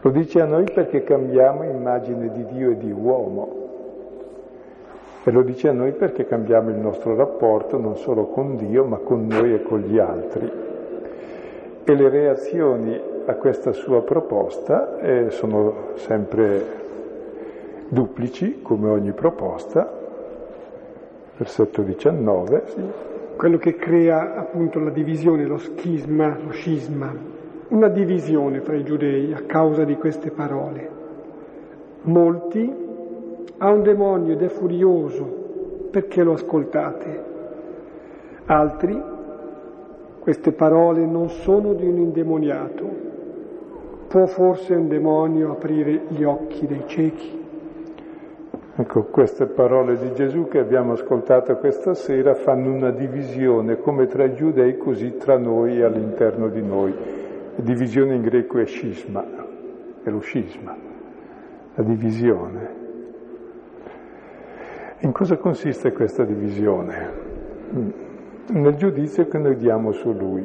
Lo 0.00 0.10
dice 0.10 0.40
a 0.40 0.44
noi 0.44 0.70
perché 0.72 1.02
cambiamo 1.02 1.64
immagine 1.64 2.30
di 2.30 2.46
Dio 2.46 2.70
e 2.70 2.76
di 2.76 2.92
uomo, 2.92 3.62
e 5.24 5.30
lo 5.32 5.42
dice 5.42 5.68
a 5.68 5.72
noi 5.72 5.90
perché 5.92 6.26
cambiamo 6.26 6.70
il 6.70 6.76
nostro 6.76 7.16
rapporto 7.16 7.76
non 7.76 7.96
solo 7.96 8.26
con 8.26 8.54
Dio, 8.56 8.84
ma 8.84 8.98
con 8.98 9.26
noi 9.26 9.52
e 9.52 9.62
con 9.62 9.80
gli 9.80 9.98
altri. 9.98 10.48
E 11.82 11.94
le 11.94 12.08
reazioni 12.08 13.00
a 13.24 13.34
questa 13.34 13.72
sua 13.72 14.02
proposta 14.02 15.00
eh, 15.00 15.30
sono 15.30 15.94
sempre 15.94 16.82
duplici, 17.94 18.60
come 18.60 18.90
ogni 18.90 19.12
proposta. 19.12 19.90
Versetto 21.38 21.80
19. 21.80 22.62
Sì. 22.66 22.82
Quello 23.36 23.56
che 23.56 23.76
crea 23.76 24.36
appunto 24.36 24.78
la 24.78 24.90
divisione, 24.90 25.46
lo 25.46 25.56
schisma, 25.56 26.36
lo 26.44 26.50
scisma, 26.50 27.12
una 27.68 27.88
divisione 27.88 28.60
fra 28.60 28.74
i 28.74 28.84
giudei 28.84 29.32
a 29.32 29.42
causa 29.46 29.84
di 29.84 29.96
queste 29.96 30.30
parole. 30.30 30.90
Molti 32.02 32.72
ha 33.56 33.70
un 33.70 33.82
demonio 33.82 34.34
ed 34.34 34.42
è 34.42 34.48
furioso, 34.48 35.88
perché 35.90 36.22
lo 36.22 36.34
ascoltate? 36.34 37.32
Altri, 38.46 39.02
queste 40.20 40.52
parole 40.52 41.06
non 41.06 41.28
sono 41.30 41.72
di 41.72 41.86
un 41.86 41.98
indemoniato. 41.98 43.02
Può 44.06 44.26
forse 44.26 44.74
un 44.74 44.86
demonio 44.86 45.50
aprire 45.50 46.02
gli 46.08 46.22
occhi 46.22 46.66
dei 46.66 46.82
ciechi? 46.86 47.43
Ecco, 48.76 49.04
queste 49.04 49.46
parole 49.46 49.96
di 49.98 50.12
Gesù 50.14 50.48
che 50.48 50.58
abbiamo 50.58 50.94
ascoltato 50.94 51.54
questa 51.58 51.94
sera 51.94 52.34
fanno 52.34 52.72
una 52.72 52.90
divisione 52.90 53.78
come 53.78 54.06
tra 54.06 54.24
i 54.24 54.34
giudei 54.34 54.76
così 54.76 55.16
tra 55.16 55.38
noi 55.38 55.78
e 55.78 55.84
all'interno 55.84 56.48
di 56.48 56.60
noi. 56.60 56.92
Divisione 57.54 58.16
in 58.16 58.22
greco 58.22 58.58
è 58.58 58.66
scisma, 58.66 59.24
è 60.02 60.10
lo 60.10 60.18
scisma, 60.18 60.76
la 61.72 61.82
divisione. 61.84 62.68
In 64.98 65.12
cosa 65.12 65.36
consiste 65.36 65.92
questa 65.92 66.24
divisione? 66.24 67.10
Mm. 67.72 67.90
Nel 68.54 68.74
giudizio 68.74 69.28
che 69.28 69.38
noi 69.38 69.54
diamo 69.54 69.92
su 69.92 70.10
Lui. 70.10 70.44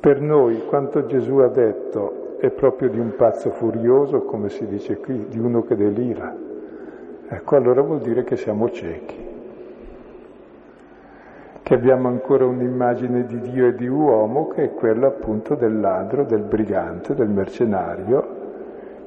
Per 0.00 0.18
noi 0.22 0.64
quanto 0.64 1.04
Gesù 1.04 1.36
ha 1.36 1.48
detto 1.48 2.38
è 2.38 2.48
proprio 2.48 2.88
di 2.88 2.98
un 2.98 3.14
pazzo 3.16 3.50
furioso, 3.50 4.22
come 4.22 4.48
si 4.48 4.66
dice 4.66 4.96
qui, 4.96 5.26
di 5.28 5.38
uno 5.38 5.62
che 5.62 5.76
delira. 5.76 6.48
Ecco, 7.32 7.54
allora 7.54 7.80
vuol 7.80 8.00
dire 8.00 8.24
che 8.24 8.36
siamo 8.36 8.68
ciechi, 8.70 9.28
che 11.62 11.74
abbiamo 11.74 12.08
ancora 12.08 12.44
un'immagine 12.44 13.24
di 13.24 13.38
Dio 13.38 13.68
e 13.68 13.74
di 13.76 13.86
uomo 13.86 14.48
che 14.48 14.64
è 14.64 14.74
quella 14.74 15.06
appunto 15.06 15.54
del 15.54 15.78
ladro, 15.78 16.24
del 16.24 16.42
brigante, 16.42 17.14
del 17.14 17.28
mercenario 17.28 18.38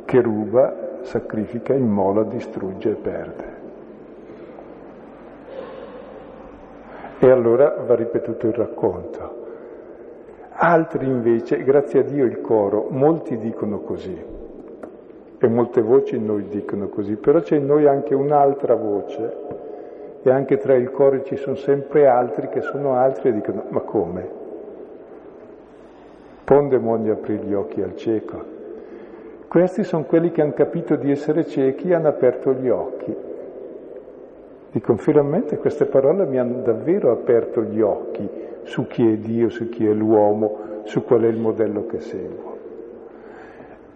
che 0.05 0.21
ruba, 0.21 1.01
sacrifica, 1.01 1.73
immola, 1.73 2.23
distrugge 2.23 2.91
e 2.91 2.95
perde. 2.95 3.43
E 7.19 7.29
allora 7.29 7.75
va 7.85 7.95
ripetuto 7.95 8.47
il 8.47 8.53
racconto. 8.53 9.41
Altri 10.53 11.07
invece, 11.07 11.61
grazie 11.61 11.99
a 11.99 12.03
Dio 12.03 12.23
il 12.23 12.39
coro, 12.39 12.87
molti 12.89 13.37
dicono 13.37 13.79
così, 13.79 14.32
e 15.45 15.49
molte 15.49 15.81
voci 15.81 16.15
in 16.15 16.25
noi 16.25 16.47
dicono 16.47 16.87
così, 16.87 17.17
però 17.17 17.41
c'è 17.41 17.57
in 17.57 17.65
noi 17.65 17.85
anche 17.85 18.15
un'altra 18.15 18.75
voce, 18.75 19.35
e 20.23 20.29
anche 20.31 20.57
tra 20.57 20.73
il 20.73 20.89
coro 20.89 21.21
ci 21.23 21.35
sono 21.35 21.55
sempre 21.55 22.07
altri 22.07 22.47
che 22.47 22.61
sono 22.61 22.93
altri 22.93 23.29
e 23.29 23.33
dicono, 23.33 23.65
ma 23.67 23.81
come? 23.81 24.41
Può 26.45 26.59
un 26.59 26.69
demonio 26.69 27.13
aprire 27.13 27.43
gli 27.43 27.53
occhi 27.53 27.81
al 27.81 27.95
cieco? 27.97 28.51
Questi 29.49 29.83
sono 29.83 30.05
quelli 30.05 30.31
che 30.31 30.41
hanno 30.41 30.53
capito 30.53 30.95
di 30.95 31.11
essere 31.11 31.45
ciechi 31.45 31.89
e 31.89 31.93
hanno 31.93 32.07
aperto 32.07 32.53
gli 32.53 32.69
occhi. 32.69 33.13
Dicono, 34.71 34.97
finalmente 34.97 35.57
queste 35.57 35.85
parole 35.85 36.25
mi 36.25 36.39
hanno 36.39 36.61
davvero 36.61 37.11
aperto 37.11 37.61
gli 37.63 37.81
occhi 37.81 38.27
su 38.63 38.87
chi 38.87 39.05
è 39.11 39.17
Dio, 39.17 39.49
su 39.49 39.67
chi 39.67 39.85
è 39.85 39.91
l'uomo, 39.91 40.81
su 40.83 41.03
qual 41.03 41.23
è 41.23 41.27
il 41.27 41.37
modello 41.37 41.85
che 41.85 41.99
seguo. 41.99 42.52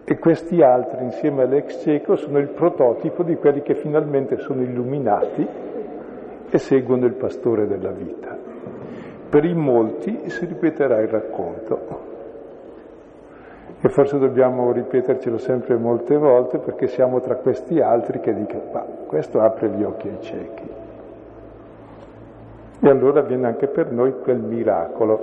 E 0.09 0.19
questi 0.19 0.61
altri, 0.61 1.03
insieme 1.03 1.43
all'ex 1.43 1.81
cieco, 1.81 2.15
sono 2.15 2.37
il 2.37 2.47
prototipo 2.47 3.23
di 3.23 3.35
quelli 3.35 3.61
che 3.61 3.75
finalmente 3.75 4.37
sono 4.37 4.61
illuminati 4.61 5.45
e 6.49 6.57
seguono 6.57 7.05
il 7.05 7.15
pastore 7.15 7.67
della 7.67 7.91
vita. 7.91 8.33
Per 9.29 9.43
i 9.43 9.53
molti 9.53 10.29
si 10.29 10.45
ripeterà 10.45 11.01
il 11.01 11.09
racconto. 11.09 11.79
E 13.81 13.89
forse 13.89 14.17
dobbiamo 14.17 14.71
ripetercelo 14.71 15.37
sempre 15.39 15.75
molte 15.75 16.15
volte 16.15 16.59
perché 16.59 16.87
siamo 16.87 17.19
tra 17.19 17.35
questi 17.35 17.81
altri 17.81 18.21
che 18.21 18.33
dicono, 18.33 18.63
ma 18.71 18.85
questo 19.07 19.41
apre 19.41 19.71
gli 19.71 19.83
occhi 19.83 20.07
ai 20.07 20.21
ciechi. 20.21 20.69
E 22.79 22.89
allora 22.89 23.23
viene 23.23 23.47
anche 23.47 23.67
per 23.67 23.91
noi 23.91 24.13
quel 24.21 24.39
miracolo 24.39 25.19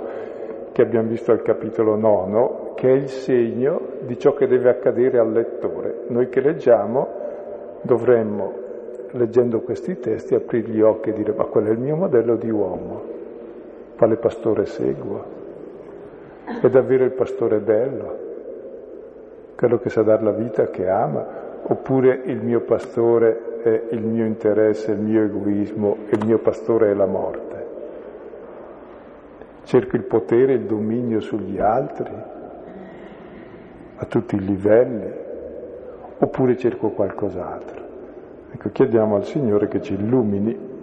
che 0.71 0.83
abbiamo 0.83 1.07
visto 1.07 1.31
al 1.31 1.41
capitolo 1.41 1.95
nono, 1.95 2.64
che 2.75 2.89
è 2.89 2.93
il 2.93 3.09
segno 3.09 3.81
di 4.01 4.17
ciò 4.19 4.33
che 4.33 4.47
deve 4.47 4.69
accadere 4.69 5.17
al 5.17 5.31
lettore. 5.31 6.03
Noi 6.07 6.29
che 6.29 6.41
leggiamo 6.41 7.07
dovremmo, 7.81 8.53
leggendo 9.11 9.61
questi 9.61 9.99
testi, 9.99 10.35
aprire 10.35 10.69
gli 10.69 10.81
occhi 10.81 11.09
e 11.09 11.13
dire, 11.13 11.33
ma 11.33 11.45
quello 11.45 11.69
è 11.69 11.71
il 11.71 11.79
mio 11.79 11.95
modello 11.95 12.35
di 12.35 12.49
uomo, 12.49 13.01
quale 13.97 14.17
pastore 14.17 14.65
seguo? 14.65 15.23
È 16.61 16.69
davvero 16.69 17.03
il 17.03 17.13
pastore 17.13 17.59
bello? 17.59 18.25
quello 19.55 19.79
che 19.79 19.89
sa 19.89 20.03
dare 20.03 20.23
la 20.23 20.31
vita, 20.31 20.67
che 20.67 20.87
ama, 20.87 21.25
oppure 21.63 22.21
il 22.25 22.41
mio 22.41 22.61
pastore 22.61 23.61
è 23.63 23.83
il 23.91 24.05
mio 24.05 24.25
interesse, 24.25 24.91
il 24.91 24.99
mio 24.99 25.23
egoismo, 25.23 25.97
il 26.09 26.25
mio 26.25 26.39
pastore 26.39 26.91
è 26.91 26.93
la 26.93 27.05
morte. 27.05 27.65
Cerco 29.63 29.95
il 29.95 30.03
potere, 30.03 30.53
il 30.53 30.65
dominio 30.65 31.21
sugli 31.21 31.59
altri, 31.59 32.13
a 33.97 34.05
tutti 34.05 34.35
i 34.35 34.39
livelli, 34.39 35.11
oppure 36.17 36.57
cerco 36.57 36.89
qualcos'altro. 36.89 37.83
Ecco, 38.51 38.69
chiediamo 38.69 39.15
al 39.15 39.25
Signore 39.25 39.67
che 39.67 39.81
ci 39.81 39.93
illumini. 39.93 40.73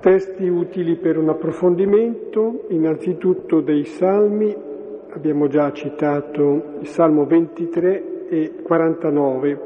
Testi 0.00 0.48
utili 0.48 0.96
per 0.96 1.16
un 1.16 1.28
approfondimento, 1.28 2.64
innanzitutto 2.68 3.60
dei 3.60 3.84
Salmi 3.84 4.70
abbiamo 5.10 5.46
già 5.46 5.70
citato 5.72 6.78
il 6.80 6.86
Salmo 6.86 7.26
23 7.26 8.28
e 8.28 8.54
49, 8.62 9.60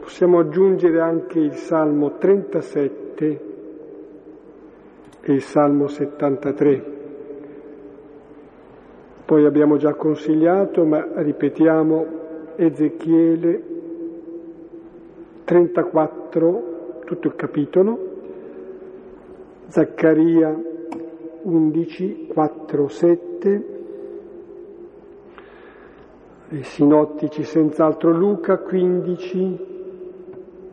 possiamo 0.00 0.38
aggiungere 0.38 1.00
anche 1.00 1.38
il 1.38 1.54
Salmo 1.54 2.18
37 2.18 3.40
e 5.20 5.32
il 5.32 5.42
Salmo 5.42 5.88
73. 5.88 6.97
Poi 9.28 9.44
abbiamo 9.44 9.76
già 9.76 9.92
consigliato, 9.92 10.86
ma 10.86 11.06
ripetiamo, 11.16 12.06
Ezechiele 12.56 13.62
34, 15.44 17.00
tutto 17.04 17.26
il 17.26 17.34
capitolo, 17.34 17.98
Zaccaria 19.66 20.58
11, 21.42 22.28
4, 22.32 22.88
7, 22.88 23.66
i 26.48 26.62
sinottici 26.62 27.42
senz'altro 27.42 28.10
Luca 28.10 28.56
15, 28.56 29.66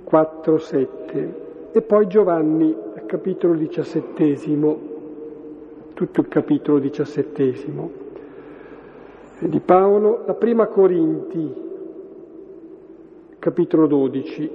4, 0.01 0.57
7 0.57 1.41
e 1.73 1.81
poi 1.81 2.07
Giovanni 2.07 2.73
capitolo 3.05 3.55
diciassettesimo, 3.55 4.79
tutto 5.93 6.21
il 6.21 6.29
capitolo 6.29 6.79
diciassettesimo 6.79 8.04
di 9.39 9.59
Paolo, 9.59 10.23
la 10.25 10.33
prima 10.33 10.67
Corinti, 10.67 11.63
capitolo 13.37 13.85
12, 13.87 14.51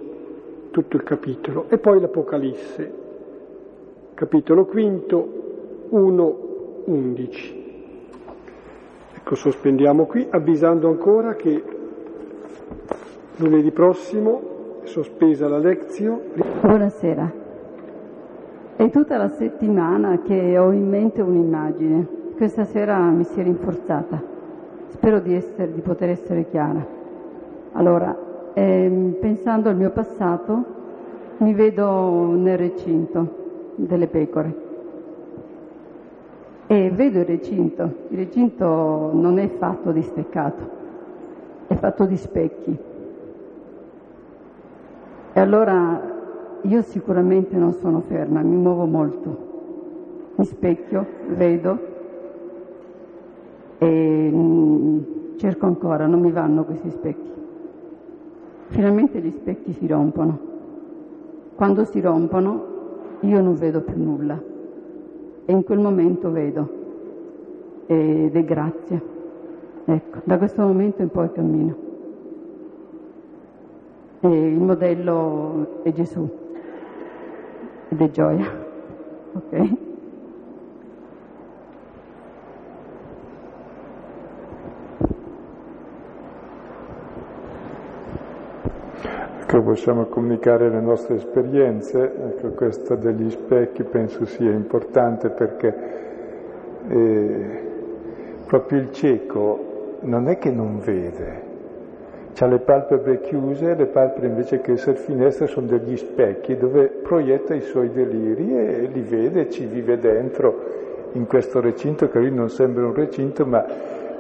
tutto 0.71 0.97
il 0.97 1.03
capitolo, 1.03 1.67
e 1.69 1.79
poi 1.79 2.01
l'Apocalisse, 2.01 2.93
capitolo 4.15 4.65
quinto, 4.65 5.89
1, 5.91 6.37
11. 6.85 7.59
Ecco, 9.17 9.35
sospendiamo 9.35 10.07
qui, 10.07 10.27
avvisando 10.31 10.89
ancora 10.89 11.35
che 11.35 11.63
lunedì 13.37 13.71
prossimo 13.71 14.81
è 14.83 14.87
sospesa 14.87 15.47
la 15.47 15.59
lezione. 15.59 16.23
Buonasera. 16.63 17.33
È 18.77 18.91
tutta 18.91 19.19
la 19.19 19.29
settimana 19.29 20.21
che 20.23 20.57
ho 20.59 20.73
in 20.73 20.89
mente 20.89 21.21
un'immagine. 21.21 22.19
Questa 22.35 22.65
sera 22.65 22.99
mi 23.11 23.25
si 23.25 23.39
è 23.39 23.43
rinforzata. 23.43 24.30
Spero 24.91 25.21
di, 25.21 25.35
essere, 25.35 25.73
di 25.73 25.81
poter 25.81 26.11
essere 26.11 26.49
chiara. 26.49 26.85
Allora, 27.73 28.17
ehm, 28.55 29.17
pensando 29.21 29.69
al 29.69 29.77
mio 29.77 29.91
passato, 29.91 30.65
mi 31.39 31.55
vedo 31.55 32.33
nel 32.35 32.59
recinto 32.59 33.39
delle 33.77 34.09
pecore 34.09 34.69
e 36.67 36.91
vedo 36.91 37.19
il 37.19 37.25
recinto. 37.25 37.83
Il 38.11 38.19
recinto 38.19 39.11
non 39.13 39.39
è 39.39 39.49
fatto 39.49 39.91
di 39.91 40.03
steccato, 40.03 40.69
è 41.67 41.75
fatto 41.75 42.05
di 42.05 42.17
specchi. 42.17 42.79
E 45.33 45.41
allora 45.41 46.01
io 46.63 46.83
sicuramente 46.83 47.57
non 47.57 47.73
sono 47.73 48.01
ferma, 48.01 48.41
mi 48.43 48.55
muovo 48.55 48.85
molto. 48.85 49.49
Mi 50.37 50.45
specchio, 50.45 51.07
vedo 51.29 51.90
e 53.83 54.31
mm, 54.31 54.99
cerco 55.37 55.65
ancora, 55.65 56.07
non 56.07 56.21
mi 56.21 56.31
vanno 56.31 56.65
questi 56.65 56.91
specchi. 56.91 57.31
Finalmente 58.67 59.21
gli 59.21 59.31
specchi 59.31 59.73
si 59.73 59.87
rompono. 59.87 60.39
Quando 61.55 61.85
si 61.85 62.01
rompono 62.01 62.67
io 63.21 63.41
non 63.41 63.55
vedo 63.55 63.81
più 63.81 63.97
nulla 63.97 64.39
e 65.47 65.53
in 65.53 65.65
quel 65.65 65.79
momento 65.79 66.31
vedo 66.31 66.69
ed 67.87 68.37
è 68.37 68.45
grazia. 68.45 69.01
Ecco, 69.85 70.19
da 70.25 70.37
questo 70.37 70.61
momento 70.63 71.01
in 71.01 71.09
poi 71.09 71.33
cammino. 71.33 71.77
E 74.21 74.29
il 74.29 74.61
modello 74.61 75.83
è 75.83 75.91
Gesù 75.93 76.29
ed 77.89 78.01
è 78.01 78.11
gioia. 78.11 78.69
Ok? 79.33 79.89
Ecco, 89.53 89.63
possiamo 89.63 90.05
comunicare 90.05 90.71
le 90.71 90.81
nostre 90.81 91.17
esperienze, 91.17 92.01
ecco, 92.05 92.51
questa 92.51 92.95
degli 92.95 93.29
specchi 93.31 93.83
penso 93.83 94.25
sia 94.25 94.53
importante 94.53 95.29
perché 95.31 95.75
eh, 96.89 97.61
proprio 98.47 98.79
il 98.79 98.93
cieco 98.93 99.97
non 100.03 100.29
è 100.29 100.39
che 100.39 100.53
non 100.53 100.79
vede, 100.79 101.43
ha 102.39 102.47
le 102.47 102.61
palpebre 102.61 103.23
chiuse, 103.23 103.75
le 103.75 103.87
palpebre 103.87 104.29
invece 104.29 104.61
che 104.61 104.75
essere 104.75 104.99
finestre 104.99 105.49
sono 105.49 105.67
degli 105.67 105.97
specchi 105.97 106.57
dove 106.57 106.87
proietta 106.87 107.53
i 107.53 107.63
suoi 107.63 107.91
deliri 107.91 108.57
e 108.57 108.89
li 108.93 109.03
vede, 109.03 109.51
ci 109.51 109.67
vive 109.67 109.99
dentro. 109.99 110.79
In 111.15 111.27
questo 111.27 111.61
recinto 111.61 112.09
che 112.09 112.21
lui 112.21 112.31
non 112.31 112.51
sembra 112.51 112.87
un 112.87 112.95
recinto 112.95 113.45
ma 113.45 113.67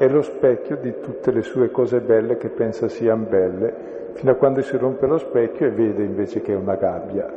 è 0.01 0.09
lo 0.09 0.23
specchio 0.23 0.77
di 0.77 0.99
tutte 0.99 1.31
le 1.31 1.43
sue 1.43 1.71
cose 1.71 2.01
belle 2.01 2.39
che 2.39 2.49
pensa 2.49 2.89
siano 2.89 3.25
belle 3.25 4.13
fino 4.15 4.31
a 4.31 4.35
quando 4.35 4.63
si 4.63 4.75
rompe 4.79 5.07
lo 5.07 5.19
specchio 5.19 5.67
e 5.67 5.71
vede 5.71 6.03
invece 6.03 6.41
che 6.41 6.55
è 6.55 6.57
una 6.57 6.75
gabbia. 6.77 7.31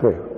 Prego. 0.00 0.28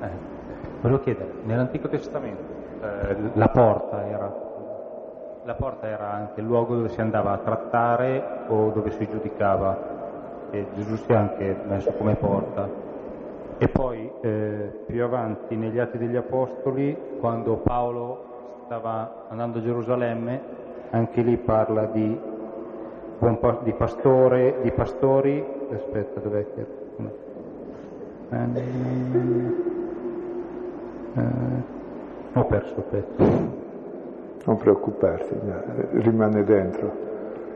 Eh, 0.00 0.10
volevo 0.80 0.98
chiedere, 0.98 1.30
nell'Antico 1.44 1.86
Testamento 1.86 2.42
eh, 2.82 3.16
la 3.34 3.48
porta 3.50 4.04
era 4.04 4.47
la 5.48 5.54
porta 5.54 5.86
era 5.86 6.12
anche 6.12 6.40
il 6.40 6.46
luogo 6.46 6.74
dove 6.74 6.90
si 6.90 7.00
andava 7.00 7.32
a 7.32 7.38
trattare 7.38 8.22
o 8.48 8.68
dove 8.68 8.90
si 8.90 9.08
giudicava, 9.08 10.50
e 10.50 10.66
Gesù 10.74 10.96
si 10.96 11.10
è 11.10 11.14
anche 11.14 11.56
messo 11.66 11.90
come 11.92 12.16
porta. 12.16 12.68
E 13.56 13.66
poi 13.68 14.12
eh, 14.20 14.82
più 14.84 15.02
avanti 15.02 15.56
negli 15.56 15.78
Atti 15.78 15.96
degli 15.96 16.16
Apostoli, 16.16 16.94
quando 17.18 17.56
Paolo 17.56 18.60
stava 18.66 19.24
andando 19.30 19.60
a 19.60 19.62
Gerusalemme, 19.62 20.40
anche 20.90 21.22
lì 21.22 21.38
parla 21.38 21.86
di, 21.86 22.20
di 23.62 23.72
pastore, 23.72 24.58
di 24.60 24.70
pastori, 24.70 25.42
aspetta 25.72 26.20
dov'è 26.20 26.44
che... 26.54 26.66
No. 26.96 27.10
Eh, 28.32 28.60
eh, 31.14 31.62
ho 32.34 32.44
perso 32.44 32.74
il 32.76 32.82
pezzo. 32.82 33.57
Non 34.44 34.56
preoccuparti, 34.56 35.34
rimane 35.92 36.44
dentro. 36.44 37.06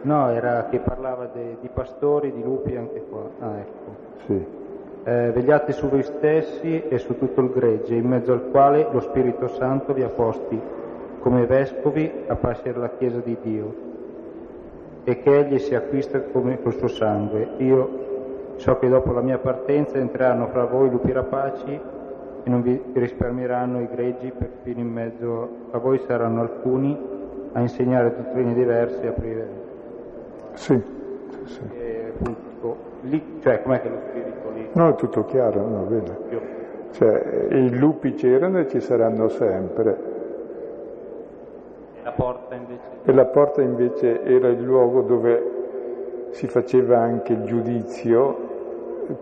No, 0.03 0.31
era 0.31 0.67
che 0.69 0.79
parlava 0.81 1.27
de, 1.33 1.57
di 1.61 1.69
pastori, 1.73 2.33
di 2.33 2.43
lupi 2.43 2.77
anche 2.77 3.05
qua. 3.09 3.29
Ah, 3.39 3.59
ecco. 3.59 3.95
Sì. 4.27 4.47
Eh, 5.05 5.31
vegliate 5.33 5.73
su 5.73 5.89
voi 5.89 6.03
stessi 6.03 6.83
e 6.89 6.99
su 6.99 7.17
tutto 7.19 7.41
il 7.41 7.51
gregge, 7.51 7.95
in 7.95 8.07
mezzo 8.07 8.33
al 8.33 8.51
quale 8.51 8.87
lo 8.91 9.01
Spirito 9.01 9.49
Santo 9.49 9.93
vi 9.93 10.03
ha 10.03 10.09
posti 10.09 10.61
come 11.21 11.47
vescovi 11.47 12.25
a 12.27 12.35
passare 12.35 12.77
la 12.77 12.91
Chiesa 12.91 13.19
di 13.19 13.37
Dio 13.41 13.91
e 15.05 15.21
che 15.21 15.39
Egli 15.39 15.59
si 15.59 15.75
acquista 15.75 16.21
come 16.21 16.61
col 16.63 16.75
suo 16.75 16.89
sangue. 16.89 17.55
Io 17.59 18.55
so 18.57 18.77
che 18.79 18.89
dopo 18.89 19.13
la 19.13 19.21
mia 19.21 19.39
partenza 19.39 19.99
entreranno 19.99 20.47
fra 20.49 20.65
voi 20.65 20.91
lupi 20.91 21.13
rapaci 21.13 21.81
e 22.45 22.51
non 22.51 22.63
vi 22.63 22.81
risparmieranno 22.93 23.81
i 23.81 23.89
greggi, 23.89 24.33
perfino 24.37 24.81
in 24.81 24.89
mezzo 24.89 25.49
a 25.71 25.79
voi 25.79 25.99
saranno 26.07 26.41
alcuni 26.41 26.99
a 27.53 27.61
insegnare 27.61 28.15
dottrine 28.17 28.55
diverse 28.55 29.03
e 29.03 29.07
aprire. 29.07 29.49
Sì, 30.55 30.81
sì, 31.29 31.39
sì. 31.45 31.61
E, 31.79 32.13
appunto, 32.15 32.77
lì, 33.03 33.39
cioè, 33.43 33.63
com'è 33.63 33.81
che 33.81 33.89
lo 33.89 33.99
spirito 34.09 34.51
lì? 34.55 34.69
No, 34.73 34.89
è 34.89 34.95
tutto 34.97 35.25
chiaro, 35.25 35.67
no, 35.67 35.83
bene. 35.83 36.17
Cioè, 36.93 37.47
i 37.51 37.77
lupi 37.77 38.15
c'erano 38.15 38.59
e 38.59 38.69
ci 38.69 38.81
saranno 38.81 39.29
sempre. 39.29 40.11
E 41.95 42.03
la 42.03 42.13
porta 42.13 42.55
invece? 42.55 42.81
E 43.05 43.13
la 43.13 43.25
porta 43.25 43.63
invece 43.63 44.23
era 44.25 44.49
il 44.49 44.63
luogo 44.63 45.03
dove 45.03 45.51
si 46.31 46.49
faceva 46.49 46.99
anche 46.99 47.33
il 47.33 47.45
giudizio 47.45 48.51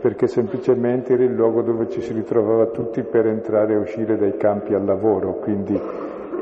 perché 0.00 0.26
semplicemente 0.26 1.14
era 1.14 1.22
il 1.22 1.34
luogo 1.34 1.62
dove 1.62 1.88
ci 1.88 2.00
si 2.00 2.12
ritrovava 2.12 2.66
tutti 2.66 3.02
per 3.02 3.26
entrare 3.26 3.74
e 3.74 3.76
uscire 3.76 4.16
dai 4.16 4.36
campi 4.36 4.74
al 4.74 4.84
lavoro, 4.84 5.34
quindi 5.34 5.80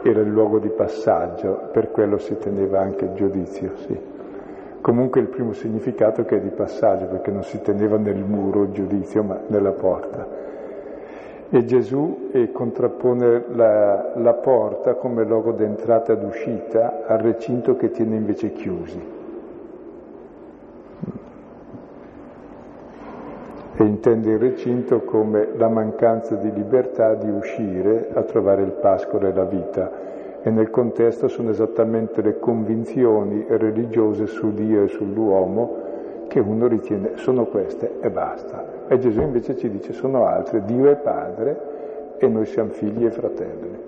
era 0.03 0.21
il 0.21 0.29
luogo 0.29 0.59
di 0.59 0.69
passaggio, 0.69 1.69
per 1.73 1.91
quello 1.91 2.19
si 2.19 2.37
teneva 2.39 2.81
anche 2.81 3.05
il 3.05 3.13
giudizio, 3.15 3.73
sì. 3.77 4.17
Comunque 4.81 5.21
il 5.21 5.27
primo 5.27 5.53
significato 5.53 6.25
che 6.25 6.37
è 6.37 6.41
di 6.41 6.51
passaggio, 6.51 7.07
perché 7.07 7.31
non 7.31 7.43
si 7.43 7.61
teneva 7.61 7.99
nel 7.99 8.23
muro 8.25 8.63
il 8.63 8.71
giudizio, 8.71 9.23
ma 9.23 9.41
nella 9.49 9.73
porta. 9.73 10.27
E 11.51 11.65
Gesù 11.65 12.31
contrappone 12.53 13.45
la, 13.55 14.13
la 14.17 14.35
porta 14.35 14.95
come 14.95 15.25
luogo 15.25 15.53
d'entrata 15.53 16.13
ed 16.13 16.23
uscita 16.23 17.05
al 17.07 17.19
recinto 17.19 17.75
che 17.75 17.91
tiene 17.91 18.17
invece 18.17 18.53
chiusi. 18.53 19.18
E 23.81 23.85
intende 23.85 24.33
il 24.33 24.39
recinto 24.41 25.03
come 25.03 25.51
la 25.57 25.69
mancanza 25.69 26.35
di 26.35 26.53
libertà 26.53 27.15
di 27.15 27.31
uscire 27.31 28.09
a 28.13 28.23
trovare 28.23 28.63
il 28.63 28.73
pascolo 28.73 29.29
e 29.29 29.33
la 29.33 29.45
vita. 29.45 30.07
E 30.43 30.51
nel 30.51 30.69
contesto 30.71 31.29
sono 31.29 31.51
esattamente 31.51 32.21
le 32.21 32.41
convinzioni 32.41 33.45
religiose 33.47 34.27
su 34.27 34.53
Dio 34.53 34.83
e 34.83 34.89
sull'uomo 34.89 35.87
che 36.27 36.41
uno 36.41 36.67
ritiene 36.67 37.13
sono 37.15 37.45
queste 37.47 38.01
e 38.01 38.11
basta. 38.11 38.87
E 38.89 38.99
Gesù 38.99 39.21
invece 39.21 39.57
ci 39.57 39.71
dice 39.71 39.93
sono 39.93 40.27
altre, 40.27 40.65
Dio 40.65 40.91
è 40.91 40.97
Padre 40.97 42.17
e 42.19 42.27
noi 42.27 42.47
siamo 42.47 42.71
figli 42.71 43.05
e 43.05 43.11
fratelli. 43.13 43.87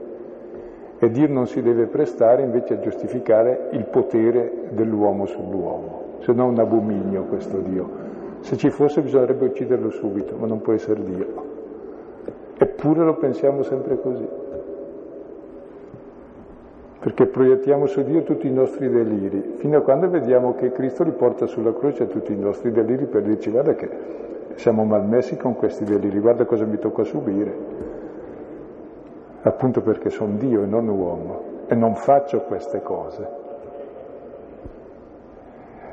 E 1.01 1.11
Dio 1.11 1.29
non 1.29 1.49
si 1.49 1.63
deve 1.63 1.87
prestare 1.87 2.43
invece 2.43 2.75
a 2.75 2.81
giustificare 2.81 3.71
il 3.73 3.87
potere 3.87 4.69
dell'uomo 4.71 5.27
sull'uomo, 5.27 6.03
se 6.21 6.33
no 6.33 6.47
un 6.47 6.61
abominio 6.61 7.25
questo 7.25 7.59
Dio. 7.59 8.10
Se 8.41 8.57
ci 8.57 8.71
fosse 8.71 9.03
bisognerebbe 9.03 9.47
ucciderlo 9.47 9.91
subito, 9.91 10.37
ma 10.37 10.47
non 10.47 10.61
può 10.61 10.73
essere 10.73 11.03
Dio. 11.03 11.27
Eppure 12.59 13.05
lo 13.05 13.17
pensiamo 13.17 13.63
sempre 13.63 13.99
così. 14.01 14.29
Perché 17.01 17.27
proiettiamo 17.27 17.87
su 17.87 18.03
Dio 18.03 18.23
tutti 18.23 18.47
i 18.47 18.53
nostri 18.53 18.91
deliri, 18.91 19.55
fino 19.57 19.79
a 19.79 19.81
quando 19.81 20.09
vediamo 20.11 20.55
che 20.55 20.71
Cristo 20.71 21.03
li 21.03 21.13
porta 21.13 21.47
sulla 21.47 21.73
croce 21.73 22.07
tutti 22.09 22.33
i 22.33 22.39
nostri 22.39 22.71
deliri 22.71 23.07
per 23.07 23.23
dirci 23.23 23.51
guarda 23.51 23.75
che 23.75 23.89
siamo 24.57 24.85
malmessi 24.85 25.37
con 25.39 25.55
questi 25.55 25.85
deliri, 25.85 26.19
guarda 26.19 26.45
cosa 26.45 26.67
mi 26.67 26.79
tocca 26.79 27.05
subire. 27.05 27.55
Appunto 29.43 29.81
perché 29.81 30.11
sono 30.11 30.37
Dio 30.37 30.63
e 30.63 30.67
non 30.67 30.89
uomo 30.89 31.43
e 31.67 31.75
non 31.75 31.95
faccio 31.95 32.43
queste 32.43 32.83
cose. 32.83 33.29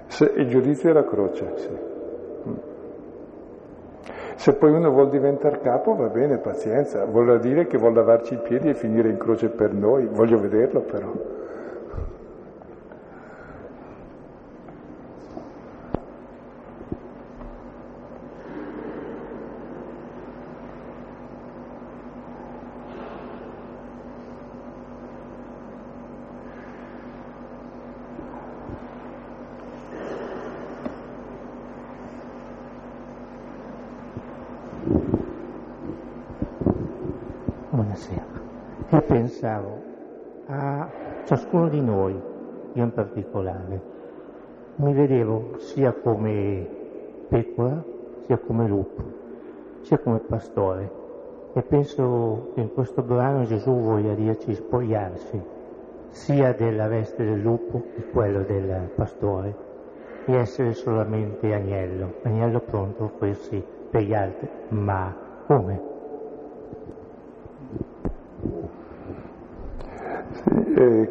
Se, 0.07 0.25
il 0.35 0.47
giudizio 0.47 0.89
è 0.89 0.93
la 0.93 1.05
croce, 1.05 1.53
sì. 1.55 1.86
Se 4.37 4.53
poi 4.53 4.71
uno 4.71 4.91
vuol 4.91 5.09
diventare 5.09 5.59
capo 5.61 5.95
va 5.95 6.09
bene, 6.09 6.37
pazienza, 6.37 7.05
vuol 7.05 7.39
dire 7.39 7.65
che 7.65 7.79
vuol 7.79 7.93
lavarci 7.93 8.35
i 8.35 8.39
piedi 8.41 8.69
e 8.69 8.75
finire 8.75 9.09
in 9.09 9.17
croce 9.17 9.49
per 9.49 9.73
noi, 9.73 10.05
voglio 10.05 10.39
vederlo 10.39 10.81
però. 10.81 11.11
Pensavo 39.37 39.81
a 40.47 40.89
ciascuno 41.25 41.69
di 41.69 41.79
noi, 41.79 42.19
io 42.73 42.83
in 42.83 42.91
particolare, 42.91 43.81
mi 44.77 44.93
vedevo 44.93 45.57
sia 45.57 45.93
come 45.93 46.67
pecora, 47.27 47.83
sia 48.25 48.39
come 48.39 48.67
lupo, 48.67 49.03
sia 49.81 49.99
come 49.99 50.19
pastore. 50.19 51.05
E 51.53 51.61
penso 51.61 52.51
che 52.55 52.61
in 52.61 52.73
questo 52.73 53.03
brano 53.03 53.43
Gesù 53.43 53.79
voglia 53.79 54.13
dirci 54.15 54.55
spogliarsi 54.55 55.39
sia 56.09 56.53
della 56.53 56.87
veste 56.87 57.23
del 57.23 57.39
lupo 57.39 57.83
che 57.93 58.09
quello 58.09 58.41
del 58.41 58.89
pastore 58.95 59.55
e 60.25 60.33
essere 60.33 60.73
solamente 60.73 61.53
agnello, 61.53 62.15
agnello 62.23 62.59
pronto 62.61 63.03
a 63.03 63.05
offrirsi 63.05 63.63
per 63.89 64.01
gli 64.01 64.13
altri. 64.15 64.49
Ma 64.69 65.15
come? 65.45 65.86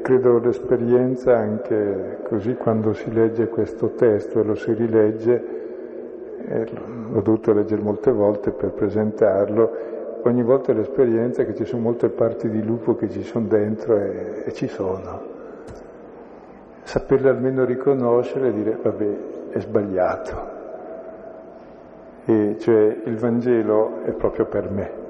Credo 0.01 0.39
l'esperienza 0.39 1.37
anche 1.37 2.19
così 2.23 2.55
quando 2.55 2.93
si 2.93 3.13
legge 3.13 3.49
questo 3.49 3.91
testo 3.91 4.41
e 4.41 4.43
lo 4.43 4.55
si 4.55 4.73
rilegge, 4.73 5.45
eh, 6.47 6.67
l'ho 7.11 7.21
dovuto 7.21 7.53
leggere 7.53 7.83
molte 7.83 8.11
volte 8.11 8.53
per 8.53 8.71
presentarlo, 8.71 9.71
ogni 10.23 10.43
volta 10.43 10.73
l'esperienza 10.73 11.43
è 11.43 11.47
che 11.47 11.55
ci 11.55 11.65
sono 11.65 11.83
molte 11.83 12.09
parti 12.09 12.49
di 12.49 12.63
lupo 12.63 12.97
che 12.97 13.11
ci 13.11 13.23
sono 13.23 13.47
dentro 13.47 13.97
e, 13.97 14.43
e 14.47 14.53
ci 14.53 14.67
sono. 14.67 15.35
Saperle 16.83 17.29
almeno 17.29 17.65
riconoscere 17.65 18.49
e 18.49 18.53
dire 18.53 18.79
vabbè 18.81 19.17
è 19.51 19.61
sbagliato. 19.61 20.55
E 22.25 22.57
cioè 22.59 22.97
il 23.05 23.17
Vangelo 23.17 24.03
è 24.05 24.13
proprio 24.13 24.47
per 24.47 24.71
me 24.71 25.05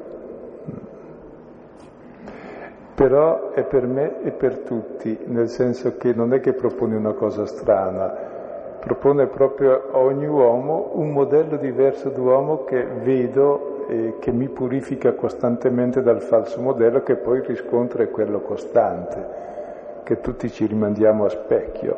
però 2.97 3.51
è 3.51 3.62
per 3.64 3.86
me 3.86 4.22
e 4.22 4.30
per 4.30 4.61
tutti, 4.61 5.18
nel 5.26 5.51
senso 5.51 5.99
che 5.99 6.14
non 6.14 6.32
è 6.32 6.40
che 6.40 6.55
propone 6.55 6.97
una 6.97 7.12
cosa 7.12 7.44
strana, 7.44 8.07
propone 8.80 9.26
proprio 9.26 9.90
a 9.92 9.99
ogni 9.99 10.26
uomo 10.26 10.92
un 10.94 11.11
modello 11.11 11.59
diverso 11.59 12.09
d'uomo 12.09 12.64
che 12.64 12.82
vedo 13.05 13.86
e 13.86 14.14
che 14.18 14.32
mi 14.32 14.49
purifica 14.49 15.12
costantemente 15.12 16.01
dal 16.01 16.22
falso 16.22 16.62
modello 16.62 17.03
che 17.03 17.16
poi 17.16 17.42
riscontro 17.42 18.03
è 18.03 18.09
quello 18.09 18.40
costante, 18.40 19.26
che 20.03 20.20
tutti 20.20 20.49
ci 20.49 20.64
rimandiamo 20.64 21.26
a 21.26 21.28
specchio. 21.28 21.97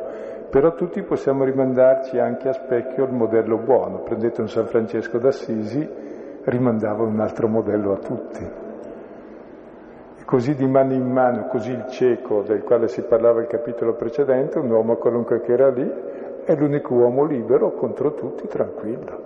Però 0.49 0.75
tutti 0.75 1.01
possiamo 1.03 1.45
rimandarci 1.45 2.19
anche 2.19 2.49
a 2.49 2.53
specchio 2.53 3.05
il 3.05 3.13
modello 3.13 3.55
buono. 3.55 3.99
Prendete 3.99 4.41
un 4.41 4.49
San 4.49 4.65
Francesco 4.65 5.17
d'Assisi, 5.17 5.87
rimandava 6.43 7.03
un 7.03 7.21
altro 7.21 7.47
modello 7.47 7.93
a 7.93 7.97
tutti 7.97 8.67
così 10.29 10.53
di 10.53 10.67
mano 10.67 10.93
in 10.93 11.11
mano, 11.11 11.47
così 11.47 11.71
il 11.71 11.87
cieco 11.89 12.43
del 12.43 12.61
quale 12.61 12.87
si 12.87 13.01
parlava 13.01 13.41
il 13.41 13.47
capitolo 13.47 13.93
precedente, 13.93 14.59
un 14.59 14.69
uomo 14.69 14.97
qualunque 14.97 15.41
che 15.41 15.53
era 15.53 15.71
lì, 15.71 15.91
è 16.43 16.55
l'unico 16.55 16.93
uomo 16.93 17.23
libero 17.23 17.71
contro 17.71 18.13
tutti, 18.13 18.47
tranquillo, 18.47 19.21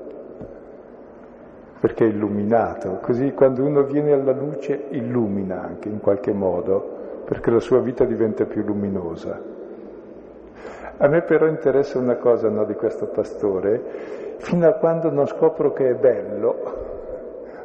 perché 1.81 2.05
è 2.05 2.07
illuminato. 2.07 2.99
Così 3.01 3.33
quando 3.33 3.65
uno 3.65 3.83
viene 3.83 4.13
alla 4.13 4.31
luce 4.31 4.85
illumina 4.91 5.61
anche 5.61 5.89
in 5.89 5.99
qualche 5.99 6.31
modo, 6.31 7.21
perché 7.25 7.51
la 7.51 7.59
sua 7.59 7.79
vita 7.79 8.05
diventa 8.05 8.45
più 8.45 8.63
luminosa. 8.63 9.37
A 10.95 11.07
me 11.09 11.21
però 11.23 11.47
interessa 11.47 11.99
una 11.99 12.15
cosa 12.15 12.47
no, 12.47 12.63
di 12.63 12.75
questo 12.75 13.07
pastore, 13.07 14.37
fino 14.37 14.69
a 14.69 14.71
quando 14.71 15.11
non 15.11 15.27
scopro 15.27 15.73
che 15.73 15.89
è 15.89 15.95
bello, 15.95 16.55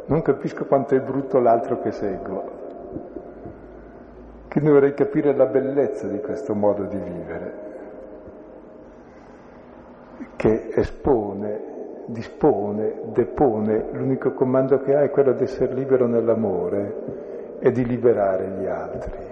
non 0.07 0.22
capisco 0.22 0.64
quanto 0.64 0.97
è 0.97 1.01
brutto 1.01 1.39
l'altro 1.39 1.80
che 1.80 1.93
seguo. 1.93 2.66
Quindi 4.59 4.74
vorrei 4.74 4.94
capire 4.94 5.36
la 5.36 5.46
bellezza 5.46 6.09
di 6.09 6.18
questo 6.18 6.52
modo 6.52 6.82
di 6.82 6.98
vivere, 6.98 7.52
che 10.34 10.70
espone, 10.74 11.61
dispone, 12.06 13.02
depone, 13.12 13.90
l'unico 13.92 14.32
comando 14.32 14.80
che 14.80 14.96
ha 14.96 15.02
è 15.02 15.11
quello 15.11 15.32
di 15.34 15.44
essere 15.44 15.72
libero 15.74 16.09
nell'amore 16.09 16.94
e 17.61 17.70
di 17.70 17.86
liberare 17.86 18.48
gli 18.59 18.66
altri. 18.66 19.26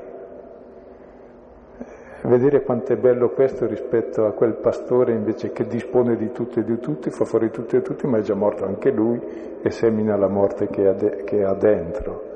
Vedere 2.22 2.62
quanto 2.62 2.92
è 2.92 2.96
bello 2.96 3.30
questo 3.30 3.66
rispetto 3.66 4.26
a 4.26 4.32
quel 4.32 4.54
pastore 4.54 5.12
invece 5.12 5.50
che 5.50 5.66
dispone 5.66 6.14
di 6.14 6.30
tutto 6.30 6.60
e 6.60 6.62
di 6.62 6.78
tutti, 6.78 7.10
fa 7.10 7.24
fuori 7.24 7.50
tutti 7.50 7.74
e 7.74 7.82
tutti, 7.82 8.06
ma 8.06 8.18
è 8.18 8.20
già 8.20 8.34
morto 8.34 8.64
anche 8.64 8.92
lui 8.92 9.20
e 9.60 9.70
semina 9.70 10.16
la 10.16 10.28
morte 10.28 10.68
che 10.68 10.86
ha, 10.86 10.92
de- 10.92 11.24
che 11.24 11.42
ha 11.42 11.54
dentro. 11.54 12.35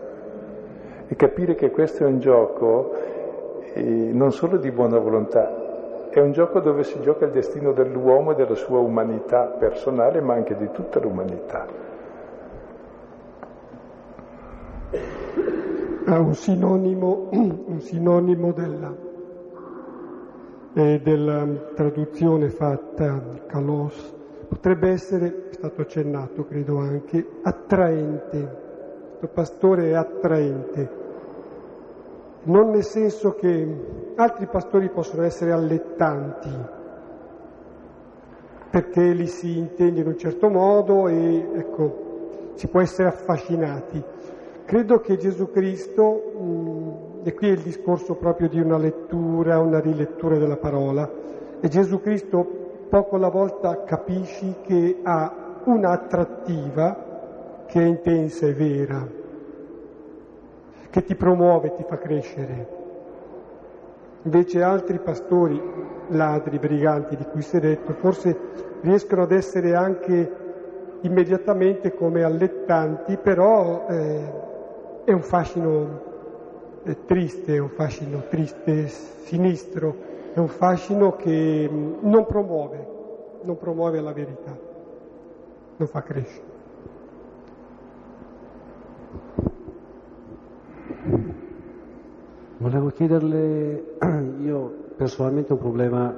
E 1.13 1.17
capire 1.17 1.57
che 1.57 1.73
questo 1.73 2.05
è 2.05 2.07
un 2.07 2.21
gioco 2.21 2.93
eh, 3.75 3.83
non 3.83 4.31
solo 4.31 4.59
di 4.59 4.71
buona 4.71 4.97
volontà, 5.01 6.09
è 6.09 6.21
un 6.21 6.31
gioco 6.31 6.61
dove 6.61 6.85
si 6.85 7.01
gioca 7.01 7.25
il 7.25 7.33
destino 7.33 7.73
dell'uomo 7.73 8.31
e 8.31 8.35
della 8.37 8.55
sua 8.55 8.79
umanità 8.79 9.47
personale, 9.59 10.21
ma 10.21 10.35
anche 10.35 10.57
di 10.57 10.71
tutta 10.71 11.01
l'umanità. 11.01 11.67
È 16.07 16.17
un 16.17 16.35
sinonimo, 16.35 17.29
un 17.33 17.81
sinonimo 17.81 18.53
della, 18.53 18.95
eh, 20.75 21.01
della 21.01 21.45
traduzione 21.75 22.51
fatta 22.51 23.21
Calos 23.47 24.17
potrebbe 24.49 24.91
essere, 24.91 25.49
è 25.51 25.55
stato 25.55 25.81
accennato 25.81 26.45
credo 26.45 26.79
anche, 26.79 27.27
attraente. 27.43 28.69
Pastore 29.29 29.97
attraente 29.97 31.01
non 32.43 32.71
nel 32.71 32.85
senso 32.85 33.35
che 33.35 34.13
altri 34.17 34.47
pastori 34.47 34.89
possono 34.89 35.25
essere 35.25 35.53
allettanti, 35.53 36.51
perché 38.71 39.13
li 39.13 39.27
si 39.27 39.59
intende 39.59 40.01
in 40.01 40.07
un 40.07 40.17
certo 40.17 40.49
modo 40.49 41.09
e 41.09 41.49
ecco, 41.55 42.53
si 42.55 42.69
può 42.69 42.81
essere 42.81 43.09
affascinati. 43.09 44.03
Credo 44.65 45.01
che 45.01 45.17
Gesù 45.17 45.51
Cristo, 45.51 46.33
mh, 46.39 47.25
e 47.25 47.35
qui 47.35 47.49
è 47.49 47.53
il 47.53 47.61
discorso 47.61 48.15
proprio 48.15 48.49
di 48.49 48.61
una 48.61 48.79
lettura, 48.79 49.59
una 49.59 49.81
rilettura 49.81 50.39
della 50.39 50.57
parola, 50.57 51.11
e 51.61 51.69
Gesù 51.69 52.01
Cristo 52.01 52.59
poco 52.89 53.17
alla 53.17 53.29
volta 53.29 53.83
capisci 53.83 54.57
che 54.63 55.01
ha 55.03 55.61
un'attrattiva 55.65 57.10
che 57.71 57.81
è 57.81 57.85
intensa 57.85 58.47
e 58.47 58.53
vera 58.53 59.07
che 60.91 61.05
ti 61.05 61.15
promuove, 61.15 61.73
ti 61.75 61.85
fa 61.87 61.99
crescere. 61.99 62.79
Invece 64.23 64.61
altri 64.61 64.99
pastori, 64.99 65.63
ladri, 66.09 66.59
briganti 66.59 67.17
di 67.17 67.25
cui 67.25 67.43
si 67.43 67.57
è 67.57 67.61
detto, 67.61 67.93
forse 67.93 68.37
riescono 68.81 69.23
ad 69.23 69.31
essere 69.31 69.77
anche 69.77 70.39
immediatamente 71.03 71.95
come 71.95 72.25
allettanti, 72.25 73.17
però 73.17 73.87
eh, 73.89 74.33
è 75.05 75.13
un 75.13 75.23
fascino 75.23 76.01
eh, 76.83 77.05
triste, 77.05 77.55
è 77.55 77.59
un 77.59 77.71
fascino 77.71 78.25
triste, 78.29 78.89
sinistro, 78.89 79.95
è 80.35 80.41
un 80.41 80.49
fascino 80.49 81.15
che 81.15 81.69
mm, 81.71 81.99
non 82.01 82.27
promuove, 82.27 82.87
non 83.43 83.57
promuove 83.57 84.01
la 84.01 84.13
verità, 84.13 84.59
non 85.77 85.89
fa 85.89 86.03
crescere. 86.03 86.50
Volevo 92.59 92.89
chiederle, 92.89 93.97
io 94.43 94.75
personalmente 94.97 95.53
ho 95.53 95.57
un 95.57 95.63
problema 95.63 96.15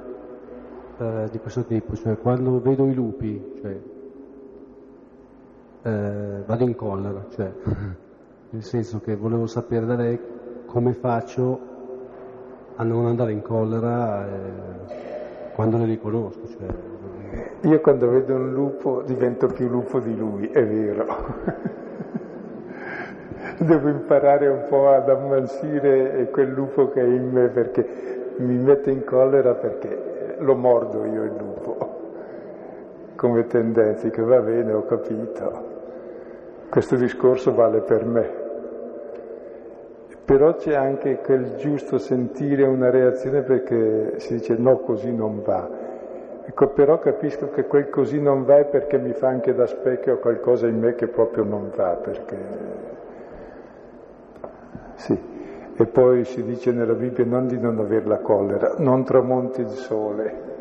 eh, 0.97 1.29
di 1.31 1.39
questo 1.39 1.63
tipo, 1.63 1.95
cioè 1.95 2.17
quando 2.17 2.59
vedo 2.61 2.85
i 2.85 2.93
lupi, 2.93 3.53
cioè, 3.61 3.79
eh, 5.83 6.43
vado 6.45 6.63
in 6.63 6.75
collera, 6.75 7.25
cioè, 7.29 7.51
nel 8.51 8.63
senso 8.63 8.99
che 8.99 9.15
volevo 9.15 9.47
sapere 9.47 9.85
da 9.85 9.95
lei 9.95 10.19
come 10.65 10.93
faccio 10.93 11.59
a 12.75 12.83
non 12.83 13.05
andare 13.05 13.31
in 13.31 13.41
collera 13.41 14.27
eh, 14.27 15.51
quando 15.53 15.77
le 15.77 15.85
riconosco. 15.85 16.47
Cioè, 16.47 16.67
io 17.61 17.79
quando 17.79 18.09
vedo 18.09 18.35
un 18.35 18.51
lupo 18.51 19.01
divento 19.01 19.47
più 19.47 19.69
lupo 19.69 19.99
di 19.99 20.15
lui, 20.15 20.47
è 20.47 20.65
vero. 20.65 21.81
Devo 23.63 23.89
imparare 23.89 24.47
un 24.47 24.65
po' 24.67 24.89
ad 24.89 25.09
ammansire 25.09 26.29
quel 26.31 26.49
lupo 26.49 26.89
che 26.89 27.01
è 27.01 27.05
in 27.05 27.29
me 27.29 27.49
perché 27.49 28.35
mi 28.37 28.57
mette 28.57 28.91
in 28.91 29.03
collera 29.03 29.53
perché 29.55 30.35
lo 30.39 30.55
mordo 30.55 31.05
io 31.05 31.23
il 31.23 31.35
lupo 31.37 31.93
come 33.23 33.45
tendenza, 33.45 34.09
che 34.09 34.21
va 34.21 34.41
bene, 34.41 34.73
ho 34.73 34.83
capito. 34.83 35.71
Questo 36.69 36.97
discorso 36.97 37.53
vale 37.53 37.79
per 37.79 38.03
me. 38.03 38.41
Però 40.25 40.55
c'è 40.55 40.73
anche 40.73 41.19
quel 41.23 41.55
giusto 41.55 41.99
sentire 41.99 42.63
una 42.63 42.89
reazione 42.89 43.43
perché 43.43 44.19
si 44.19 44.33
dice 44.33 44.57
no, 44.57 44.79
così 44.79 45.15
non 45.15 45.41
va. 45.41 45.69
Ecco, 46.45 46.67
però 46.73 46.99
capisco 46.99 47.49
che 47.49 47.65
quel 47.65 47.89
così 47.89 48.19
non 48.19 48.43
va 48.43 48.57
è 48.57 48.65
perché 48.65 48.97
mi 48.97 49.13
fa 49.13 49.29
anche 49.29 49.53
da 49.53 49.67
specchio 49.67 50.19
qualcosa 50.19 50.67
in 50.67 50.79
me 50.79 50.93
che 50.95 51.07
proprio 51.07 51.45
non 51.45 51.71
va, 51.73 51.95
perché 51.95 52.37
sì, 55.03 55.19
e 55.75 55.85
poi 55.85 56.23
si 56.23 56.43
dice 56.43 56.71
nella 56.71 56.93
Bibbia 56.93 57.25
non 57.25 57.47
di 57.47 57.59
non 57.59 57.77
aver 57.77 58.07
la 58.07 58.19
collera, 58.19 58.75
non 58.77 59.03
tramonti 59.03 59.59
il 59.59 59.67
sole. 59.67 60.51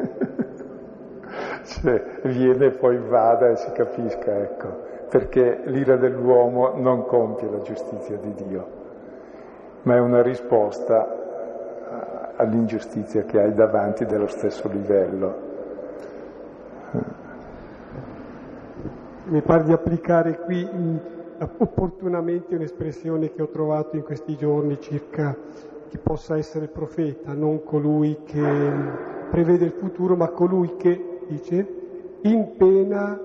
cioè, 1.62 2.04
viene 2.24 2.66
e 2.66 2.70
poi 2.72 2.98
vada 2.98 3.50
e 3.50 3.56
si 3.56 3.70
capisca, 3.70 4.36
ecco, 4.36 4.80
perché 5.08 5.60
l'ira 5.66 5.96
dell'uomo 5.96 6.72
non 6.74 7.04
compie 7.04 7.48
la 7.48 7.60
giustizia 7.60 8.16
di 8.16 8.34
Dio, 8.34 8.66
ma 9.82 9.94
è 9.94 10.00
una 10.00 10.22
risposta 10.22 11.20
all'ingiustizia 12.34 13.22
che 13.22 13.40
hai 13.40 13.54
davanti 13.54 14.04
dello 14.04 14.26
stesso 14.26 14.66
livello. 14.66 15.50
Mi 19.26 19.40
pare 19.40 19.62
di 19.62 19.72
applicare 19.72 20.36
qui 20.40 20.68
opportunamente 21.58 22.54
un'espressione 22.54 23.32
che 23.32 23.42
ho 23.42 23.48
trovato 23.48 23.96
in 23.96 24.02
questi 24.02 24.36
giorni 24.36 24.80
circa 24.80 25.36
chi 25.88 25.98
possa 25.98 26.38
essere 26.38 26.68
profeta, 26.68 27.34
non 27.34 27.62
colui 27.64 28.20
che 28.24 28.72
prevede 29.30 29.66
il 29.66 29.72
futuro, 29.72 30.16
ma 30.16 30.28
colui 30.28 30.76
che, 30.76 31.20
dice, 31.26 31.68
in 32.22 32.56
pena 32.56 33.20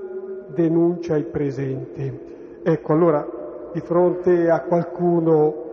denuncia 0.53 1.15
il 1.15 1.26
presente. 1.26 2.59
Ecco, 2.63 2.91
allora, 2.91 3.26
di 3.72 3.80
fronte 3.80 4.49
a 4.49 4.61
qualcuno 4.61 5.65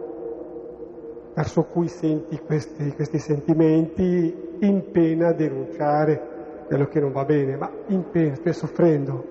verso 1.34 1.64
cui 1.64 1.88
senti 1.88 2.38
questi, 2.38 2.92
questi 2.94 3.18
sentimenti, 3.18 4.56
in 4.60 4.90
pena 4.92 5.32
denunciare 5.32 6.32
quello 6.68 6.86
che 6.86 7.00
non 7.00 7.10
va 7.10 7.24
bene, 7.24 7.56
ma 7.56 7.68
in 7.88 8.08
pena, 8.08 8.36
stai 8.36 8.52
soffrendo, 8.52 9.24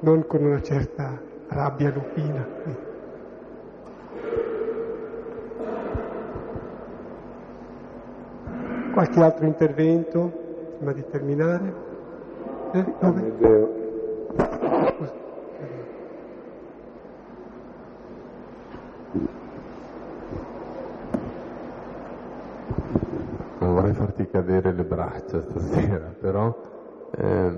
non 0.00 0.26
con 0.26 0.44
una 0.44 0.60
certa 0.60 1.32
rabbia 1.54 1.90
lupina. 1.90 2.46
Qualche 8.92 9.22
altro 9.22 9.46
intervento 9.46 10.32
prima 10.76 10.92
di 10.92 11.04
terminare? 11.10 11.74
Eh, 12.72 12.84
dove? 13.00 13.32
Non 23.58 23.74
vorrei 23.74 23.92
farti 23.94 24.28
cadere 24.28 24.72
le 24.72 24.82
braccia 24.82 25.40
stasera, 25.40 26.12
però 26.20 26.56
ehm, 27.16 27.56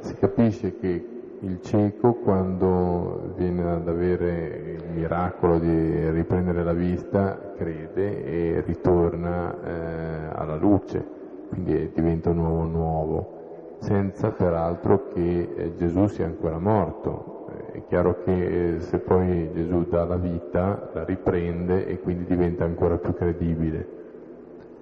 si 0.00 0.14
capisce 0.14 0.78
che 0.78 1.15
il 1.46 1.60
cieco 1.62 2.14
quando 2.14 3.34
viene 3.36 3.70
ad 3.70 3.86
avere 3.86 4.78
il 4.78 4.84
miracolo 4.92 5.58
di 5.58 6.10
riprendere 6.10 6.64
la 6.64 6.72
vista 6.72 7.52
crede 7.56 8.24
e 8.24 8.62
ritorna 8.66 9.54
eh, 9.62 10.28
alla 10.34 10.56
luce, 10.56 11.04
quindi 11.48 11.92
diventa 11.94 12.30
un 12.30 12.38
uomo 12.38 12.64
nuovo, 12.64 13.76
senza 13.78 14.30
peraltro 14.30 15.06
che 15.12 15.52
eh, 15.56 15.76
Gesù 15.76 16.08
sia 16.08 16.26
ancora 16.26 16.58
morto. 16.58 17.34
È 17.72 17.82
chiaro 17.88 18.22
che 18.24 18.78
se 18.80 18.98
poi 18.98 19.50
Gesù 19.52 19.86
dà 19.88 20.04
la 20.04 20.16
vita, 20.16 20.90
la 20.92 21.04
riprende 21.04 21.86
e 21.86 22.00
quindi 22.00 22.24
diventa 22.24 22.64
ancora 22.64 22.96
più 22.96 23.14
credibile. 23.14 23.86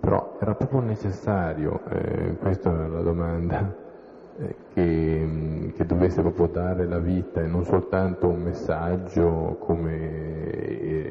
Però 0.01 0.39
era 0.41 0.55
proprio 0.55 0.81
necessario, 0.81 1.81
eh, 1.91 2.37
questa 2.39 2.71
è 2.71 2.89
la 2.89 3.01
domanda, 3.01 3.61
eh, 3.61 3.84
che, 4.73 5.73
che, 5.75 5.87
dovesse 5.87 6.21
proprio 6.21 6.49
dare 6.49 6.87
la 6.87 6.99
vita 6.99 7.41
e 7.41 7.47
non 7.47 7.65
soltanto 7.65 8.29
un 8.29 8.43
messaggio 8.43 9.57
come 9.61 9.95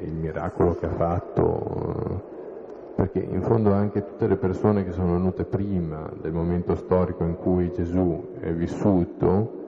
il 0.02 0.14
miracolo 0.14 0.76
che 0.76 0.86
ha 0.88 0.92
fatto, 0.92 2.22
perché 2.96 3.20
in 3.20 3.42
fondo 3.42 3.72
anche 3.72 4.06
tutte 4.06 4.28
le 4.28 4.36
persone 4.36 4.84
che 4.84 4.92
sono 4.92 5.14
venute 5.14 5.46
prima 5.46 6.10
del 6.22 6.34
momento 6.34 6.76
storico 6.76 7.24
in 7.24 7.36
cui 7.36 7.72
Gesù 7.72 8.36
è 8.40 8.52
vissuto 8.52 9.62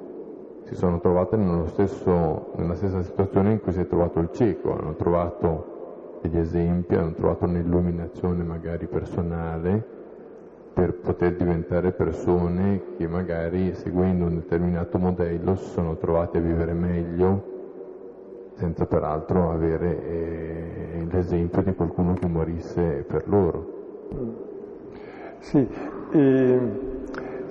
si 0.66 0.76
sono 0.76 1.00
trovate 1.00 1.38
stesso, 1.68 2.52
nella 2.56 2.76
stessa 2.76 3.04
situazione 3.04 3.52
in 3.52 3.62
cui 3.62 3.72
si 3.72 3.82
è 3.82 3.88
trovato 3.88 4.20
il 4.20 4.30
cieco, 4.32 4.76
hanno 4.76 4.96
trovato 4.96 6.20
degli 6.22 6.38
esempi, 6.38 6.96
hanno 6.96 7.14
trovato 7.14 7.46
un'illuminazione 7.46 8.44
magari 8.44 8.88
personale 8.88 9.95
per 10.76 10.92
poter 10.92 11.36
diventare 11.38 11.94
persone 11.94 12.82
che 12.98 13.08
magari 13.08 13.74
seguendo 13.76 14.26
un 14.26 14.36
determinato 14.36 14.98
modello 14.98 15.56
si 15.56 15.70
sono 15.70 15.96
trovate 15.96 16.40
a 16.40 16.42
vivere 16.42 16.74
meglio 16.74 17.54
senza 18.56 18.86
peraltro 18.86 19.52
avere 19.52 20.06
eh, 20.06 21.08
l'esempio 21.10 21.62
di 21.62 21.74
qualcuno 21.74 22.14
che 22.16 22.28
morisse 22.28 23.06
per 23.08 23.24
loro. 23.30 23.74
Sì, 25.40 25.66
e 26.12 26.60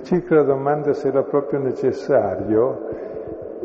circa 0.03 0.35
la 0.35 0.43
domanda 0.43 0.93
se 0.93 1.07
era 1.07 1.23
proprio 1.23 1.59
necessario, 1.59 2.89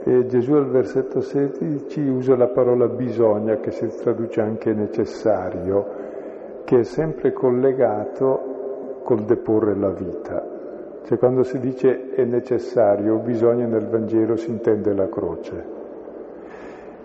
eh, 0.04 0.24
Gesù 0.24 0.54
al 0.54 0.70
versetto 0.70 1.20
16 1.20 2.00
usa 2.00 2.34
la 2.34 2.48
parola 2.48 2.86
bisogna 2.86 3.56
che 3.56 3.72
si 3.72 3.86
traduce 4.00 4.40
anche 4.40 4.72
necessario, 4.72 5.86
che 6.64 6.80
è 6.80 6.82
sempre 6.82 7.34
collegato 7.34 8.59
col 9.10 9.24
deporre 9.24 9.74
la 9.74 9.90
vita. 9.90 10.40
Cioè 11.02 11.18
quando 11.18 11.42
si 11.42 11.58
dice 11.58 12.14
è 12.14 12.22
necessario, 12.22 13.16
bisogna 13.16 13.66
nel 13.66 13.88
Vangelo 13.88 14.36
si 14.36 14.50
intende 14.50 14.94
la 14.94 15.08
croce. 15.08 15.64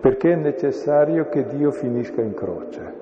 Perché 0.02 0.34
è 0.34 0.36
necessario 0.36 1.30
che 1.30 1.48
Dio 1.48 1.72
finisca 1.72 2.22
in 2.22 2.36
croce. 2.36 2.94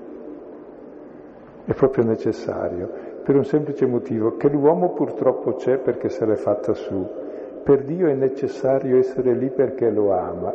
È 1.66 1.74
proprio 1.74 2.06
necessario, 2.06 2.90
per 3.26 3.36
un 3.36 3.44
semplice 3.44 3.86
motivo, 3.86 4.38
che 4.38 4.48
l'uomo 4.48 4.94
purtroppo 4.94 5.56
c'è 5.56 5.80
perché 5.80 6.08
se 6.08 6.26
l'è 6.26 6.36
fatta 6.36 6.74
su. 6.74 7.06
Per 7.62 7.84
Dio 7.84 8.08
è 8.08 8.14
necessario 8.14 8.98
essere 8.98 9.34
lì 9.34 9.50
perché 9.50 9.90
lo 9.90 10.14
ama 10.14 10.54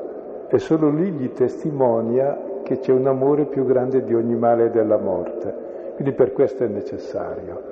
e 0.48 0.58
solo 0.58 0.88
lì 0.88 1.10
gli 1.10 1.32
testimonia 1.32 2.62
che 2.62 2.78
c'è 2.78 2.92
un 2.92 3.08
amore 3.08 3.44
più 3.44 3.66
grande 3.66 4.02
di 4.04 4.14
ogni 4.14 4.36
male 4.36 4.66
e 4.66 4.70
della 4.70 4.96
morte. 4.96 5.92
Quindi 5.96 6.14
per 6.14 6.32
questo 6.32 6.64
è 6.64 6.66
necessario. 6.68 7.67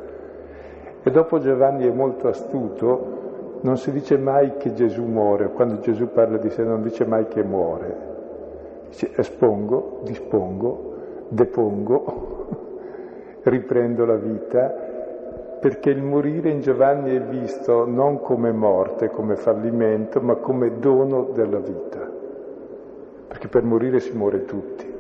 E 1.07 1.11
dopo 1.13 1.39
Giovanni 1.39 1.87
è 1.87 1.93
molto 1.93 2.27
astuto, 2.27 3.61
non 3.61 3.77
si 3.77 3.93
dice 3.93 4.19
mai 4.19 4.57
che 4.57 4.75
Gesù 4.75 5.05
muore, 5.05 5.51
quando 5.53 5.79
Gesù 5.79 6.11
parla 6.11 6.37
di 6.37 6.51
sé 6.51 6.65
non 6.65 6.83
dice 6.83 7.05
mai 7.05 7.29
che 7.29 7.45
muore. 7.45 7.97
Dice 8.89 9.13
espongo, 9.15 10.01
dispongo, 10.03 10.95
depongo, 11.29 12.47
riprendo 13.45 14.05
la 14.05 14.17
vita, 14.17 14.67
perché 15.61 15.91
il 15.91 16.03
morire 16.03 16.51
in 16.51 16.61
Giovanni 16.61 17.15
è 17.15 17.21
visto 17.21 17.87
non 17.87 18.21
come 18.21 18.51
morte, 18.51 19.09
come 19.09 19.37
fallimento, 19.37 20.21
ma 20.21 20.35
come 20.35 20.81
dono 20.81 21.29
della 21.33 21.61
vita. 21.61 22.01
Perché 23.29 23.47
per 23.47 23.63
morire 23.63 24.01
si 24.01 24.13
muore 24.13 24.45
tutti. 24.45 24.93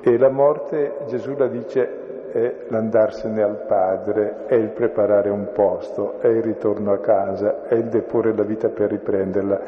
E 0.00 0.18
la 0.18 0.30
morte 0.30 0.96
Gesù 1.06 1.36
la 1.36 1.46
dice 1.46 2.01
è 2.32 2.64
l'andarsene 2.68 3.42
al 3.42 3.64
Padre, 3.66 4.46
è 4.46 4.54
il 4.54 4.70
preparare 4.70 5.28
un 5.28 5.50
posto, 5.52 6.18
è 6.18 6.28
il 6.28 6.42
ritorno 6.42 6.92
a 6.92 6.98
casa, 6.98 7.64
è 7.64 7.74
il 7.74 7.88
deporre 7.88 8.34
la 8.34 8.42
vita 8.42 8.70
per 8.70 8.90
riprenderla. 8.90 9.60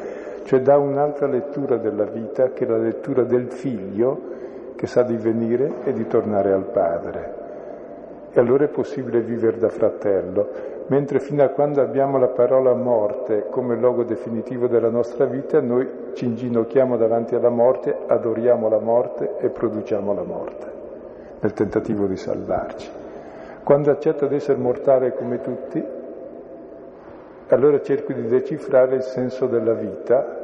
Cioè 0.43 0.61
dà 0.61 0.77
un'altra 0.77 1.27
lettura 1.27 1.77
della 1.77 2.05
vita 2.05 2.49
che 2.53 2.65
è 2.65 2.67
la 2.67 2.77
lettura 2.77 3.23
del 3.23 3.51
figlio 3.51 4.33
che 4.75 4.87
sa 4.87 5.03
di 5.03 5.15
venire 5.15 5.83
e 5.83 5.93
di 5.93 6.07
tornare 6.07 6.51
al 6.51 6.65
Padre. 6.65 7.43
E 8.31 8.39
allora 8.39 8.65
è 8.65 8.69
possibile 8.69 9.21
vivere 9.21 9.57
da 9.57 9.69
fratello, 9.69 10.49
mentre 10.87 11.19
fino 11.19 11.43
a 11.43 11.49
quando 11.49 11.81
abbiamo 11.81 12.17
la 12.17 12.27
parola 12.29 12.73
morte 12.73 13.45
come 13.49 13.79
logo 13.79 14.03
definitivo 14.03 14.67
della 14.67 14.89
nostra 14.89 15.25
vita, 15.25 15.61
noi 15.61 15.87
ci 16.13 16.25
inginocchiamo 16.25 16.97
davanti 16.97 17.35
alla 17.35 17.49
morte, 17.49 17.95
adoriamo 18.07 18.67
la 18.67 18.79
morte 18.79 19.37
e 19.37 19.49
produciamo 19.49 20.13
la 20.13 20.23
morte 20.23 20.74
nel 21.39 21.53
tentativo 21.53 22.05
di 22.05 22.15
salvarci. 22.15 22.89
Quando 23.63 23.91
accetto 23.91 24.27
di 24.27 24.35
essere 24.35 24.59
mortale 24.59 25.13
come 25.15 25.41
tutti, 25.41 25.83
allora 27.47 27.81
cerco 27.81 28.13
di 28.13 28.27
decifrare 28.27 28.95
il 28.95 29.01
senso 29.01 29.47
della 29.47 29.73
vita, 29.73 30.43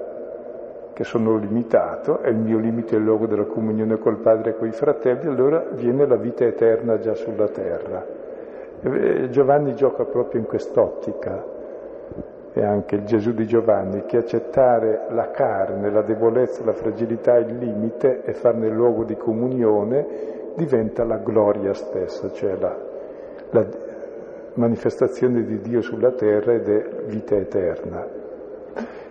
che 0.94 1.04
sono 1.04 1.38
limitato, 1.38 2.22
e 2.22 2.30
il 2.32 2.38
mio 2.38 2.58
limite 2.58 2.96
è 2.96 2.98
il 3.00 3.06
luogo 3.06 3.26
della 3.26 3.46
comunione 3.46 3.98
col 3.98 4.18
Padre 4.18 4.52
e 4.52 4.58
coi 4.58 4.72
fratelli, 4.72 5.28
allora 5.28 5.66
viene 5.72 6.06
la 6.06 6.16
vita 6.18 6.46
eterna 6.46 7.00
già 7.00 7.14
sulla 7.14 7.48
terra. 7.48 8.06
E 8.82 9.30
Giovanni 9.30 9.76
gioca 9.76 10.04
proprio 10.04 10.42
in 10.42 10.48
quest'ottica, 10.48 11.44
e 12.54 12.64
anche 12.64 12.96
il 12.96 13.06
Gesù 13.06 13.34
di 13.34 13.46
Giovanni, 13.46 14.06
che 14.06 14.18
accettare 14.18 15.06
la 15.10 15.32
carne, 15.32 15.90
la 15.90 16.02
debolezza, 16.02 16.64
la 16.66 16.74
fragilità, 16.74 17.38
il 17.38 17.56
limite 17.58 18.24
e 18.24 18.34
farne 18.34 18.68
luogo 18.70 19.04
di 19.04 19.16
comunione 19.16 20.40
diventa 20.56 21.04
la 21.04 21.18
gloria 21.18 21.74
stessa, 21.74 22.32
cioè 22.32 22.56
la, 22.58 22.78
la 23.52 23.68
manifestazione 24.56 25.44
di 25.44 25.60
Dio 25.60 25.82
sulla 25.82 26.12
terra 26.12 26.54
ed 26.54 26.68
è 26.68 27.04
vita 27.06 27.36
eterna. 27.36 28.06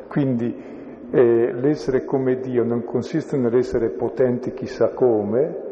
Quindi 0.08 1.08
eh, 1.10 1.52
l'essere 1.52 2.04
come 2.04 2.38
Dio 2.38 2.64
non 2.64 2.84
consiste 2.84 3.36
nell'essere 3.36 3.88
potenti 3.90 4.52
chissà 4.52 4.90
come, 4.90 5.68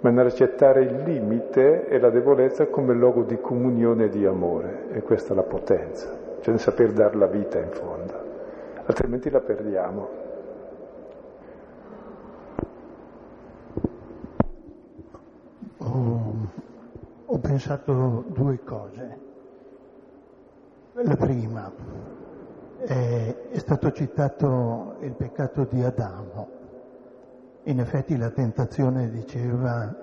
ma 0.00 0.10
nell'accettare 0.10 0.82
il 0.82 1.02
limite 1.04 1.86
e 1.86 1.98
la 1.98 2.10
debolezza 2.10 2.66
come 2.66 2.94
luogo 2.94 3.22
di 3.22 3.38
comunione 3.38 4.04
e 4.04 4.08
di 4.08 4.24
amore. 4.26 4.88
E 4.92 5.02
questa 5.02 5.32
è 5.32 5.36
la 5.36 5.44
potenza, 5.44 6.08
cioè 6.40 6.50
nel 6.50 6.60
saper 6.60 6.92
dare 6.92 7.16
la 7.16 7.26
vita 7.26 7.58
in 7.58 7.70
fondo, 7.70 8.12
altrimenti 8.84 9.30
la 9.30 9.40
perdiamo. 9.40 10.21
Ho, 15.82 16.34
ho 17.26 17.38
pensato 17.38 18.24
due 18.28 18.62
cose. 18.62 19.18
La 20.92 21.16
prima, 21.16 21.72
è, 22.78 23.36
è 23.50 23.58
stato 23.58 23.92
citato 23.92 24.96
il 25.00 25.12
peccato 25.12 25.64
di 25.64 25.82
Adamo. 25.82 26.60
In 27.64 27.80
effetti 27.80 28.16
la 28.16 28.30
tentazione 28.30 29.10
diceva 29.10 29.94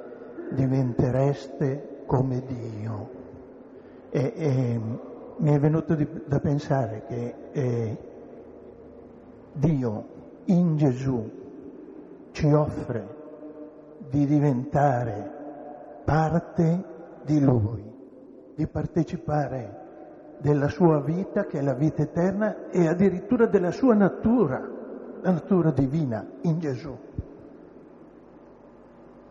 diventereste 0.51 2.03
come 2.05 2.43
Dio. 2.45 3.17
E, 4.09 4.33
e 4.35 4.81
mi 5.37 5.51
è 5.51 5.59
venuto 5.59 5.93
di, 5.93 6.07
da 6.25 6.39
pensare 6.39 7.03
che 7.07 7.35
eh, 7.51 7.97
Dio 9.53 10.05
in 10.45 10.77
Gesù 10.77 11.29
ci 12.31 12.51
offre 12.51 13.17
di 14.09 14.25
diventare 14.25 15.38
parte 16.09 16.83
di 17.23 17.39
Lui, 17.39 17.83
di 18.55 18.65
partecipare 18.65 20.37
della 20.39 20.67
sua 20.67 20.99
vita, 21.01 21.45
che 21.45 21.59
è 21.59 21.61
la 21.61 21.75
vita 21.75 22.01
eterna, 22.01 22.71
e 22.71 22.87
addirittura 22.87 23.45
della 23.45 23.69
sua 23.69 23.93
natura, 23.93 24.67
la 25.21 25.31
natura 25.31 25.69
divina 25.69 26.25
in 26.41 26.57
Gesù. 26.57 26.97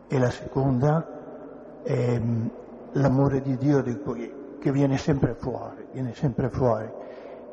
E 0.07 0.19
la 0.21 0.31
seconda 0.31 1.81
è 1.83 2.17
mm, 2.17 2.47
l'amore 2.93 3.41
di 3.41 3.57
Dio 3.57 3.83
di 3.83 3.99
cui, 3.99 4.33
che 4.61 4.71
viene 4.71 4.99
sempre 4.99 5.35
fuori, 5.35 5.85
viene 5.91 6.15
sempre 6.15 6.49
fuori. 6.49 6.89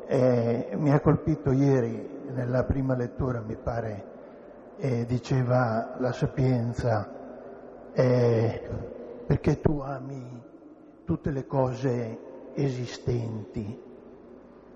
Eh, 0.06 0.68
mi 0.76 0.92
ha 0.92 1.00
colpito 1.00 1.50
ieri 1.50 2.22
nella 2.32 2.62
prima 2.62 2.94
lettura, 2.94 3.42
mi 3.44 3.56
pare, 3.56 4.04
eh, 4.76 5.04
diceva 5.04 5.96
la 5.98 6.12
sapienza, 6.12 7.10
eh, 7.92 8.94
perché 9.26 9.60
tu 9.60 9.80
ami 9.80 10.42
tutte 11.04 11.30
le 11.30 11.46
cose 11.46 12.18
esistenti, 12.54 13.78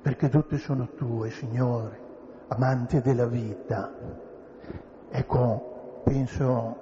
perché 0.03 0.29
tutte 0.29 0.59
sono 0.59 0.89
tue, 0.95 1.31
Signore. 1.31 2.09
amante 2.49 3.01
della 3.01 3.27
vita. 3.27 3.93
Ecco, 5.09 6.01
penso, 6.05 6.77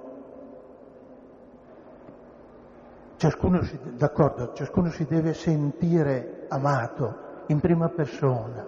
ciascuno 3.17 3.61
si, 3.63 3.79
d'accordo, 3.95 4.53
ciascuno 4.53 4.89
si 4.89 5.05
deve 5.05 5.33
sentire 5.33 6.45
amato 6.49 7.43
in 7.47 7.59
prima 7.59 7.89
persona, 7.89 8.65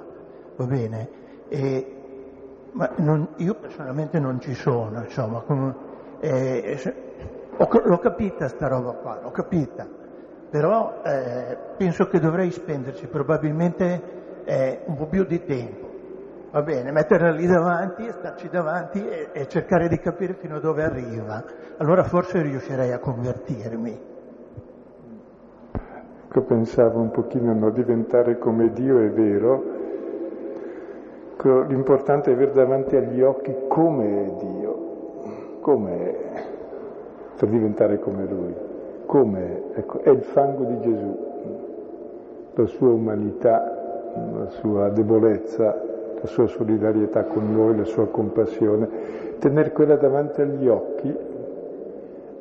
va 0.56 0.66
bene? 0.66 1.10
E, 1.48 1.96
ma 2.74 2.90
non, 2.98 3.30
io 3.38 3.56
personalmente 3.56 4.20
non 4.20 4.40
ci 4.40 4.54
sono, 4.54 5.04
insomma, 5.04 5.42
come, 5.42 5.76
eh, 6.20 6.78
ho, 7.58 7.82
l'ho 7.84 7.98
capita 8.00 8.48
sta 8.48 8.68
roba 8.68 8.94
qua, 8.94 9.20
l'ho 9.22 9.32
capita, 9.32 9.88
però 10.50 11.02
eh, 11.04 11.58
penso 11.78 12.08
che 12.08 12.20
dovrei 12.20 12.52
spenderci 12.52 13.08
probabilmente 13.08 14.02
eh, 14.44 14.82
un 14.86 14.96
po' 14.96 15.06
più 15.06 15.24
di 15.26 15.44
tempo, 15.44 15.90
va 16.52 16.62
bene, 16.62 16.92
metterla 16.92 17.32
lì 17.32 17.46
davanti, 17.46 18.10
starci 18.10 18.50
davanti 18.50 19.08
e, 19.08 19.30
e 19.32 19.48
cercare 19.48 19.88
di 19.88 20.00
capire 20.00 20.34
fino 20.34 20.58
a 20.58 20.60
dove 20.60 20.84
arriva, 20.84 21.44
allora 21.78 22.04
forse 22.04 22.42
riuscirei 22.42 22.92
a 22.92 23.00
convertirmi. 23.00 24.10
Ecco, 26.28 26.44
pensavo 26.44 27.02
un 27.02 27.12
pochino 27.12 27.54
no, 27.54 27.72
diventare 27.72 28.38
come 28.38 28.72
Dio, 28.72 29.00
è 29.00 29.10
vero, 29.10 29.80
l'importante 31.68 32.32
è 32.32 32.34
avere 32.34 32.52
davanti 32.52 32.96
agli 32.96 33.22
occhi 33.22 33.54
come 33.68 34.26
è 34.26 34.32
Dio, 34.44 35.60
come 35.60 35.98
è, 35.98 36.51
per 37.38 37.50
diventare 37.50 38.00
come 38.00 38.26
Lui, 38.26 38.54
come 39.06 39.62
ecco, 39.74 40.00
è 40.02 40.10
il 40.10 40.22
fango 40.22 40.64
di 40.64 40.80
Gesù, 40.80 41.18
la 42.54 42.66
sua 42.66 42.90
umanità, 42.90 44.12
la 44.38 44.50
sua 44.50 44.90
debolezza, 44.90 45.82
la 46.22 46.28
sua 46.28 46.48
solidarietà 46.48 47.24
con 47.24 47.52
noi, 47.52 47.78
la 47.78 47.86
sua 47.86 48.08
compassione, 48.08 48.88
tenere 49.40 49.72
quella 49.72 49.96
davanti 49.96 50.42
agli 50.42 50.68
occhi 50.68 51.30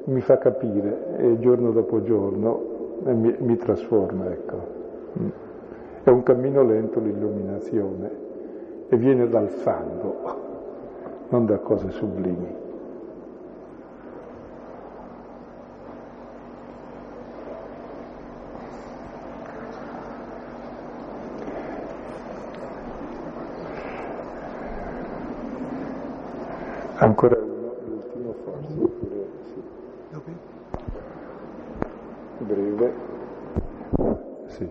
mi 0.05 0.21
fa 0.21 0.39
capire, 0.39 1.17
e 1.19 1.39
giorno 1.39 1.71
dopo 1.71 2.03
giorno 2.03 2.99
mi, 3.05 3.35
mi 3.39 3.57
trasforma, 3.57 4.31
ecco. 4.31 4.57
Mm. 5.19 5.29
È 6.03 6.11
un 6.11 6.23
cammino 6.23 6.63
lento 6.63 6.99
l'illuminazione 7.01 8.11
e 8.89 8.97
viene 8.97 9.29
dal 9.29 9.49
fango, 9.49 10.17
non 11.29 11.47
da 11.47 11.59
cose 11.59 11.91
sublimi. 11.91 12.60
Ancora 27.11 27.37
uno, 27.37 27.75
l'ultimo 27.89 28.35
forse, 28.45 28.73
oppure 28.79 29.27
sì 29.53 29.79
breve. 32.45 32.93
Sì. 34.47 34.69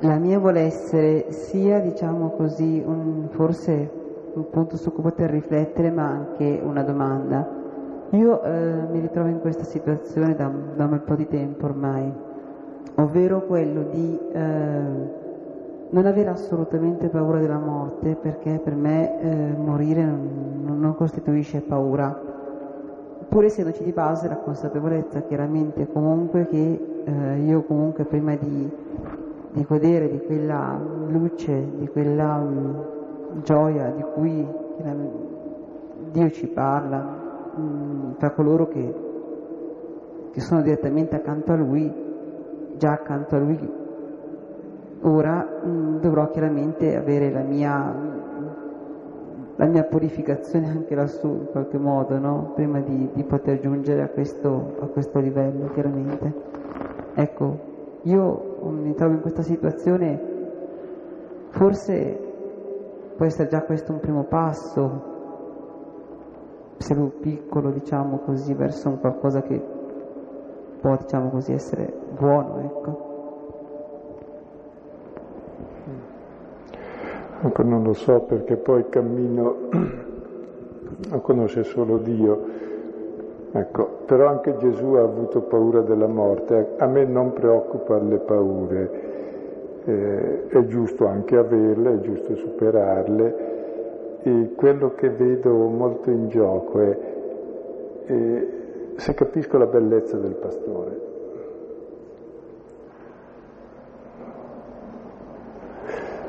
La 0.00 0.16
mia 0.16 0.38
vuole 0.38 0.60
essere 0.60 1.30
sia, 1.30 1.80
diciamo 1.80 2.30
così, 2.30 2.82
un, 2.84 3.28
forse 3.30 3.90
un 4.34 4.50
punto 4.50 4.76
su 4.76 4.92
cui 4.92 5.02
poter 5.02 5.30
riflettere, 5.30 5.90
ma 5.90 6.06
anche 6.06 6.60
una 6.62 6.82
domanda. 6.82 7.56
Io 8.10 8.42
eh, 8.42 8.86
mi 8.90 9.00
ritrovo 9.00 9.28
in 9.28 9.40
questa 9.40 9.64
situazione 9.64 10.34
da, 10.34 10.50
da, 10.76 10.84
un 10.84 10.90
bel 10.90 11.00
po' 11.00 11.14
di 11.14 11.28
tempo 11.28 11.66
ormai, 11.66 12.10
ovvero 12.96 13.42
quello 13.42 13.82
di 13.90 14.18
eh, 14.32 15.16
non 15.90 16.04
avere 16.04 16.28
assolutamente 16.28 17.08
paura 17.08 17.38
della 17.38 17.58
morte 17.58 18.14
perché 18.14 18.60
per 18.62 18.74
me 18.74 19.20
eh, 19.20 19.56
morire 19.56 20.04
non, 20.04 20.78
non, 20.80 20.94
costituisce 20.94 21.60
paura, 21.60 22.20
pur 23.28 23.44
essendoci 23.44 23.84
di 23.84 23.92
base 23.92 24.28
la 24.28 24.36
consapevolezza 24.36 25.22
chiaramente 25.22 25.86
comunque 25.90 26.46
che 26.48 26.80
eh, 27.04 27.38
io 27.40 27.62
comunque 27.62 28.04
prima 28.04 28.34
di, 28.34 28.70
di, 29.52 29.64
godere 29.66 30.10
di 30.10 30.20
quella 30.26 30.78
luce, 31.06 31.68
di 31.78 31.88
quella 31.88 32.34
um, 32.34 32.84
gioia 33.42 33.90
di 33.90 34.04
cui 34.14 34.46
Dio 36.10 36.30
ci 36.30 36.46
parla, 36.48 37.16
um, 37.54 38.14
tra 38.18 38.30
coloro 38.32 38.68
che, 38.68 38.94
che 40.32 40.40
sono 40.40 40.60
direttamente 40.62 41.16
accanto 41.16 41.52
a 41.52 41.56
Lui, 41.56 42.06
già 42.78 42.92
accanto 42.92 43.36
a 43.36 43.38
Lui 43.38 43.86
Ora 45.02 45.46
mm, 45.64 46.00
dovrò 46.00 46.28
chiaramente 46.30 46.96
avere 46.96 47.30
la 47.30 47.42
mia, 47.42 47.94
la 49.54 49.66
mia, 49.66 49.84
purificazione 49.84 50.68
anche 50.68 50.94
lassù 50.96 51.28
in 51.28 51.46
qualche 51.52 51.78
modo, 51.78 52.18
no? 52.18 52.52
prima 52.54 52.80
di, 52.80 53.08
di 53.12 53.22
poter 53.22 53.60
giungere 53.60 54.02
a 54.02 54.08
questo, 54.08 54.74
a 54.80 54.86
questo, 54.86 55.20
livello, 55.20 55.70
chiaramente. 55.70 56.34
Ecco, 57.14 57.58
io 58.02 58.58
mi 58.70 58.92
trovo 58.94 59.14
in 59.14 59.20
questa 59.20 59.42
situazione, 59.42 60.20
forse 61.50 62.18
può 63.16 63.24
essere 63.24 63.48
già 63.48 63.62
questo 63.62 63.92
un 63.92 64.00
primo 64.00 64.24
passo, 64.24 65.16
se 66.76 66.94
piccolo, 67.20 67.70
diciamo 67.70 68.18
così, 68.18 68.52
verso 68.52 68.88
un 68.88 68.98
qualcosa 68.98 69.42
che 69.42 69.76
può, 70.80 70.96
diciamo 70.96 71.30
così, 71.30 71.52
essere 71.52 71.92
buono, 72.16 72.60
ecco. 72.60 73.06
Ecco, 77.40 77.62
non 77.62 77.84
lo 77.84 77.92
so 77.92 78.20
perché 78.20 78.56
poi 78.56 78.88
cammino 78.88 79.54
a 81.10 81.18
conoscere 81.18 81.64
solo 81.64 81.98
Dio. 81.98 82.56
Ecco, 83.52 84.00
però 84.06 84.28
anche 84.28 84.56
Gesù 84.56 84.94
ha 84.94 85.02
avuto 85.02 85.42
paura 85.42 85.80
della 85.80 86.06
morte. 86.06 86.74
A 86.78 86.86
me 86.86 87.04
non 87.04 87.32
preoccupano 87.32 88.08
le 88.08 88.18
paure, 88.18 88.90
eh, 89.84 90.48
è 90.48 90.66
giusto 90.66 91.06
anche 91.06 91.36
averle, 91.36 91.94
è 91.94 92.00
giusto 92.00 92.34
superarle. 92.34 93.56
E 94.22 94.52
quello 94.56 94.94
che 94.94 95.08
vedo 95.08 95.52
molto 95.68 96.10
in 96.10 96.28
gioco 96.28 96.80
è, 96.80 96.98
è 98.04 98.46
se 98.98 99.14
capisco 99.14 99.58
la 99.58 99.66
bellezza 99.66 100.16
del 100.16 100.34
pastore. 100.34 101.06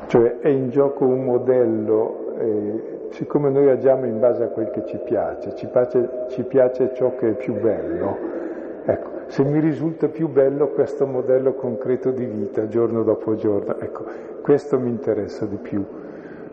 Cioè 0.06 0.38
è 0.38 0.48
in 0.48 0.70
gioco 0.70 1.04
un 1.04 1.24
modello, 1.24 2.34
eh, 2.38 3.08
siccome 3.10 3.50
noi 3.50 3.68
agiamo 3.68 4.06
in 4.06 4.20
base 4.20 4.44
a 4.44 4.48
quel 4.48 4.70
che 4.70 4.84
ci 4.86 4.98
piace, 4.98 5.54
ci 5.56 5.66
piace, 5.66 6.26
ci 6.28 6.42
piace 6.44 6.92
ciò 6.94 7.14
che 7.16 7.30
è 7.30 7.34
più 7.34 7.54
bello, 7.60 8.16
ecco, 8.84 9.10
se 9.26 9.44
mi 9.44 9.58
risulta 9.60 10.08
più 10.08 10.28
bello 10.28 10.68
questo 10.68 11.06
modello 11.06 11.54
concreto 11.54 12.10
di 12.12 12.24
vita 12.24 12.66
giorno 12.68 13.02
dopo 13.02 13.34
giorno, 13.34 13.78
ecco, 13.78 14.04
questo 14.42 14.78
mi 14.78 14.90
interessa 14.90 15.44
di 15.44 15.56
più. 15.56 15.84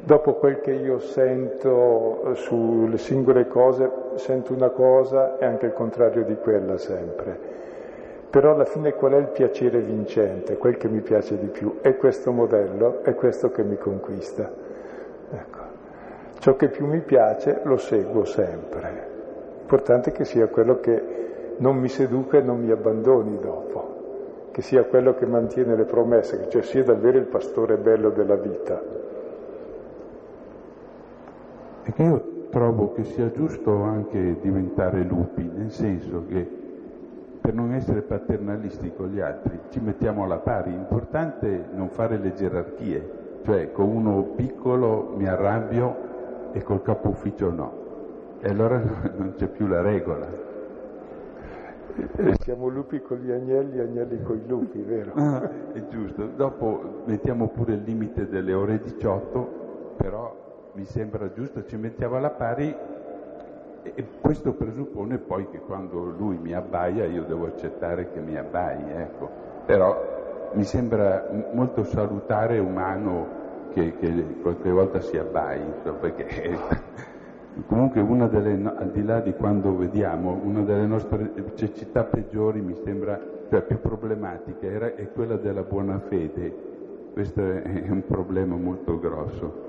Dopo 0.07 0.35
quel 0.35 0.61
che 0.61 0.71
io 0.71 0.99
sento 0.99 2.33
sulle 2.35 2.97
singole 2.97 3.45
cose, 3.45 3.91
sento 4.15 4.53
una 4.53 4.69
cosa 4.69 5.37
e 5.37 5.43
anche 5.43 5.65
il 5.65 5.73
contrario 5.73 6.23
di 6.23 6.37
quella 6.37 6.77
sempre. 6.77 7.37
Però 8.29 8.53
alla 8.53 8.63
fine 8.63 8.93
qual 8.93 9.11
è 9.11 9.17
il 9.17 9.27
piacere 9.27 9.81
vincente, 9.81 10.55
quel 10.55 10.77
che 10.77 10.87
mi 10.87 11.01
piace 11.01 11.37
di 11.37 11.47
più? 11.47 11.79
È 11.81 11.97
questo 11.97 12.31
modello, 12.31 13.03
è 13.03 13.15
questo 13.15 13.49
che 13.49 13.63
mi 13.63 13.75
conquista. 13.75 14.49
Ecco. 15.29 15.59
Ciò 16.39 16.55
che 16.55 16.69
più 16.69 16.85
mi 16.85 17.01
piace 17.01 17.59
lo 17.63 17.75
seguo 17.75 18.23
sempre. 18.23 19.09
L'importante 19.57 20.11
è 20.11 20.13
che 20.13 20.23
sia 20.23 20.47
quello 20.47 20.79
che 20.79 21.03
non 21.57 21.75
mi 21.75 21.89
seduca 21.89 22.37
e 22.37 22.41
non 22.43 22.61
mi 22.61 22.71
abbandoni 22.71 23.39
dopo, 23.39 24.51
che 24.51 24.61
sia 24.61 24.85
quello 24.85 25.15
che 25.15 25.25
mantiene 25.25 25.75
le 25.75 25.83
promesse, 25.83 26.47
cioè 26.47 26.61
sia 26.61 26.85
davvero 26.85 27.17
il 27.17 27.27
pastore 27.27 27.75
bello 27.75 28.09
della 28.11 28.35
vita. 28.35 29.06
E 31.87 31.93
che 31.93 32.03
io 32.03 32.47
trovo 32.49 32.91
che 32.91 33.05
sia 33.05 33.31
giusto 33.31 33.81
anche 33.83 34.41
diventare 34.41 35.03
lupi, 35.03 35.49
nel 35.55 35.71
senso 35.71 36.25
che 36.27 36.45
per 37.39 37.53
non 37.53 37.71
essere 37.71 38.01
paternalisti 38.01 38.91
con 38.93 39.07
gli 39.07 39.21
altri, 39.21 39.57
ci 39.69 39.79
mettiamo 39.79 40.25
alla 40.25 40.39
pari. 40.39 40.73
Importante 40.73 41.63
non 41.73 41.87
fare 41.87 42.17
le 42.17 42.33
gerarchie, 42.33 43.39
cioè 43.45 43.71
con 43.71 43.87
uno 43.87 44.21
piccolo 44.35 45.13
mi 45.15 45.29
arrabbio 45.29 46.51
e 46.51 46.61
col 46.61 46.81
capo 46.81 47.07
ufficio 47.07 47.51
no. 47.51 47.71
E 48.41 48.49
allora 48.49 48.83
non 49.15 49.35
c'è 49.37 49.47
più 49.47 49.65
la 49.67 49.79
regola. 49.79 50.27
Siamo 52.41 52.67
lupi 52.67 52.99
con 52.99 53.19
gli 53.19 53.31
agnelli, 53.31 53.79
agnelli 53.79 54.21
con 54.23 54.35
i 54.35 54.45
lupi, 54.45 54.81
vero? 54.81 55.13
Ah, 55.15 55.49
è 55.71 55.87
giusto. 55.87 56.25
Dopo 56.35 57.03
mettiamo 57.05 57.47
pure 57.47 57.75
il 57.75 57.83
limite 57.83 58.27
delle 58.27 58.53
ore 58.53 58.77
18, 58.79 59.95
però 59.95 60.46
mi 60.77 60.85
sembra 60.85 61.33
giusto, 61.33 61.65
ci 61.65 61.75
mettiamo 61.75 62.17
alla 62.17 62.29
pari 62.29 62.71
e 63.81 64.07
questo 64.21 64.53
presuppone 64.53 65.17
poi 65.17 65.49
che 65.49 65.57
quando 65.57 66.13
lui 66.15 66.37
mi 66.37 66.53
abbaia 66.53 67.05
io 67.05 67.23
devo 67.23 67.47
accettare 67.47 68.11
che 68.11 68.19
mi 68.19 68.37
abbai, 68.37 68.83
ecco. 68.91 69.27
Però 69.65 70.51
mi 70.53 70.63
sembra 70.63 71.29
molto 71.51 71.83
salutare 71.83 72.57
e 72.57 72.59
umano 72.59 73.69
che, 73.73 73.97
che, 73.97 74.37
qualche 74.43 74.69
volta 74.69 74.99
si 74.99 75.17
abbai, 75.17 75.61
perché 75.99 76.59
comunque 77.65 77.99
una 78.01 78.27
delle, 78.27 78.71
al 78.77 78.91
di 78.91 79.03
là 79.03 79.19
di 79.19 79.33
quando 79.33 79.75
vediamo, 79.75 80.39
una 80.43 80.61
delle 80.61 80.85
nostre 80.85 81.31
cecità 81.55 82.03
peggiori 82.03 82.61
mi 82.61 82.75
sembra, 82.83 83.19
cioè 83.49 83.63
più 83.63 83.81
problematica, 83.81 84.67
era, 84.67 84.93
è 84.93 85.11
quella 85.11 85.37
della 85.37 85.63
buona 85.63 85.97
fede. 86.07 86.65
Questo 87.13 87.41
è 87.41 87.87
un 87.89 88.03
problema 88.05 88.55
molto 88.55 88.99
grosso. 88.99 89.66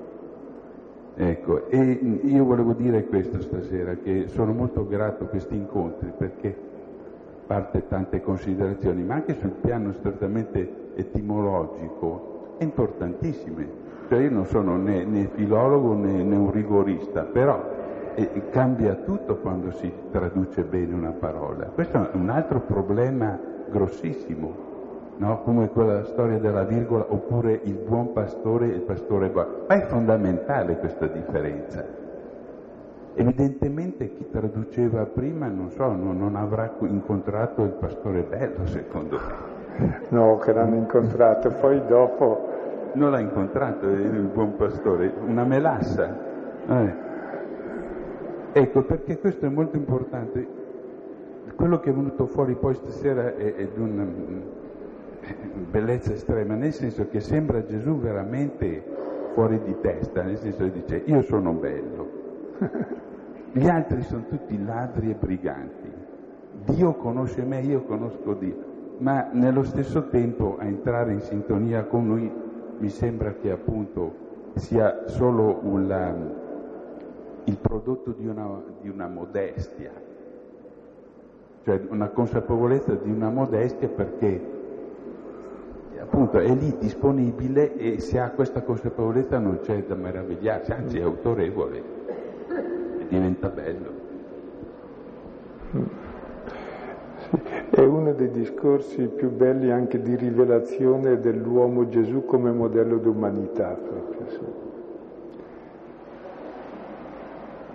Ecco, 1.20 1.69
e 1.69 1.81
io 2.23 2.45
volevo 2.45 2.74
dire 2.74 3.05
questo 3.07 3.40
stasera, 3.40 3.97
che 3.97 4.28
sono 4.28 4.53
molto 4.53 4.86
grato 4.86 5.24
a 5.24 5.27
questi 5.27 5.57
incontri 5.57 6.12
perché 6.16 6.57
parte 7.45 7.89
tante 7.89 8.23
considerazioni, 8.23 9.03
ma 9.03 9.15
anche 9.15 9.35
sul 9.35 9.51
piano 9.51 9.93
strettamente 9.95 10.93
etimologico, 10.95 12.55
importantissime. 12.59 13.66
Cioè 14.09 14.20
io 14.20 14.31
non 14.31 14.47
sono 14.47 14.77
né, 14.77 15.05
né 15.05 15.28
filologo 15.35 15.93
né, 15.95 16.23
né, 16.23 16.36
un 16.36 16.53
rigorista, 16.53 17.23
però 17.23 17.65
eh, 18.15 18.51
cambia 18.51 18.95
tutto 18.95 19.39
quando 19.39 19.73
si 19.73 19.93
traduce 20.12 20.62
bene 20.62 20.95
una 20.95 21.11
parola. 21.11 21.65
Questo 21.65 22.12
è 22.12 22.15
un 22.15 22.28
altro 22.28 22.61
problema 22.61 23.36
grossissimo 23.69 24.68
no? 25.19 25.43
come 25.43 25.69
quella 25.69 26.05
storia 26.05 26.39
della 26.39 26.65
virgola, 26.65 27.07
oppure 27.09 27.61
il 27.65 27.74
buon 27.74 28.12
pastore 28.12 28.66
e 28.66 28.77
il 28.77 28.81
pastore 28.82 29.28
buono. 29.28 29.65
Ma 29.69 29.74
è 29.74 29.86
fondamentale 29.86 30.78
questa 30.78 31.07
differenza. 31.07 31.85
Evidentemente 33.15 34.12
chi 34.15 34.28
traduceva 34.31 35.05
prima, 35.07 35.49
non 35.49 35.70
so, 35.70 35.93
non, 35.93 36.19
non 36.19 36.36
avrà 36.36 36.73
incontrato 36.81 37.62
il 37.62 37.73
pastore 37.73 38.23
bello, 38.23 38.66
secondo 38.66 39.19
me. 39.19 39.57
No, 40.11 40.39
che 40.39 40.53
l'hanno 40.53 40.77
incontrato, 40.77 41.51
poi 41.61 41.85
dopo... 41.86 42.47
Non 42.93 43.11
l'ha 43.11 43.19
incontrato 43.20 43.86
il 43.86 44.31
buon 44.32 44.57
pastore, 44.57 45.12
una 45.27 45.45
melassa. 45.45 46.16
Eh. 46.69 46.95
Ecco, 48.53 48.82
perché 48.82 49.19
questo 49.19 49.47
è 49.47 49.49
molto 49.49 49.77
importante. 49.77 50.47
Quello 51.55 51.81
che 51.81 51.90
è 51.90 51.93
venuto 51.93 52.27
fuori 52.27 52.55
poi 52.55 52.74
stasera 52.74 53.35
è, 53.36 53.55
è 53.55 53.69
di 53.74 53.81
un, 53.81 54.43
bellezza 55.70 56.12
estrema, 56.12 56.55
nel 56.55 56.72
senso 56.72 57.09
che 57.09 57.20
sembra 57.20 57.64
Gesù 57.64 57.98
veramente 57.98 58.82
fuori 59.34 59.60
di 59.62 59.76
testa, 59.80 60.22
nel 60.22 60.38
senso 60.38 60.64
che 60.64 60.72
dice 60.72 61.02
io 61.05 61.22
sono 61.22 61.52
bello, 61.52 62.09
gli 63.52 63.68
altri 63.68 64.02
sono 64.02 64.24
tutti 64.28 64.62
ladri 64.62 65.10
e 65.10 65.14
briganti, 65.14 65.92
Dio 66.64 66.94
conosce 66.94 67.42
me, 67.42 67.60
io 67.60 67.82
conosco 67.82 68.34
Dio, 68.34 68.56
ma 68.98 69.28
nello 69.32 69.62
stesso 69.62 70.09
tempo 70.09 70.56
a 70.59 70.64
entrare 70.64 71.12
in 71.12 71.20
sintonia 71.20 71.84
con 71.84 72.06
Lui 72.06 72.30
mi 72.78 72.88
sembra 72.88 73.34
che 73.34 73.50
appunto 73.50 74.26
sia 74.55 75.06
solo 75.06 75.60
una, 75.62 76.14
il 77.44 77.56
prodotto 77.59 78.12
di 78.12 78.26
una, 78.26 78.60
di 78.80 78.88
una 78.88 79.06
modestia, 79.06 79.92
cioè 81.64 81.80
una 81.88 82.09
consapevolezza 82.09 82.94
di 82.94 83.10
una 83.10 83.30
modestia 83.30 83.88
perché 83.88 84.56
appunto 86.00 86.38
è 86.38 86.54
lì 86.54 86.76
disponibile 86.78 87.74
e 87.76 88.00
se 88.00 88.18
ha 88.18 88.30
questa 88.30 88.62
consapevolezza 88.62 89.38
non 89.38 89.60
c'è 89.60 89.84
da 89.84 89.94
meravigliarsi, 89.94 90.72
anzi 90.72 90.98
è 90.98 91.02
autorevole 91.02 91.82
e 92.98 93.06
diventa 93.08 93.48
bello. 93.48 94.06
È 97.70 97.80
uno 97.80 98.12
dei 98.12 98.30
discorsi 98.30 99.06
più 99.06 99.30
belli 99.30 99.70
anche 99.70 100.00
di 100.00 100.16
rivelazione 100.16 101.20
dell'uomo 101.20 101.88
Gesù 101.88 102.24
come 102.24 102.50
modello 102.50 102.98
d'umanità 102.98 103.68
proprio. 103.68 104.28
Sì. 104.28 104.66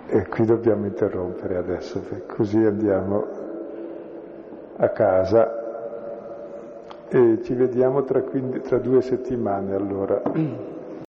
E 0.06 0.28
qui 0.28 0.44
dobbiamo 0.44 0.86
interrompere 0.86 1.56
adesso, 1.56 2.02
così 2.26 2.58
andiamo 2.58 3.24
a 4.76 4.88
casa. 4.90 5.63
E 7.14 7.38
ci 7.44 7.54
vediamo 7.54 8.02
tra, 8.02 8.22
quindi, 8.22 8.60
tra 8.60 8.78
due 8.78 9.00
settimane 9.00 9.72
allora. 9.72 10.20